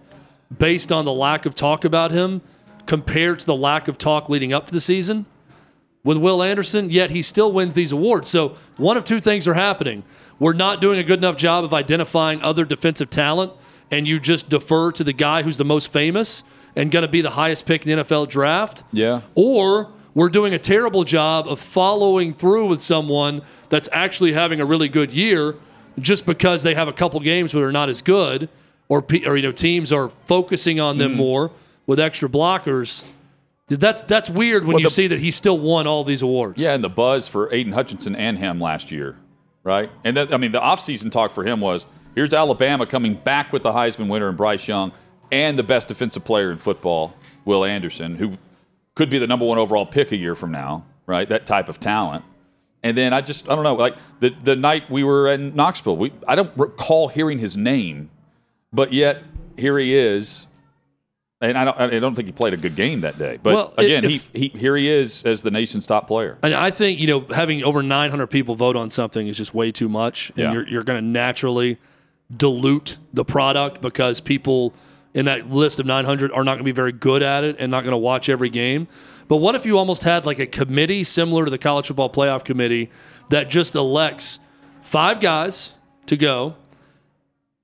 based 0.56 0.90
on 0.90 1.04
the 1.04 1.12
lack 1.12 1.46
of 1.46 1.54
talk 1.54 1.84
about 1.84 2.10
him 2.10 2.40
compared 2.86 3.40
to 3.40 3.46
the 3.46 3.56
lack 3.56 3.88
of 3.88 3.98
talk 3.98 4.28
leading 4.28 4.52
up 4.52 4.66
to 4.66 4.72
the 4.72 4.80
season 4.80 5.26
with 6.04 6.16
Will 6.16 6.42
Anderson, 6.42 6.90
yet 6.90 7.10
he 7.10 7.20
still 7.20 7.52
wins 7.52 7.74
these 7.74 7.92
awards. 7.92 8.30
So 8.30 8.56
one 8.76 8.96
of 8.96 9.04
two 9.04 9.20
things 9.20 9.46
are 9.46 9.54
happening. 9.54 10.04
We're 10.38 10.54
not 10.54 10.80
doing 10.80 10.98
a 10.98 11.04
good 11.04 11.18
enough 11.18 11.36
job 11.36 11.64
of 11.64 11.74
identifying 11.74 12.40
other 12.40 12.64
defensive 12.64 13.10
talent, 13.10 13.52
and 13.90 14.06
you 14.08 14.20
just 14.20 14.48
defer 14.48 14.92
to 14.92 15.04
the 15.04 15.12
guy 15.12 15.42
who's 15.42 15.56
the 15.56 15.64
most 15.64 15.92
famous 15.92 16.44
and 16.76 16.90
going 16.90 17.02
to 17.02 17.08
be 17.08 17.20
the 17.20 17.30
highest 17.30 17.66
pick 17.66 17.84
in 17.84 17.98
the 17.98 18.04
NFL 18.04 18.28
draft. 18.28 18.84
Yeah. 18.92 19.22
Or 19.34 19.92
we're 20.18 20.28
doing 20.28 20.52
a 20.52 20.58
terrible 20.58 21.04
job 21.04 21.46
of 21.46 21.60
following 21.60 22.34
through 22.34 22.66
with 22.66 22.80
someone 22.80 23.40
that's 23.68 23.88
actually 23.92 24.32
having 24.32 24.60
a 24.60 24.64
really 24.66 24.88
good 24.88 25.12
year 25.12 25.54
just 25.98 26.26
because 26.26 26.62
they 26.62 26.74
have 26.74 26.88
a 26.88 26.92
couple 26.92 27.20
games 27.20 27.54
where 27.54 27.62
they're 27.64 27.72
not 27.72 27.88
as 27.88 28.02
good 28.02 28.48
or, 28.88 29.04
or 29.26 29.36
you 29.36 29.42
know 29.42 29.52
teams 29.52 29.92
are 29.92 30.08
focusing 30.08 30.80
on 30.80 30.96
Mm. 30.96 30.98
them 30.98 31.14
more 31.16 31.50
with 31.86 32.00
extra 32.00 32.28
blockers. 32.28 33.04
That's 33.68 34.02
that's 34.02 34.30
weird 34.30 34.64
when 34.64 34.74
Well, 34.74 34.80
you 34.80 34.86
the- 34.86 34.90
see 34.90 35.06
that 35.08 35.18
he 35.20 35.30
still 35.30 35.58
won 35.58 35.86
all 35.86 36.02
these 36.04 36.22
awards. 36.22 36.60
Yeah, 36.62 36.72
and 36.74 36.82
the 36.82 36.88
buzz 36.88 37.28
for 37.28 37.52
Aidan 37.52 37.72
Hutchinson 37.74 38.16
and 38.16 38.38
him 38.38 38.58
last 38.60 38.90
year, 38.90 39.16
right? 39.62 39.90
And 40.04 40.16
then, 40.16 40.32
I 40.32 40.36
mean, 40.38 40.52
the 40.52 40.60
offseason 40.60 41.12
talk 41.12 41.30
for 41.30 41.44
him 41.44 41.60
was 41.60 41.84
here's 42.14 42.32
Alabama 42.34 42.86
coming 42.86 43.14
back 43.14 43.52
with 43.52 43.62
the 43.62 43.72
Heisman 43.72 44.08
winner 44.08 44.28
and 44.28 44.36
Bryce 44.36 44.66
Young 44.66 44.90
and 45.30 45.58
the 45.58 45.62
best 45.62 45.86
defensive 45.88 46.24
player 46.24 46.50
in 46.50 46.56
football, 46.58 47.12
Will 47.44 47.64
Anderson, 47.64 48.16
who 48.16 48.32
could 48.98 49.08
be 49.08 49.18
the 49.18 49.26
number 49.26 49.46
one 49.46 49.56
overall 49.58 49.86
pick 49.86 50.12
a 50.12 50.16
year 50.16 50.34
from 50.34 50.50
now, 50.50 50.84
right? 51.06 51.28
That 51.28 51.46
type 51.46 51.68
of 51.70 51.80
talent. 51.80 52.24
And 52.82 52.96
then 52.98 53.12
I 53.14 53.20
just, 53.22 53.48
I 53.48 53.54
don't 53.54 53.64
know, 53.64 53.74
like 53.74 53.96
the, 54.20 54.34
the 54.44 54.54
night 54.56 54.90
we 54.90 55.02
were 55.04 55.28
in 55.28 55.54
Knoxville, 55.54 55.96
we, 55.96 56.12
I 56.26 56.34
don't 56.34 56.50
recall 56.56 57.08
hearing 57.08 57.38
his 57.38 57.56
name, 57.56 58.10
but 58.72 58.92
yet 58.92 59.22
here 59.56 59.78
he 59.78 59.96
is. 59.96 60.46
And 61.40 61.56
I 61.56 61.64
don't, 61.64 61.78
I 61.78 61.98
don't 62.00 62.16
think 62.16 62.26
he 62.26 62.32
played 62.32 62.52
a 62.52 62.56
good 62.56 62.74
game 62.74 63.02
that 63.02 63.16
day. 63.18 63.38
But 63.40 63.54
Well, 63.54 63.74
again, 63.78 64.04
if- 64.04 64.28
he, 64.32 64.48
he, 64.48 64.58
here 64.58 64.76
he 64.76 64.88
is 64.90 65.22
as 65.24 65.42
the 65.42 65.52
nation's 65.52 65.86
top 65.86 66.08
player. 66.08 66.36
And 66.42 66.52
I 66.54 66.70
think 66.70 66.98
you 66.98 67.06
know 67.06 67.20
having 67.32 67.62
over 67.62 67.80
900 67.82 68.26
people 68.26 68.56
vote 68.56 68.74
on 68.74 68.90
something 68.90 69.28
is 69.28 69.36
just 69.36 69.54
way 69.54 69.70
too 69.70 69.88
much, 69.88 70.30
and 70.30 70.38
Yeah. 70.38 70.52
you're 70.52 70.68
you're 70.68 70.82
going 70.82 71.00
to 71.00 71.08
naturally 71.08 71.78
dilute 72.36 72.98
the 73.14 73.24
product 73.24 73.80
because 73.80 74.20
people 74.20 74.74
in 75.14 75.24
that 75.24 75.50
list 75.50 75.80
of 75.80 75.86
900 75.86 76.30
are 76.32 76.44
not 76.44 76.52
going 76.52 76.58
to 76.58 76.64
be 76.64 76.72
very 76.72 76.92
good 76.92 77.22
at 77.22 77.44
it 77.44 77.56
and 77.58 77.70
not 77.70 77.82
going 77.82 77.92
to 77.92 77.98
watch 77.98 78.28
every 78.28 78.50
game. 78.50 78.88
But 79.26 79.36
what 79.36 79.54
if 79.54 79.66
you 79.66 79.78
almost 79.78 80.04
had 80.04 80.26
like 80.26 80.38
a 80.38 80.46
committee 80.46 81.04
similar 81.04 81.44
to 81.44 81.50
the 81.50 81.58
college 81.58 81.86
football 81.86 82.10
playoff 82.10 82.44
committee 82.44 82.90
that 83.28 83.48
just 83.48 83.74
elects 83.74 84.38
five 84.82 85.20
guys 85.20 85.74
to 86.06 86.16
go? 86.16 86.56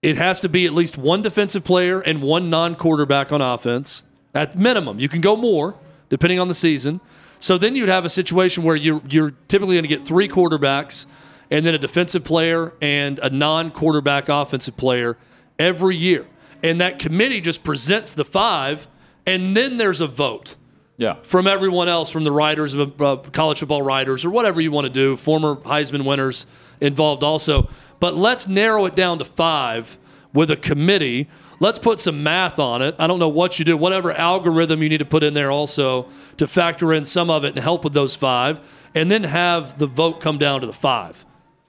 It 0.02 0.16
has 0.16 0.40
to 0.42 0.48
be 0.50 0.66
at 0.66 0.74
least 0.74 0.98
one 0.98 1.22
defensive 1.22 1.64
player 1.64 2.00
and 2.00 2.20
one 2.20 2.50
non 2.50 2.76
quarterback 2.76 3.32
on 3.32 3.40
offense 3.40 4.02
at 4.34 4.58
minimum. 4.58 4.98
You 4.98 5.08
can 5.08 5.22
go 5.22 5.36
more 5.36 5.74
depending 6.10 6.38
on 6.38 6.48
the 6.48 6.54
season. 6.54 7.00
So 7.40 7.58
then 7.58 7.74
you'd 7.76 7.88
have 7.88 8.04
a 8.04 8.10
situation 8.10 8.62
where 8.62 8.76
you're, 8.76 9.02
you're 9.08 9.32
typically 9.48 9.76
going 9.76 9.84
to 9.84 9.88
get 9.88 10.02
three 10.02 10.28
quarterbacks 10.28 11.06
and 11.50 11.64
then 11.64 11.74
a 11.74 11.78
defensive 11.78 12.24
player 12.24 12.72
and 12.80 13.18
a 13.18 13.30
non 13.30 13.70
quarterback 13.70 14.28
offensive 14.28 14.76
player 14.76 15.16
every 15.58 15.96
year. 15.96 16.26
And 16.64 16.80
that 16.80 16.98
committee 16.98 17.40
just 17.40 17.62
presents 17.62 18.14
the 18.14 18.24
five, 18.24 18.88
and 19.26 19.56
then 19.56 19.76
there's 19.76 20.00
a 20.00 20.06
vote 20.06 20.56
Yeah. 20.96 21.16
from 21.22 21.46
everyone 21.46 21.88
else, 21.88 22.08
from 22.10 22.24
the 22.24 22.32
writers 22.32 22.72
of 22.74 23.00
uh, 23.00 23.16
college 23.32 23.58
football 23.60 23.82
writers 23.82 24.24
or 24.24 24.30
whatever 24.30 24.60
you 24.60 24.70
want 24.72 24.86
to 24.86 24.92
do, 24.92 25.16
former 25.16 25.56
Heisman 25.56 26.04
winners 26.04 26.46
involved 26.80 27.22
also. 27.22 27.68
But 28.00 28.16
let's 28.16 28.48
narrow 28.48 28.86
it 28.86 28.96
down 28.96 29.18
to 29.18 29.24
five 29.24 29.98
with 30.32 30.50
a 30.50 30.56
committee. 30.56 31.28
Let's 31.60 31.78
put 31.78 31.98
some 32.00 32.22
math 32.22 32.58
on 32.58 32.80
it. 32.82 32.94
I 32.98 33.06
don't 33.06 33.18
know 33.18 33.28
what 33.28 33.58
you 33.58 33.64
do, 33.64 33.76
whatever 33.76 34.12
algorithm 34.12 34.82
you 34.82 34.88
need 34.88 34.98
to 34.98 35.04
put 35.04 35.22
in 35.22 35.34
there 35.34 35.50
also 35.50 36.08
to 36.38 36.46
factor 36.46 36.92
in 36.94 37.04
some 37.04 37.28
of 37.30 37.44
it 37.44 37.54
and 37.54 37.58
help 37.58 37.84
with 37.84 37.92
those 37.92 38.14
five, 38.16 38.58
and 38.94 39.10
then 39.10 39.24
have 39.24 39.78
the 39.78 39.86
vote 39.86 40.20
come 40.20 40.38
down 40.38 40.60
to 40.62 40.66
the 40.66 40.72
five 40.72 41.24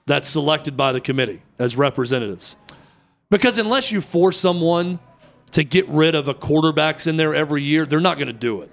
that's 0.05 0.29
selected 0.29 0.77
by 0.77 0.91
the 0.91 1.01
committee 1.01 1.41
as 1.59 1.75
representatives. 1.75 2.55
Because 3.29 3.57
unless 3.57 3.91
you 3.91 4.01
force 4.01 4.39
someone 4.39 4.99
to 5.51 5.63
get 5.63 5.87
rid 5.87 6.15
of 6.15 6.27
a 6.27 6.33
quarterbacks 6.33 7.07
in 7.07 7.17
there 7.17 7.33
every 7.33 7.63
year, 7.63 7.85
they're 7.85 7.99
not 7.99 8.17
going 8.17 8.27
to 8.27 8.33
do 8.33 8.61
it. 8.61 8.71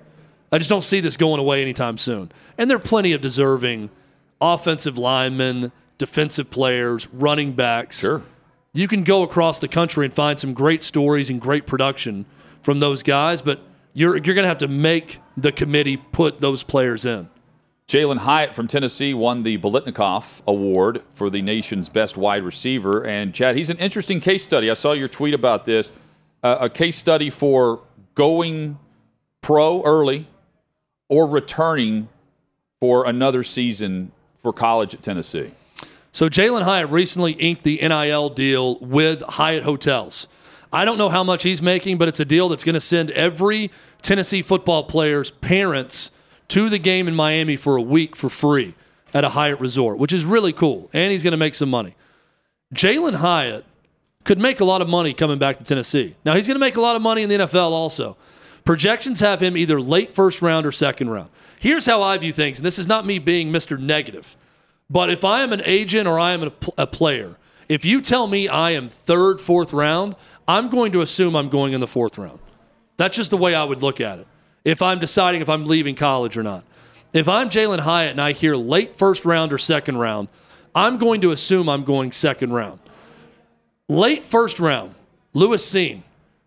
I 0.50 0.58
just 0.58 0.68
don't 0.68 0.82
see 0.82 1.00
this 1.00 1.16
going 1.16 1.40
away 1.40 1.62
anytime 1.62 1.96
soon. 1.96 2.30
And 2.58 2.68
there 2.68 2.76
are 2.76 2.80
plenty 2.80 3.12
of 3.12 3.20
deserving 3.20 3.88
offensive 4.40 4.98
linemen, 4.98 5.72
defensive 5.96 6.50
players, 6.50 7.08
running 7.12 7.52
backs. 7.52 8.00
Sure. 8.00 8.22
You 8.74 8.88
can 8.88 9.04
go 9.04 9.22
across 9.22 9.60
the 9.60 9.68
country 9.68 10.04
and 10.04 10.12
find 10.14 10.38
some 10.38 10.52
great 10.52 10.82
stories 10.82 11.30
and 11.30 11.40
great 11.40 11.66
production 11.66 12.26
from 12.62 12.80
those 12.80 13.02
guys, 13.02 13.40
but 13.40 13.60
you're 13.94 14.16
you're 14.16 14.34
going 14.34 14.44
to 14.44 14.48
have 14.48 14.58
to 14.58 14.68
make 14.68 15.20
the 15.36 15.52
committee 15.52 15.96
put 15.96 16.40
those 16.40 16.62
players 16.62 17.04
in. 17.04 17.28
Jalin 17.88 18.18
Hyatt 18.18 18.54
from 18.54 18.68
Tennessee 18.68 19.12
won 19.12 19.42
the 19.42 19.58
Biletnikoff 19.58 20.40
Award 20.46 21.02
for 21.12 21.28
the 21.28 21.42
nation's 21.42 21.88
best 21.88 22.16
wide 22.16 22.42
receiver. 22.42 23.04
And 23.04 23.34
Chad, 23.34 23.56
he's 23.56 23.70
an 23.70 23.78
interesting 23.78 24.20
case 24.20 24.42
study. 24.42 24.70
I 24.70 24.74
saw 24.74 24.92
your 24.92 25.08
tweet 25.08 25.34
about 25.34 25.66
this. 25.66 25.92
Uh, 26.42 26.58
a 26.60 26.70
case 26.70 26.96
study 26.96 27.28
for 27.28 27.80
going 28.14 28.78
pro 29.42 29.82
early 29.82 30.26
or 31.08 31.26
returning 31.26 32.08
for 32.80 33.06
another 33.06 33.42
season 33.42 34.12
for 34.42 34.52
college 34.52 34.94
at 34.94 35.02
Tennessee. 35.02 35.50
So 36.12 36.28
Jalin 36.28 36.62
Hyatt 36.62 36.90
recently 36.90 37.32
inked 37.32 37.62
the 37.62 37.76
NIL 37.76 38.30
deal 38.30 38.78
with 38.78 39.22
Hyatt 39.22 39.64
Hotels. 39.64 40.28
I 40.72 40.84
don't 40.84 40.96
know 40.98 41.10
how 41.10 41.22
much 41.22 41.42
he's 41.42 41.60
making, 41.60 41.98
but 41.98 42.08
it's 42.08 42.20
a 42.20 42.24
deal 42.24 42.48
that's 42.48 42.64
going 42.64 42.74
to 42.74 42.80
send 42.80 43.10
every 43.10 43.70
Tennessee 44.00 44.40
football 44.42 44.84
player's 44.84 45.30
parents 45.30 46.10
to 46.48 46.68
the 46.68 46.78
game 46.78 47.08
in 47.08 47.14
Miami 47.14 47.56
for 47.56 47.76
a 47.76 47.82
week 47.82 48.16
for 48.16 48.28
free 48.28 48.74
at 49.14 49.24
a 49.24 49.30
Hyatt 49.30 49.60
resort, 49.60 49.98
which 49.98 50.12
is 50.12 50.24
really 50.24 50.52
cool. 50.52 50.90
And 50.92 51.12
he's 51.12 51.22
going 51.22 51.32
to 51.32 51.38
make 51.38 51.54
some 51.54 51.70
money. 51.70 51.94
Jalin 52.74 53.14
Hyatt 53.14 53.64
could 54.24 54.38
make 54.38 54.60
a 54.60 54.64
lot 54.64 54.82
of 54.82 54.88
money 54.88 55.12
coming 55.12 55.38
back 55.38 55.58
to 55.58 55.64
Tennessee. 55.64 56.14
Now, 56.24 56.34
he's 56.34 56.46
going 56.46 56.54
to 56.54 56.60
make 56.60 56.76
a 56.76 56.80
lot 56.80 56.96
of 56.96 57.02
money 57.02 57.22
in 57.22 57.28
the 57.28 57.36
NFL 57.36 57.70
also. 57.70 58.16
Projections 58.64 59.20
have 59.20 59.40
him 59.42 59.56
either 59.56 59.80
late 59.80 60.12
first 60.12 60.40
round 60.40 60.64
or 60.66 60.72
second 60.72 61.10
round. 61.10 61.28
Here's 61.58 61.86
how 61.86 62.02
I 62.02 62.16
view 62.18 62.32
things, 62.32 62.58
and 62.58 62.66
this 62.66 62.78
is 62.78 62.86
not 62.86 63.04
me 63.06 63.18
being 63.18 63.50
Mr. 63.50 63.78
Negative, 63.78 64.36
but 64.88 65.10
if 65.10 65.24
I 65.24 65.42
am 65.42 65.52
an 65.52 65.62
agent 65.64 66.06
or 66.06 66.18
I 66.18 66.32
am 66.32 66.44
a, 66.44 66.52
a 66.78 66.86
player, 66.86 67.36
if 67.68 67.84
you 67.84 68.00
tell 68.00 68.26
me 68.26 68.48
I 68.48 68.70
am 68.70 68.88
third, 68.88 69.40
fourth 69.40 69.72
round, 69.72 70.14
I'm 70.46 70.68
going 70.68 70.92
to 70.92 71.00
assume 71.00 71.34
I'm 71.34 71.48
going 71.48 71.72
in 71.72 71.80
the 71.80 71.86
fourth 71.86 72.18
round. 72.18 72.38
That's 72.96 73.16
just 73.16 73.30
the 73.30 73.36
way 73.36 73.54
I 73.54 73.64
would 73.64 73.82
look 73.82 74.00
at 74.00 74.20
it 74.20 74.26
if 74.64 74.82
I'm 74.82 74.98
deciding 74.98 75.40
if 75.40 75.48
I'm 75.48 75.66
leaving 75.66 75.94
college 75.94 76.36
or 76.36 76.42
not. 76.42 76.64
If 77.12 77.28
I'm 77.28 77.50
Jalin 77.50 77.80
Hyatt 77.80 78.12
and 78.12 78.20
I 78.20 78.32
hear 78.32 78.56
late 78.56 78.96
first 78.96 79.24
round 79.24 79.52
or 79.52 79.58
second 79.58 79.98
round, 79.98 80.28
I'm 80.74 80.96
going 80.96 81.20
to 81.22 81.30
assume 81.30 81.68
I'm 81.68 81.84
going 81.84 82.12
second 82.12 82.52
round. 82.52 82.80
Late 83.88 84.24
first 84.24 84.58
round, 84.58 84.94
Lewis 85.34 85.68
Cine, 85.70 86.02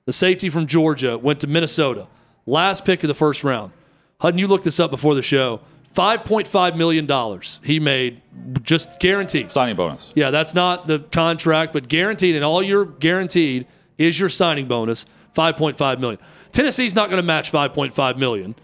the 0.05 0.13
safety 0.13 0.49
from 0.49 0.65
Georgia, 0.65 1.17
went 1.17 1.39
to 1.41 1.47
Minnesota. 1.47 2.07
Last 2.47 2.85
pick 2.85 3.03
of 3.03 3.07
the 3.07 3.13
first 3.13 3.43
round. 3.43 3.71
Hutton, 4.19 4.39
you 4.39 4.47
looked 4.47 4.63
this 4.63 4.79
up 4.79 4.89
before 4.89 5.13
the 5.13 5.21
show. 5.21 5.59
$5.5 5.93 6.75
million 6.75 7.41
he 7.63 7.79
made 7.79 8.21
just 8.63 8.99
guaranteed. 8.99 9.51
Signing 9.51 9.75
bonus. 9.75 10.11
Yeah, 10.15 10.29
that's 10.29 10.53
not 10.53 10.87
the 10.87 10.99
contract, 10.99 11.71
but 11.71 11.87
guaranteed, 11.87 12.35
and 12.35 12.43
all 12.43 12.61
you're 12.61 12.85
guaranteed 12.85 13.65
is 13.97 14.19
your 14.19 14.29
signing 14.29 14.67
bonus, 14.67 15.05
5.5 15.35 15.99
million. 15.99 16.19
Tennessee's 16.55 16.95
not 16.95 17.09
going 17.09 17.21
to 17.21 17.27
match 17.27 17.51
5.5 17.51 18.17
million 18.17 18.55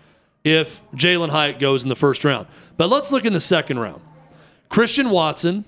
if 0.46 0.82
Jalin 0.94 1.30
Hyatt 1.30 1.60
goes 1.60 1.84
in 1.84 1.90
the 1.90 1.96
first 1.96 2.24
round. 2.24 2.48
But 2.78 2.90
let's 2.90 3.12
look 3.12 3.26
in 3.26 3.34
the 3.34 3.42
second 3.42 3.80
round. 3.80 4.02
Christian 4.70 5.10
Watson, 5.10 5.66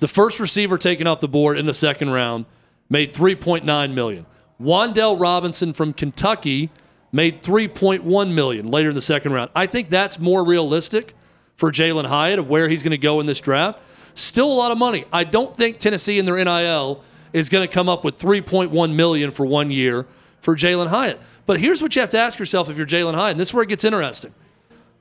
the 0.00 0.08
first 0.08 0.40
receiver 0.40 0.76
taken 0.78 1.06
off 1.06 1.20
the 1.20 1.28
board 1.28 1.56
in 1.56 1.66
the 1.66 1.72
second 1.72 2.10
round, 2.10 2.46
made 2.88 3.14
3.9 3.14 3.94
million. 3.94 4.26
Wan'Dale 4.60 5.20
Robinson 5.20 5.72
from 5.72 5.92
Kentucky 5.92 6.70
made 7.12 7.40
3.1 7.40 8.32
million 8.32 8.68
later 8.68 8.88
in 8.88 8.96
the 8.96 9.00
second 9.00 9.32
round. 9.32 9.50
I 9.54 9.66
think 9.66 9.90
that's 9.90 10.18
more 10.18 10.44
realistic 10.44 11.14
for 11.56 11.70
Jalin 11.70 12.06
Hyatt 12.06 12.40
of 12.40 12.48
where 12.48 12.68
he's 12.68 12.82
going 12.82 12.90
to 12.90 12.98
go 12.98 13.20
in 13.20 13.26
this 13.26 13.38
draft. 13.38 13.78
Still 14.16 14.50
a 14.50 14.54
lot 14.54 14.72
of 14.72 14.78
money. 14.78 15.04
I 15.12 15.22
don't 15.22 15.56
think 15.56 15.78
Tennessee 15.78 16.18
in 16.18 16.24
their 16.24 16.44
NIL 16.44 17.04
is 17.32 17.48
going 17.48 17.66
to 17.66 17.72
come 17.72 17.88
up 17.88 18.02
with 18.02 18.18
3.1 18.18 18.92
million 18.92 19.30
for 19.30 19.46
one 19.46 19.70
year 19.70 20.06
for 20.40 20.56
Jalin 20.56 20.88
Hyatt. 20.88 21.20
But 21.50 21.58
here's 21.58 21.82
what 21.82 21.96
you 21.96 22.00
have 22.00 22.10
to 22.10 22.18
ask 22.18 22.38
yourself 22.38 22.70
if 22.70 22.76
you're 22.76 22.86
Jalin 22.86 23.16
Hyatt, 23.16 23.32
and 23.32 23.40
this 23.40 23.48
is 23.48 23.54
where 23.54 23.64
it 23.64 23.68
gets 23.68 23.82
interesting. 23.82 24.32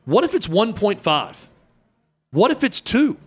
What 0.05 0.23
if 0.23 0.33
it's 0.33 0.47
1.5? 0.47 1.37
What 2.31 2.49
if 2.49 2.63
it's 2.63 2.81
two 2.81 3.17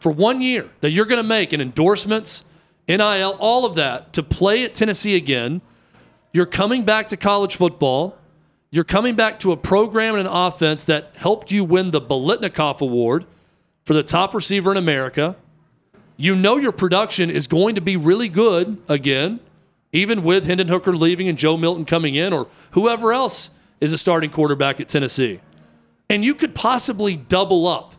for 0.00 0.12
one 0.12 0.42
year 0.42 0.68
that 0.82 0.90
you're 0.90 1.06
going 1.06 1.22
to 1.22 1.26
make 1.26 1.54
in 1.54 1.62
endorsements, 1.62 2.44
NIL, 2.86 3.38
all 3.40 3.64
of 3.64 3.74
that 3.76 4.12
to 4.12 4.22
play 4.22 4.64
at 4.64 4.74
Tennessee 4.74 5.16
again? 5.16 5.62
You're 6.34 6.44
coming 6.44 6.84
back 6.84 7.08
to 7.08 7.16
college 7.16 7.56
football. 7.56 8.18
You're 8.70 8.84
coming 8.84 9.14
back 9.14 9.38
to 9.38 9.52
a 9.52 9.56
program 9.56 10.16
and 10.16 10.26
an 10.26 10.30
offense 10.30 10.84
that 10.84 11.12
helped 11.14 11.50
you 11.50 11.64
win 11.64 11.90
the 11.90 12.02
Biletnikoff 12.02 12.82
Award 12.82 13.24
for 13.86 13.94
the 13.94 14.02
top 14.02 14.34
receiver 14.34 14.70
in 14.70 14.76
America. 14.76 15.36
You 16.18 16.36
know 16.36 16.58
your 16.58 16.72
production 16.72 17.30
is 17.30 17.46
going 17.46 17.76
to 17.76 17.80
be 17.80 17.96
really 17.96 18.28
good 18.28 18.76
again, 18.90 19.40
even 19.92 20.22
with 20.22 20.44
Hendon 20.46 20.68
Hooker 20.68 20.96
leaving 20.96 21.28
and 21.28 21.38
Joe 21.38 21.56
Milton 21.56 21.84
coming 21.84 22.14
in, 22.14 22.32
or 22.32 22.48
whoever 22.72 23.12
else 23.12 23.50
is 23.80 23.92
a 23.92 23.98
starting 23.98 24.30
quarterback 24.30 24.80
at 24.80 24.88
Tennessee. 24.88 25.40
And 26.08 26.24
you 26.24 26.34
could 26.34 26.54
possibly 26.54 27.16
double 27.16 27.66
up. 27.66 27.94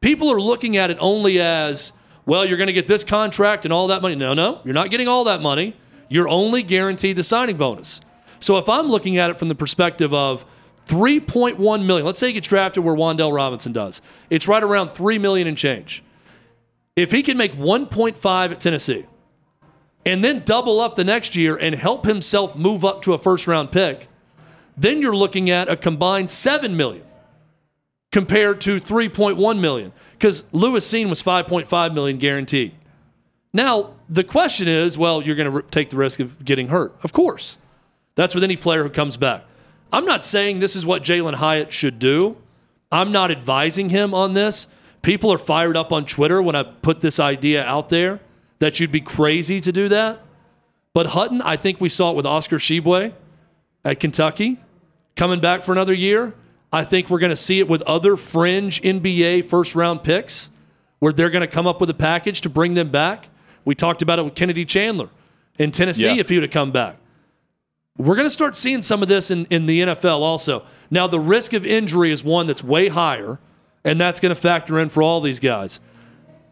People 0.00 0.30
are 0.30 0.40
looking 0.40 0.76
at 0.76 0.90
it 0.90 0.96
only 1.00 1.40
as, 1.40 1.92
well, 2.26 2.44
you're 2.44 2.56
going 2.56 2.68
to 2.68 2.72
get 2.72 2.88
this 2.88 3.04
contract 3.04 3.64
and 3.64 3.72
all 3.72 3.88
that 3.88 4.02
money. 4.02 4.14
No, 4.14 4.34
no, 4.34 4.60
you're 4.64 4.74
not 4.74 4.90
getting 4.90 5.08
all 5.08 5.24
that 5.24 5.40
money 5.42 5.76
you're 6.10 6.28
only 6.28 6.62
guaranteed 6.62 7.16
the 7.16 7.22
signing 7.22 7.56
bonus. 7.56 8.02
So 8.40 8.58
if 8.58 8.68
I'm 8.68 8.88
looking 8.88 9.16
at 9.16 9.30
it 9.30 9.38
from 9.38 9.48
the 9.48 9.54
perspective 9.54 10.12
of 10.12 10.44
3.1 10.86 11.84
million, 11.84 12.04
let's 12.04 12.20
say 12.20 12.26
he 12.26 12.32
gets 12.34 12.48
drafted 12.48 12.84
where 12.84 12.94
Wan'Dale 12.94 13.32
Robinson 13.32 13.72
does, 13.72 14.02
it's 14.28 14.46
right 14.46 14.62
around 14.62 14.92
3 14.92 15.18
million 15.18 15.46
and 15.46 15.56
change. 15.56 16.02
If 16.96 17.12
he 17.12 17.22
can 17.22 17.38
make 17.38 17.54
1.5 17.54 18.50
at 18.50 18.60
Tennessee 18.60 19.06
and 20.04 20.24
then 20.24 20.42
double 20.44 20.80
up 20.80 20.94
the 20.94 21.04
next 21.04 21.36
year 21.36 21.56
and 21.56 21.74
help 21.74 22.06
himself 22.06 22.56
move 22.56 22.84
up 22.84 23.02
to 23.02 23.12
a 23.12 23.18
first 23.18 23.46
round 23.46 23.70
pick, 23.70 24.08
then 24.76 25.00
you're 25.02 25.16
looking 25.16 25.50
at 25.50 25.68
a 25.68 25.76
combined 25.76 26.30
7 26.30 26.76
million 26.76 27.04
compared 28.12 28.60
to 28.62 28.76
3.1 28.76 29.58
million 29.60 29.92
because 30.12 30.44
Lewis 30.52 30.90
Cine 30.90 31.08
was 31.08 31.22
5.5 31.22 31.94
million 31.94 32.18
guaranteed. 32.18 32.72
Now, 33.52 33.94
the 34.08 34.24
question 34.24 34.68
is 34.68 34.96
well, 34.96 35.22
you're 35.22 35.36
going 35.36 35.52
to 35.52 35.62
take 35.70 35.90
the 35.90 35.96
risk 35.96 36.20
of 36.20 36.44
getting 36.44 36.68
hurt. 36.68 36.94
Of 37.02 37.12
course. 37.12 37.58
That's 38.14 38.34
with 38.34 38.44
any 38.44 38.56
player 38.56 38.82
who 38.82 38.90
comes 38.90 39.16
back. 39.16 39.44
I'm 39.92 40.04
not 40.04 40.22
saying 40.22 40.58
this 40.58 40.76
is 40.76 40.86
what 40.86 41.02
Jalin 41.02 41.34
Hyatt 41.34 41.72
should 41.72 41.98
do. 41.98 42.36
I'm 42.92 43.12
not 43.12 43.30
advising 43.30 43.88
him 43.88 44.14
on 44.14 44.34
this. 44.34 44.66
People 45.02 45.32
are 45.32 45.38
fired 45.38 45.76
up 45.76 45.92
on 45.92 46.04
Twitter 46.04 46.42
when 46.42 46.54
I 46.54 46.62
put 46.62 47.00
this 47.00 47.18
idea 47.18 47.64
out 47.64 47.88
there 47.88 48.20
that 48.60 48.78
you'd 48.78 48.92
be 48.92 49.00
crazy 49.00 49.60
to 49.60 49.72
do 49.72 49.88
that. 49.88 50.20
But 50.94 51.08
Hutton, 51.08 51.42
I 51.42 51.56
think 51.56 51.80
we 51.80 51.88
saw 51.88 52.10
it 52.10 52.16
with 52.16 52.26
Oscar 52.26 52.56
Tshiebwe 52.56 53.12
at 53.84 54.00
Kentucky 54.00 54.58
coming 55.16 55.40
back 55.40 55.62
for 55.62 55.72
another 55.72 55.92
year. 55.92 56.34
I 56.72 56.84
think 56.84 57.10
we're 57.10 57.18
going 57.18 57.30
to 57.30 57.36
see 57.36 57.58
it 57.58 57.68
with 57.68 57.82
other 57.82 58.16
fringe 58.16 58.80
NBA 58.82 59.44
first 59.46 59.74
round 59.74 60.04
picks 60.04 60.50
where 61.00 61.12
they're 61.12 61.30
going 61.30 61.40
to 61.40 61.48
come 61.48 61.66
up 61.66 61.80
with 61.80 61.90
a 61.90 61.94
package 61.94 62.42
to 62.42 62.48
bring 62.48 62.74
them 62.74 62.90
back. 62.90 63.28
We 63.64 63.74
talked 63.74 64.02
about 64.02 64.18
it 64.18 64.24
with 64.24 64.34
Kennedy 64.34 64.64
Chandler 64.64 65.08
in 65.58 65.72
Tennessee 65.72 66.14
yeah. 66.14 66.20
if 66.20 66.28
he 66.28 66.36
would 66.36 66.44
have 66.44 66.52
come 66.52 66.70
back. 66.70 66.96
We're 67.98 68.14
going 68.14 68.26
to 68.26 68.30
start 68.30 68.56
seeing 68.56 68.82
some 68.82 69.02
of 69.02 69.08
this 69.08 69.30
in, 69.30 69.46
in 69.46 69.66
the 69.66 69.80
NFL 69.80 70.20
also. 70.20 70.64
Now, 70.90 71.06
the 71.06 71.20
risk 71.20 71.52
of 71.52 71.66
injury 71.66 72.12
is 72.12 72.24
one 72.24 72.46
that's 72.46 72.62
way 72.62 72.88
higher, 72.88 73.38
and 73.84 74.00
that's 74.00 74.20
going 74.20 74.34
to 74.34 74.40
factor 74.40 74.78
in 74.78 74.88
for 74.88 75.02
all 75.02 75.20
these 75.20 75.40
guys. 75.40 75.80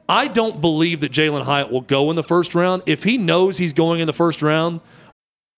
I 0.08 0.26
don't 0.28 0.60
believe 0.60 1.00
that 1.00 1.12
Jalin 1.12 1.42
Hyatt 1.42 1.70
will 1.70 1.82
go 1.82 2.08
in 2.10 2.16
the 2.16 2.22
first 2.22 2.54
round. 2.54 2.82
If 2.86 3.04
he 3.04 3.18
knows 3.18 3.58
he's 3.58 3.74
going 3.74 4.00
in 4.00 4.06
the 4.06 4.12
first 4.12 4.40
round, 4.40 4.80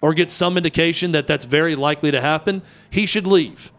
Or 0.00 0.14
get 0.14 0.30
some 0.30 0.56
indication 0.56 1.12
that 1.12 1.26
that's 1.26 1.44
very 1.44 1.74
likely 1.74 2.10
to 2.10 2.20
happen, 2.20 2.62
he 2.88 3.04
should 3.04 3.26
leave. 3.26 3.72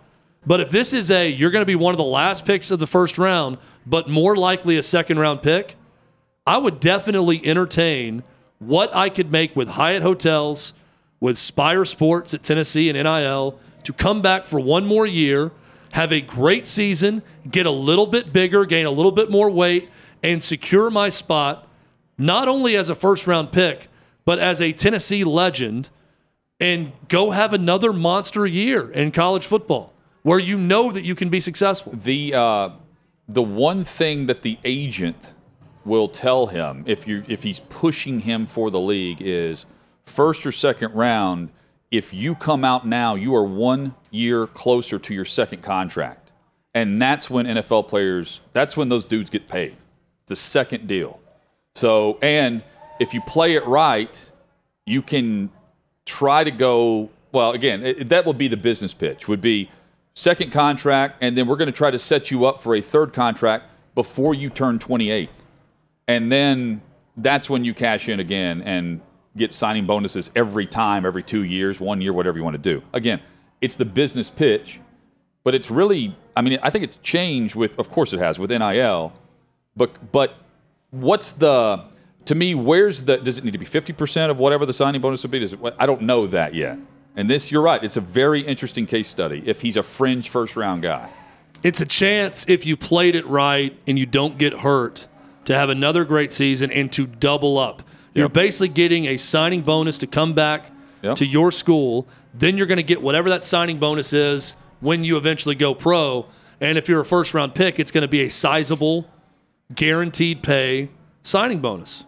But 0.45 0.59
if 0.59 0.69
this 0.69 0.93
is 0.93 1.11
a, 1.11 1.29
you're 1.29 1.51
going 1.51 1.61
to 1.61 1.65
be 1.65 1.75
one 1.75 1.93
of 1.93 1.97
the 1.97 2.03
last 2.03 2.45
picks 2.45 2.71
of 2.71 2.79
the 2.79 2.87
first 2.87 3.17
round, 3.17 3.57
but 3.85 4.09
more 4.09 4.35
likely 4.35 4.77
a 4.77 4.83
second 4.83 5.19
round 5.19 5.41
pick, 5.41 5.75
I 6.45 6.57
would 6.57 6.79
definitely 6.79 7.45
entertain 7.45 8.23
what 8.59 8.93
I 8.95 9.09
could 9.09 9.31
make 9.31 9.55
with 9.55 9.69
Hyatt 9.69 10.01
Hotels, 10.01 10.73
with 11.19 11.37
Spyre 11.37 11.85
Sports 11.85 12.33
at 12.33 12.43
Tennessee 12.43 12.89
and 12.89 13.01
NIL 13.01 13.59
to 13.83 13.93
come 13.93 14.21
back 14.21 14.45
for 14.45 14.59
one 14.59 14.85
more 14.85 15.05
year, 15.05 15.51
have 15.91 16.11
a 16.11 16.21
great 16.21 16.67
season, 16.67 17.23
get 17.49 17.65
a 17.65 17.71
little 17.71 18.07
bit 18.07 18.31
bigger, 18.31 18.65
gain 18.65 18.85
a 18.85 18.91
little 18.91 19.11
bit 19.11 19.29
more 19.29 19.49
weight, 19.49 19.89
and 20.23 20.43
secure 20.43 20.89
my 20.89 21.09
spot 21.09 21.67
not 22.17 22.47
only 22.47 22.75
as 22.75 22.89
a 22.89 22.95
first 22.95 23.25
round 23.27 23.51
pick, 23.51 23.87
but 24.25 24.39
as 24.39 24.61
a 24.61 24.73
Tennessee 24.73 25.23
legend 25.23 25.89
and 26.59 26.91
go 27.07 27.31
have 27.31 27.53
another 27.53 27.93
monster 27.93 28.45
year 28.45 28.91
in 28.91 29.11
college 29.11 29.45
football 29.45 29.93
where 30.23 30.39
you 30.39 30.57
know 30.57 30.91
that 30.91 31.03
you 31.03 31.15
can 31.15 31.29
be 31.29 31.39
successful. 31.39 31.93
The 31.93 32.33
uh, 32.33 32.69
the 33.27 33.41
one 33.41 33.83
thing 33.83 34.25
that 34.25 34.41
the 34.41 34.57
agent 34.63 35.33
will 35.85 36.07
tell 36.07 36.47
him 36.47 36.83
if 36.85 37.07
you 37.07 37.23
if 37.27 37.43
he's 37.43 37.59
pushing 37.61 38.21
him 38.21 38.45
for 38.45 38.69
the 38.69 38.79
league 38.79 39.21
is 39.21 39.65
first 40.05 40.45
or 40.45 40.51
second 40.51 40.93
round. 40.93 41.49
If 41.91 42.13
you 42.13 42.35
come 42.35 42.63
out 42.63 42.85
now, 42.85 43.15
you 43.15 43.35
are 43.35 43.43
one 43.43 43.95
year 44.11 44.45
closer 44.45 44.99
to 44.99 45.13
your 45.13 45.25
second 45.25 45.63
contract, 45.63 46.31
and 46.75 47.01
that's 47.01 47.29
when 47.31 47.47
NFL 47.47 47.87
players. 47.87 48.41
That's 48.53 48.77
when 48.77 48.89
those 48.89 49.05
dudes 49.05 49.31
get 49.31 49.47
paid. 49.47 49.75
The 50.27 50.35
second 50.35 50.87
deal. 50.87 51.19
So, 51.73 52.19
and 52.21 52.63
if 52.99 53.15
you 53.15 53.21
play 53.21 53.55
it 53.55 53.65
right, 53.65 54.31
you 54.85 55.01
can 55.01 55.49
try 56.09 56.43
to 56.43 56.51
go. 56.51 57.09
Well, 57.31 57.51
again, 57.51 57.83
it, 57.83 58.09
that 58.09 58.25
will 58.25 58.33
be 58.33 58.47
the 58.47 58.57
business 58.57 58.93
pitch. 58.93 59.27
Would 59.27 59.41
be 59.41 59.69
second 60.15 60.51
contract, 60.51 61.17
and 61.21 61.37
then 61.37 61.47
we're 61.47 61.55
going 61.55 61.67
to 61.67 61.77
try 61.77 61.91
to 61.91 61.99
set 61.99 62.31
you 62.31 62.45
up 62.45 62.61
for 62.61 62.75
a 62.75 62.81
third 62.81 63.13
contract 63.13 63.65
before 63.93 64.33
you 64.33 64.49
turn 64.49 64.79
28, 64.79 65.29
and 66.07 66.31
then 66.31 66.81
that's 67.17 67.49
when 67.49 67.63
you 67.63 67.73
cash 67.73 68.09
in 68.09 68.19
again 68.19 68.61
and 68.63 69.01
get 69.37 69.53
signing 69.53 69.85
bonuses 69.85 70.31
every 70.35 70.65
time, 70.65 71.05
every 71.05 71.21
two 71.21 71.43
years, 71.43 71.79
one 71.79 72.01
year, 72.01 72.11
whatever 72.13 72.37
you 72.37 72.43
want 72.43 72.55
to 72.55 72.61
do. 72.61 72.81
Again, 72.93 73.21
it's 73.61 73.75
the 73.75 73.85
business 73.85 74.29
pitch, 74.29 74.79
but 75.43 75.53
it's 75.53 75.69
really. 75.69 76.15
I 76.35 76.41
mean, 76.41 76.57
I 76.63 76.69
think 76.69 76.83
it's 76.83 76.97
changed 76.97 77.55
with. 77.55 77.77
Of 77.77 77.91
course, 77.91 78.13
it 78.13 78.19
has 78.19 78.39
with 78.39 78.49
NIL, 78.49 79.13
but 79.75 80.11
but 80.11 80.35
what's 80.89 81.33
the 81.33 81.85
to 82.25 82.35
me 82.35 82.53
where's 82.55 83.03
the 83.03 83.17
does 83.17 83.37
it 83.37 83.43
need 83.43 83.53
to 83.53 83.57
be 83.59 83.65
50% 83.65 84.29
of 84.29 84.37
whatever 84.39 84.65
the 84.65 84.73
signing 84.73 85.01
bonus 85.01 85.23
would 85.23 85.31
be 85.31 85.39
does 85.39 85.53
it, 85.53 85.59
i 85.79 85.85
don't 85.85 86.01
know 86.01 86.27
that 86.27 86.53
yet 86.53 86.77
and 87.15 87.29
this 87.29 87.51
you're 87.51 87.61
right 87.61 87.81
it's 87.83 87.97
a 87.97 88.01
very 88.01 88.41
interesting 88.41 88.85
case 88.85 89.07
study 89.07 89.41
if 89.45 89.61
he's 89.61 89.77
a 89.77 89.83
fringe 89.83 90.29
first 90.29 90.55
round 90.55 90.81
guy 90.83 91.09
It's 91.63 91.81
a 91.81 91.85
chance 91.85 92.45
if 92.47 92.65
you 92.65 92.77
played 92.77 93.15
it 93.15 93.25
right 93.27 93.75
and 93.87 93.97
you 93.99 94.05
don't 94.05 94.37
get 94.37 94.53
hurt 94.59 95.07
to 95.45 95.55
have 95.55 95.69
another 95.69 96.05
great 96.05 96.31
season 96.31 96.71
and 96.71 96.91
to 96.93 97.05
double 97.07 97.57
up. 97.57 97.81
You're 98.13 98.25
Yep. 98.25 98.33
basically 98.33 98.67
getting 98.69 99.05
a 99.07 99.17
signing 99.17 99.61
bonus 99.61 99.97
to 99.97 100.07
come 100.07 100.33
back 100.33 100.71
Yep. 101.01 101.15
to 101.17 101.25
your 101.25 101.51
school. 101.51 102.07
Then 102.33 102.55
you're 102.57 102.67
going 102.67 102.77
to 102.77 102.83
get 102.93 103.01
whatever 103.01 103.29
that 103.29 103.43
signing 103.43 103.77
bonus 103.79 104.13
is 104.13 104.55
when 104.79 105.03
you 105.03 105.17
eventually 105.17 105.55
go 105.55 105.73
pro. 105.73 106.27
And 106.61 106.77
if 106.77 106.87
you're 106.87 107.01
a 107.01 107.05
first 107.05 107.33
round 107.33 107.55
pick, 107.55 107.79
it's 107.79 107.91
going 107.91 108.03
to 108.03 108.07
be 108.07 108.21
a 108.21 108.29
sizable, 108.29 109.07
guaranteed 109.73 110.43
pay 110.43 110.89
signing 111.23 111.59
bonus. 111.59 112.05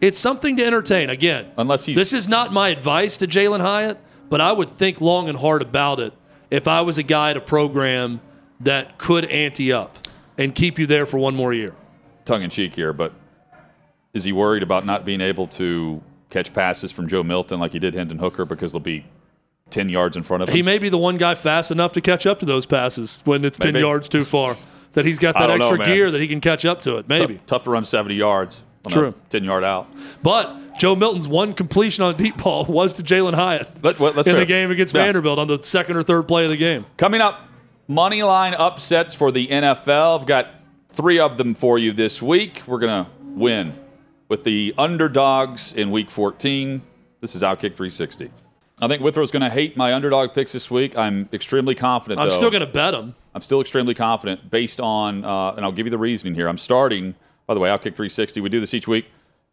It's 0.00 0.18
something 0.18 0.56
to 0.56 0.64
entertain. 0.64 1.10
Again, 1.10 1.50
unless 1.58 1.84
he's 1.86 1.96
this 1.96 2.12
is 2.12 2.28
not 2.28 2.52
my 2.52 2.68
advice 2.68 3.16
to 3.18 3.26
Jalin 3.26 3.60
Hyatt, 3.60 3.98
but 4.28 4.40
I 4.40 4.52
would 4.52 4.70
think 4.70 5.00
long 5.00 5.28
and 5.28 5.38
hard 5.38 5.62
about 5.62 6.00
it 6.00 6.12
if 6.50 6.66
I 6.66 6.80
was 6.80 6.98
a 6.98 7.02
guy 7.02 7.30
at 7.30 7.36
a 7.36 7.40
program 7.40 8.20
that 8.60 8.98
could 8.98 9.24
ante 9.26 9.72
up 9.72 9.98
and 10.38 10.54
keep 10.54 10.78
you 10.78 10.86
there 10.86 11.06
for 11.06 11.18
one 11.18 11.34
more 11.34 11.52
year. 11.52 11.74
tongue 12.24 12.42
in 12.42 12.50
cheek 12.50 12.74
here 12.74 12.92
but 12.92 13.12
is 14.12 14.24
he 14.24 14.32
worried 14.32 14.62
about 14.62 14.84
not 14.86 15.04
being 15.04 15.20
able 15.20 15.46
to 15.46 16.02
catch 16.28 16.52
passes 16.52 16.92
from 16.92 17.08
joe 17.08 17.22
milton 17.22 17.58
like 17.58 17.72
he 17.72 17.78
did 17.78 17.94
hendon 17.94 18.18
hooker 18.18 18.44
because 18.44 18.72
they'll 18.72 18.80
be 18.80 19.04
10 19.70 19.88
yards 19.88 20.16
in 20.16 20.22
front 20.22 20.42
of 20.42 20.48
him 20.48 20.54
He 20.56 20.62
may 20.62 20.78
be 20.78 20.88
the 20.88 20.98
one 20.98 21.16
guy 21.16 21.34
fast 21.34 21.70
enough 21.70 21.92
to 21.92 22.00
catch 22.00 22.26
up 22.26 22.38
to 22.40 22.44
those 22.46 22.66
passes 22.66 23.22
when 23.24 23.44
it's 23.44 23.58
10 23.58 23.76
yards 23.76 24.08
too 24.08 24.24
far. 24.24 24.52
That 24.92 25.04
he's 25.04 25.18
got 25.20 25.34
that 25.38 25.46
don't 25.46 25.58
know, 25.60 25.68
extra 25.70 25.84
gear 25.86 26.10
that 26.10 26.20
he 26.20 26.26
can 26.26 26.40
catch 26.40 26.64
up 26.64 26.82
to 26.82 26.96
it. 26.96 27.08
Maybe. 27.08 27.36
tough, 27.36 27.46
tough 27.46 27.64
to 27.64 27.70
run 27.70 27.84
70 27.84 28.14
yards 28.16 28.60
True. 28.88 29.08
a 29.08 29.14
10 29.28 29.44
yard 29.44 29.62
out 29.62 29.88
But 30.22 30.78
Joe 30.78 30.96
Milton's 30.96 31.28
one 31.28 31.52
completion 31.52 32.02
on 32.02 32.14
a 32.14 32.16
deep 32.16 32.38
ball 32.38 32.64
was 32.68 32.94
to 32.94 33.02
Jalin 33.02 33.34
Hyatt 33.34 33.68
Let, 33.84 33.98
well, 33.98 34.16
in 34.16 34.24
fair. 34.24 34.34
the 34.34 34.46
game 34.46 34.70
against 34.70 34.94
Yeah. 34.94 35.04
Vanderbilt 35.04 35.38
on 35.38 35.48
the 35.48 35.62
second 35.62 35.96
or 35.96 36.02
third 36.02 36.26
play 36.26 36.44
of 36.44 36.50
the 36.50 36.56
game. 36.56 36.86
Coming 36.96 37.20
up, 37.20 37.40
money 37.88 38.22
line 38.22 38.54
upsets 38.54 39.12
for 39.14 39.30
the 39.30 39.46
NFL. 39.48 40.20
I've 40.20 40.26
got 40.26 40.46
three 40.88 41.18
of 41.20 41.36
them 41.36 41.54
for 41.54 41.78
you 41.78 41.92
this 41.92 42.22
week. 42.22 42.62
We're 42.66 42.78
going 42.78 43.04
to 43.04 43.10
win 43.22 43.74
with 44.28 44.44
the 44.44 44.74
underdogs 44.78 45.72
in 45.72 45.90
week 45.90 46.10
14. 46.10 46.80
This 47.20 47.34
is 47.34 47.42
Outkick 47.42 47.76
360. 47.76 48.30
I 48.82 48.88
think 48.88 49.02
Withrow's 49.02 49.30
going 49.30 49.42
to 49.42 49.50
hate 49.50 49.76
my 49.76 49.92
underdog 49.92 50.32
picks 50.32 50.52
this 50.52 50.70
week. 50.70 50.96
I'm 50.96 51.28
extremely 51.34 51.74
confident. 51.74 52.18
I'm 52.18 52.28
though. 52.30 52.34
still 52.34 52.50
going 52.50 52.62
to 52.62 52.66
bet 52.66 52.94
him. 52.94 53.14
I'm 53.34 53.42
still 53.42 53.60
extremely 53.60 53.92
confident 53.92 54.50
based 54.50 54.80
on, 54.80 55.22
uh, 55.24 55.50
and 55.52 55.64
I'll 55.66 55.72
give 55.72 55.84
you 55.86 55.90
the 55.90 55.98
reasoning 55.98 56.34
here. 56.34 56.48
I'm 56.48 56.56
starting, 56.58 57.14
by 57.50 57.54
the 57.54 57.58
way, 57.58 57.68
Outkick 57.68 57.96
360. 57.96 58.40
We 58.42 58.48
do 58.48 58.60
this 58.60 58.74
each 58.74 58.86
week, 58.86 59.06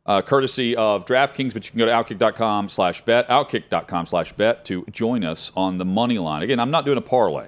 uh, 0.06 0.22
courtesy 0.22 0.76
of 0.76 1.04
DraftKings, 1.08 1.52
but 1.52 1.66
you 1.66 1.72
can 1.72 1.80
go 1.80 1.86
to 1.88 1.92
outkick.com 1.92 2.70
slash 2.70 3.02
bet, 3.02 3.28
outkick.com 3.28 4.06
slash 4.06 4.34
bet 4.34 4.64
to 4.66 4.86
join 4.92 5.24
us 5.24 5.52
on 5.56 5.80
the 5.80 5.84
money 5.84 6.20
line. 6.20 6.44
Again, 6.44 6.60
I'm 6.60 6.70
not 6.70 6.86
doing 6.86 7.00
a 7.00 7.02
parlay, 7.02 7.48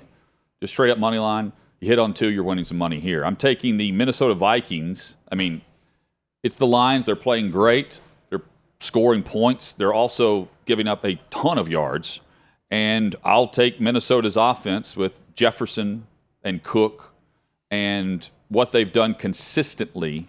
just 0.60 0.74
straight 0.74 0.89
up 0.89 0.97
money 0.97 1.20
line. 1.20 1.52
You 1.80 1.88
hit 1.88 2.00
on 2.00 2.16
two, 2.16 2.30
you're 2.30 2.43
winning 2.43 2.66
some 2.66 2.80
money 2.80 3.00
here. 3.00 3.24
I'm 3.24 3.36
taking 3.36 3.78
the 3.78 3.91
Minnesota 3.91 4.34
Vikings. 4.34 5.18
I 5.32 5.36
mean, 5.36 5.62
it's 6.41 6.56
the 6.56 6.66
Lions. 6.66 7.06
They're 7.06 7.16
playing 7.16 7.52
great. 7.52 8.00
They're 8.32 8.41
scoring 8.80 9.22
points. 9.22 9.74
They're 9.74 9.93
also 9.93 10.50
giving 10.66 10.88
up 10.88 11.06
a 11.06 11.20
ton 11.30 11.60
of 11.60 11.70
yards. 11.70 12.22
And 12.72 13.16
I'll 13.24 13.50
take 13.50 13.80
Minnesota's 13.80 14.36
offense 14.36 14.97
with 14.97 15.20
Jefferson 15.36 16.08
and 16.43 16.64
Cook 16.64 17.14
and 17.70 18.28
what 18.47 18.72
they've 18.72 18.91
done 18.91 19.14
consistently. 19.14 20.26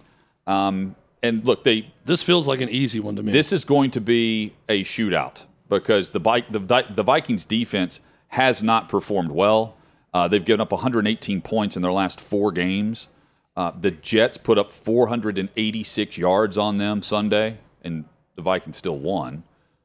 Um, 0.51 0.95
and 1.23 1.45
look, 1.45 1.63
they 1.63 1.91
This 2.05 2.23
feels 2.23 2.47
like 2.47 2.61
an 2.61 2.69
easy 2.69 2.99
one 2.99 3.15
to 3.15 3.23
me. 3.23 3.31
this 3.31 3.51
is 3.53 3.63
going 3.63 3.91
to 3.91 4.01
be 4.01 4.53
a 4.67 4.83
shootout 4.83 5.43
because 5.69 6.09
the, 6.09 6.19
Vi- 6.19 6.45
the, 6.49 6.59
Vi- 6.59 6.91
the 6.93 7.03
Vikings 7.03 7.45
defense 7.45 8.01
has 8.29 8.61
not 8.63 8.89
performed 8.89 9.29
well. 9.31 9.75
Uh, 10.13 10.27
they've 10.27 10.43
given 10.43 10.59
up 10.61 10.71
118 10.71 11.41
points 11.41 11.75
in 11.75 11.81
their 11.81 11.91
last 11.91 12.19
four 12.19 12.51
games. 12.51 13.07
Uh, 13.55 13.71
the 13.79 13.91
Jets 13.91 14.37
put 14.37 14.57
up 14.57 14.73
486 14.73 16.17
yards 16.17 16.57
on 16.57 16.77
them 16.77 17.01
Sunday, 17.01 17.57
and 17.83 18.05
the 18.35 18.41
Vikings 18.41 18.77
still 18.77 18.97
won. 18.97 19.43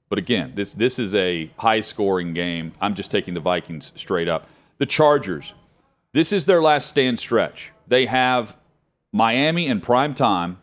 But 0.09 0.19
again, 0.19 0.53
this 0.55 0.73
this 0.75 0.99
is 1.01 1.15
a 1.17 1.51
high 1.59 1.81
scoring 1.81 2.33
game. 2.33 2.73
I'm 2.81 2.95
just 2.95 3.11
taking 3.11 3.35
the 3.35 3.41
Vikings 3.41 3.91
straight 3.97 4.29
up. 4.29 4.49
The 4.79 4.87
Chargers, 4.87 5.53
this 6.13 6.33
is 6.33 6.45
their 6.45 6.63
last 6.63 6.89
stand 6.89 7.19
stretch. 7.19 7.73
They 7.89 8.07
have 8.07 8.57
Miami 9.17 9.67
in 9.67 9.81
prime 9.81 10.15
time, 10.15 10.59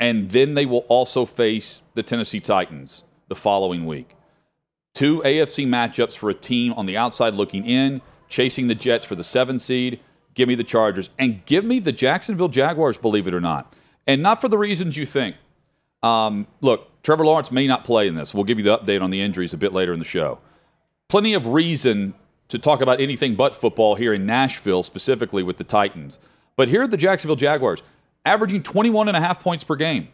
and 0.00 0.30
then 0.30 0.54
they 0.54 0.64
will 0.64 0.86
also 0.88 1.26
face 1.26 1.82
the 1.94 2.02
Tennessee 2.02 2.40
Titans 2.40 3.04
the 3.28 3.34
following 3.34 3.86
week. 3.86 4.16
Two 4.94 5.20
AFC 5.20 5.66
matchups 5.66 6.16
for 6.16 6.30
a 6.30 6.34
team 6.34 6.72
on 6.72 6.86
the 6.86 6.96
outside 6.96 7.34
looking 7.34 7.66
in, 7.66 8.00
chasing 8.28 8.68
the 8.68 8.74
Jets 8.74 9.04
for 9.04 9.14
the 9.14 9.22
seven 9.22 9.58
seed. 9.58 10.00
Give 10.32 10.48
me 10.48 10.54
the 10.54 10.64
Chargers 10.64 11.10
and 11.18 11.44
give 11.44 11.64
me 11.64 11.78
the 11.78 11.92
Jacksonville 11.92 12.48
Jaguars, 12.48 12.96
believe 12.96 13.28
it 13.28 13.34
or 13.34 13.40
not. 13.40 13.74
And 14.06 14.22
not 14.22 14.40
for 14.40 14.48
the 14.48 14.58
reasons 14.58 14.96
you 14.96 15.04
think. 15.04 15.36
Um, 16.02 16.46
look, 16.62 17.02
Trevor 17.02 17.26
Lawrence 17.26 17.50
may 17.50 17.66
not 17.66 17.84
play 17.84 18.08
in 18.08 18.14
this. 18.14 18.32
We'll 18.32 18.44
give 18.44 18.58
you 18.58 18.64
the 18.64 18.78
update 18.78 19.02
on 19.02 19.10
the 19.10 19.20
injuries 19.20 19.52
a 19.52 19.58
bit 19.58 19.72
later 19.72 19.92
in 19.92 19.98
the 19.98 20.04
show. 20.04 20.38
Plenty 21.08 21.34
of 21.34 21.48
reason 21.48 22.14
to 22.48 22.58
talk 22.58 22.80
about 22.80 23.00
anything 23.00 23.34
but 23.34 23.54
football 23.54 23.96
here 23.96 24.14
in 24.14 24.24
Nashville, 24.24 24.82
specifically 24.82 25.42
with 25.42 25.56
the 25.56 25.64
Titans. 25.64 26.18
But 26.56 26.68
here 26.68 26.82
are 26.82 26.88
the 26.88 26.96
Jacksonville 26.96 27.36
Jaguars, 27.36 27.82
averaging 28.24 28.62
21 28.62 29.08
and 29.08 29.16
a 29.16 29.20
half 29.20 29.40
points 29.40 29.64
per 29.64 29.76
game. 29.76 30.08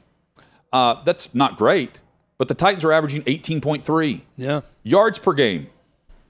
Uh, 0.72 1.02
that's 1.04 1.34
not 1.34 1.56
great, 1.56 2.00
but 2.38 2.48
the 2.48 2.54
Titans 2.54 2.84
are 2.84 2.92
averaging 2.92 3.22
18.3 3.22 4.20
yeah. 4.36 4.62
yards 4.82 5.18
per 5.18 5.32
game. 5.32 5.68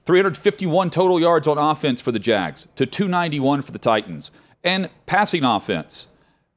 351 0.04 0.90
total 0.90 1.20
yards 1.20 1.46
on 1.46 1.58
offense 1.58 2.00
for 2.00 2.10
the 2.10 2.18
Jags 2.18 2.66
to 2.74 2.86
291 2.86 3.62
for 3.62 3.72
the 3.72 3.78
Titans. 3.78 4.32
And 4.64 4.90
passing 5.06 5.44
offense, 5.44 6.08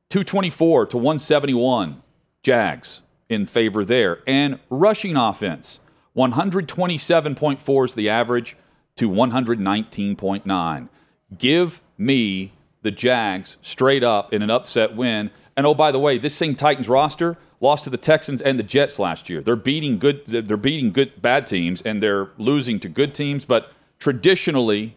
224 0.09 0.87
to 0.87 0.97
171 0.97 2.01
Jags 2.43 3.01
in 3.29 3.45
favor 3.45 3.85
there. 3.85 4.19
And 4.27 4.59
rushing 4.69 5.15
offense, 5.15 5.79
127.4 6.15 7.85
is 7.85 7.93
the 7.93 8.09
average 8.09 8.57
to 8.95 9.09
119.9. 9.09 10.89
Give 11.37 11.81
me 11.97 12.53
the 12.85 12.91
Jags 12.91 13.57
straight 13.63 14.03
up 14.03 14.31
in 14.31 14.43
an 14.43 14.51
upset 14.51 14.95
win 14.95 15.31
And 15.57 15.65
oh, 15.65 15.73
by 15.73 15.91
the 15.91 15.99
way, 15.99 16.17
this 16.17 16.35
same 16.35 16.53
Titans 16.53 16.87
roster 16.87 17.37
lost 17.59 17.85
to 17.85 17.89
the 17.89 17.97
Texans 17.97 18.41
and 18.41 18.59
the 18.59 18.63
Jets 18.63 18.99
last 18.99 19.29
year. 19.29 19.41
They're 19.41 19.55
beating 19.55 19.97
good. 19.97 20.25
They're 20.27 20.57
beating 20.57 20.91
good 20.91 21.21
bad 21.21 21.47
teams, 21.47 21.81
and 21.81 22.03
they're 22.03 22.29
losing 22.37 22.79
to 22.81 22.89
good 22.89 23.15
teams. 23.15 23.43
But 23.45 23.71
traditionally, 23.97 24.95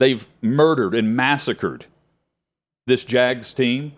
they've 0.00 0.26
murdered 0.42 0.94
and 0.94 1.16
massacred 1.16 1.86
this 2.86 3.04
Jags 3.04 3.54
team. 3.54 3.92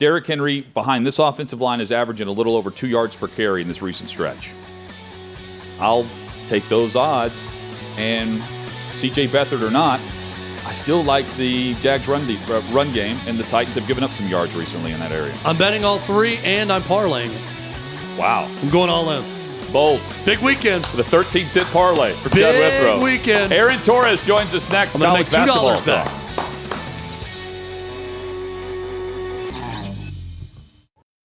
Derrick 0.00 0.26
Henry 0.26 0.62
behind 0.62 1.06
this 1.06 1.20
offensive 1.20 1.60
line 1.60 1.80
is 1.80 1.92
averaging 1.92 2.26
a 2.26 2.32
little 2.32 2.56
over 2.56 2.70
two 2.70 2.88
yards 2.88 3.14
per 3.14 3.28
carry 3.28 3.62
in 3.62 3.68
this 3.68 3.80
recent 3.80 4.10
stretch. 4.10 4.50
I'll 5.78 6.06
take 6.48 6.68
those 6.68 6.96
odds, 6.96 7.46
and 7.96 8.40
CJ 8.94 9.28
Beathard 9.28 9.62
or 9.62 9.70
not, 9.70 10.00
I 10.64 10.72
still 10.72 11.02
like 11.02 11.26
the 11.36 11.74
Jags 11.74 12.06
run, 12.08 12.22
uh, 12.22 12.62
run 12.70 12.92
game, 12.92 13.16
and 13.26 13.38
the 13.38 13.44
Titans 13.44 13.74
have 13.74 13.86
given 13.86 14.04
up 14.04 14.10
some 14.10 14.28
yards 14.28 14.54
recently 14.54 14.92
in 14.92 15.00
that 15.00 15.12
area. 15.12 15.34
I'm 15.44 15.56
betting 15.56 15.84
all 15.84 15.98
three, 15.98 16.38
and 16.38 16.72
I'm 16.72 16.82
parlaying. 16.82 17.32
Wow. 18.16 18.48
I'm 18.62 18.70
going 18.70 18.88
all 18.90 19.10
in. 19.10 19.24
Bold. 19.72 20.00
Big 20.24 20.38
weekend. 20.40 20.86
For 20.86 20.96
the 20.98 21.04
13 21.04 21.46
cent 21.46 21.66
parlay 21.68 22.12
for 22.14 22.28
Big 22.28 22.40
Chad 22.40 22.82
Withrow. 22.82 23.02
weekend. 23.02 23.52
Aaron 23.52 23.78
Torres 23.80 24.20
joins 24.22 24.54
us 24.54 24.68
next. 24.70 24.94
I'm 24.94 25.00
gonna 25.00 25.18
make 25.18 25.28
$2 25.28 25.32
basketball 25.32 25.82
back. 25.82 26.06
talk. 26.06 26.21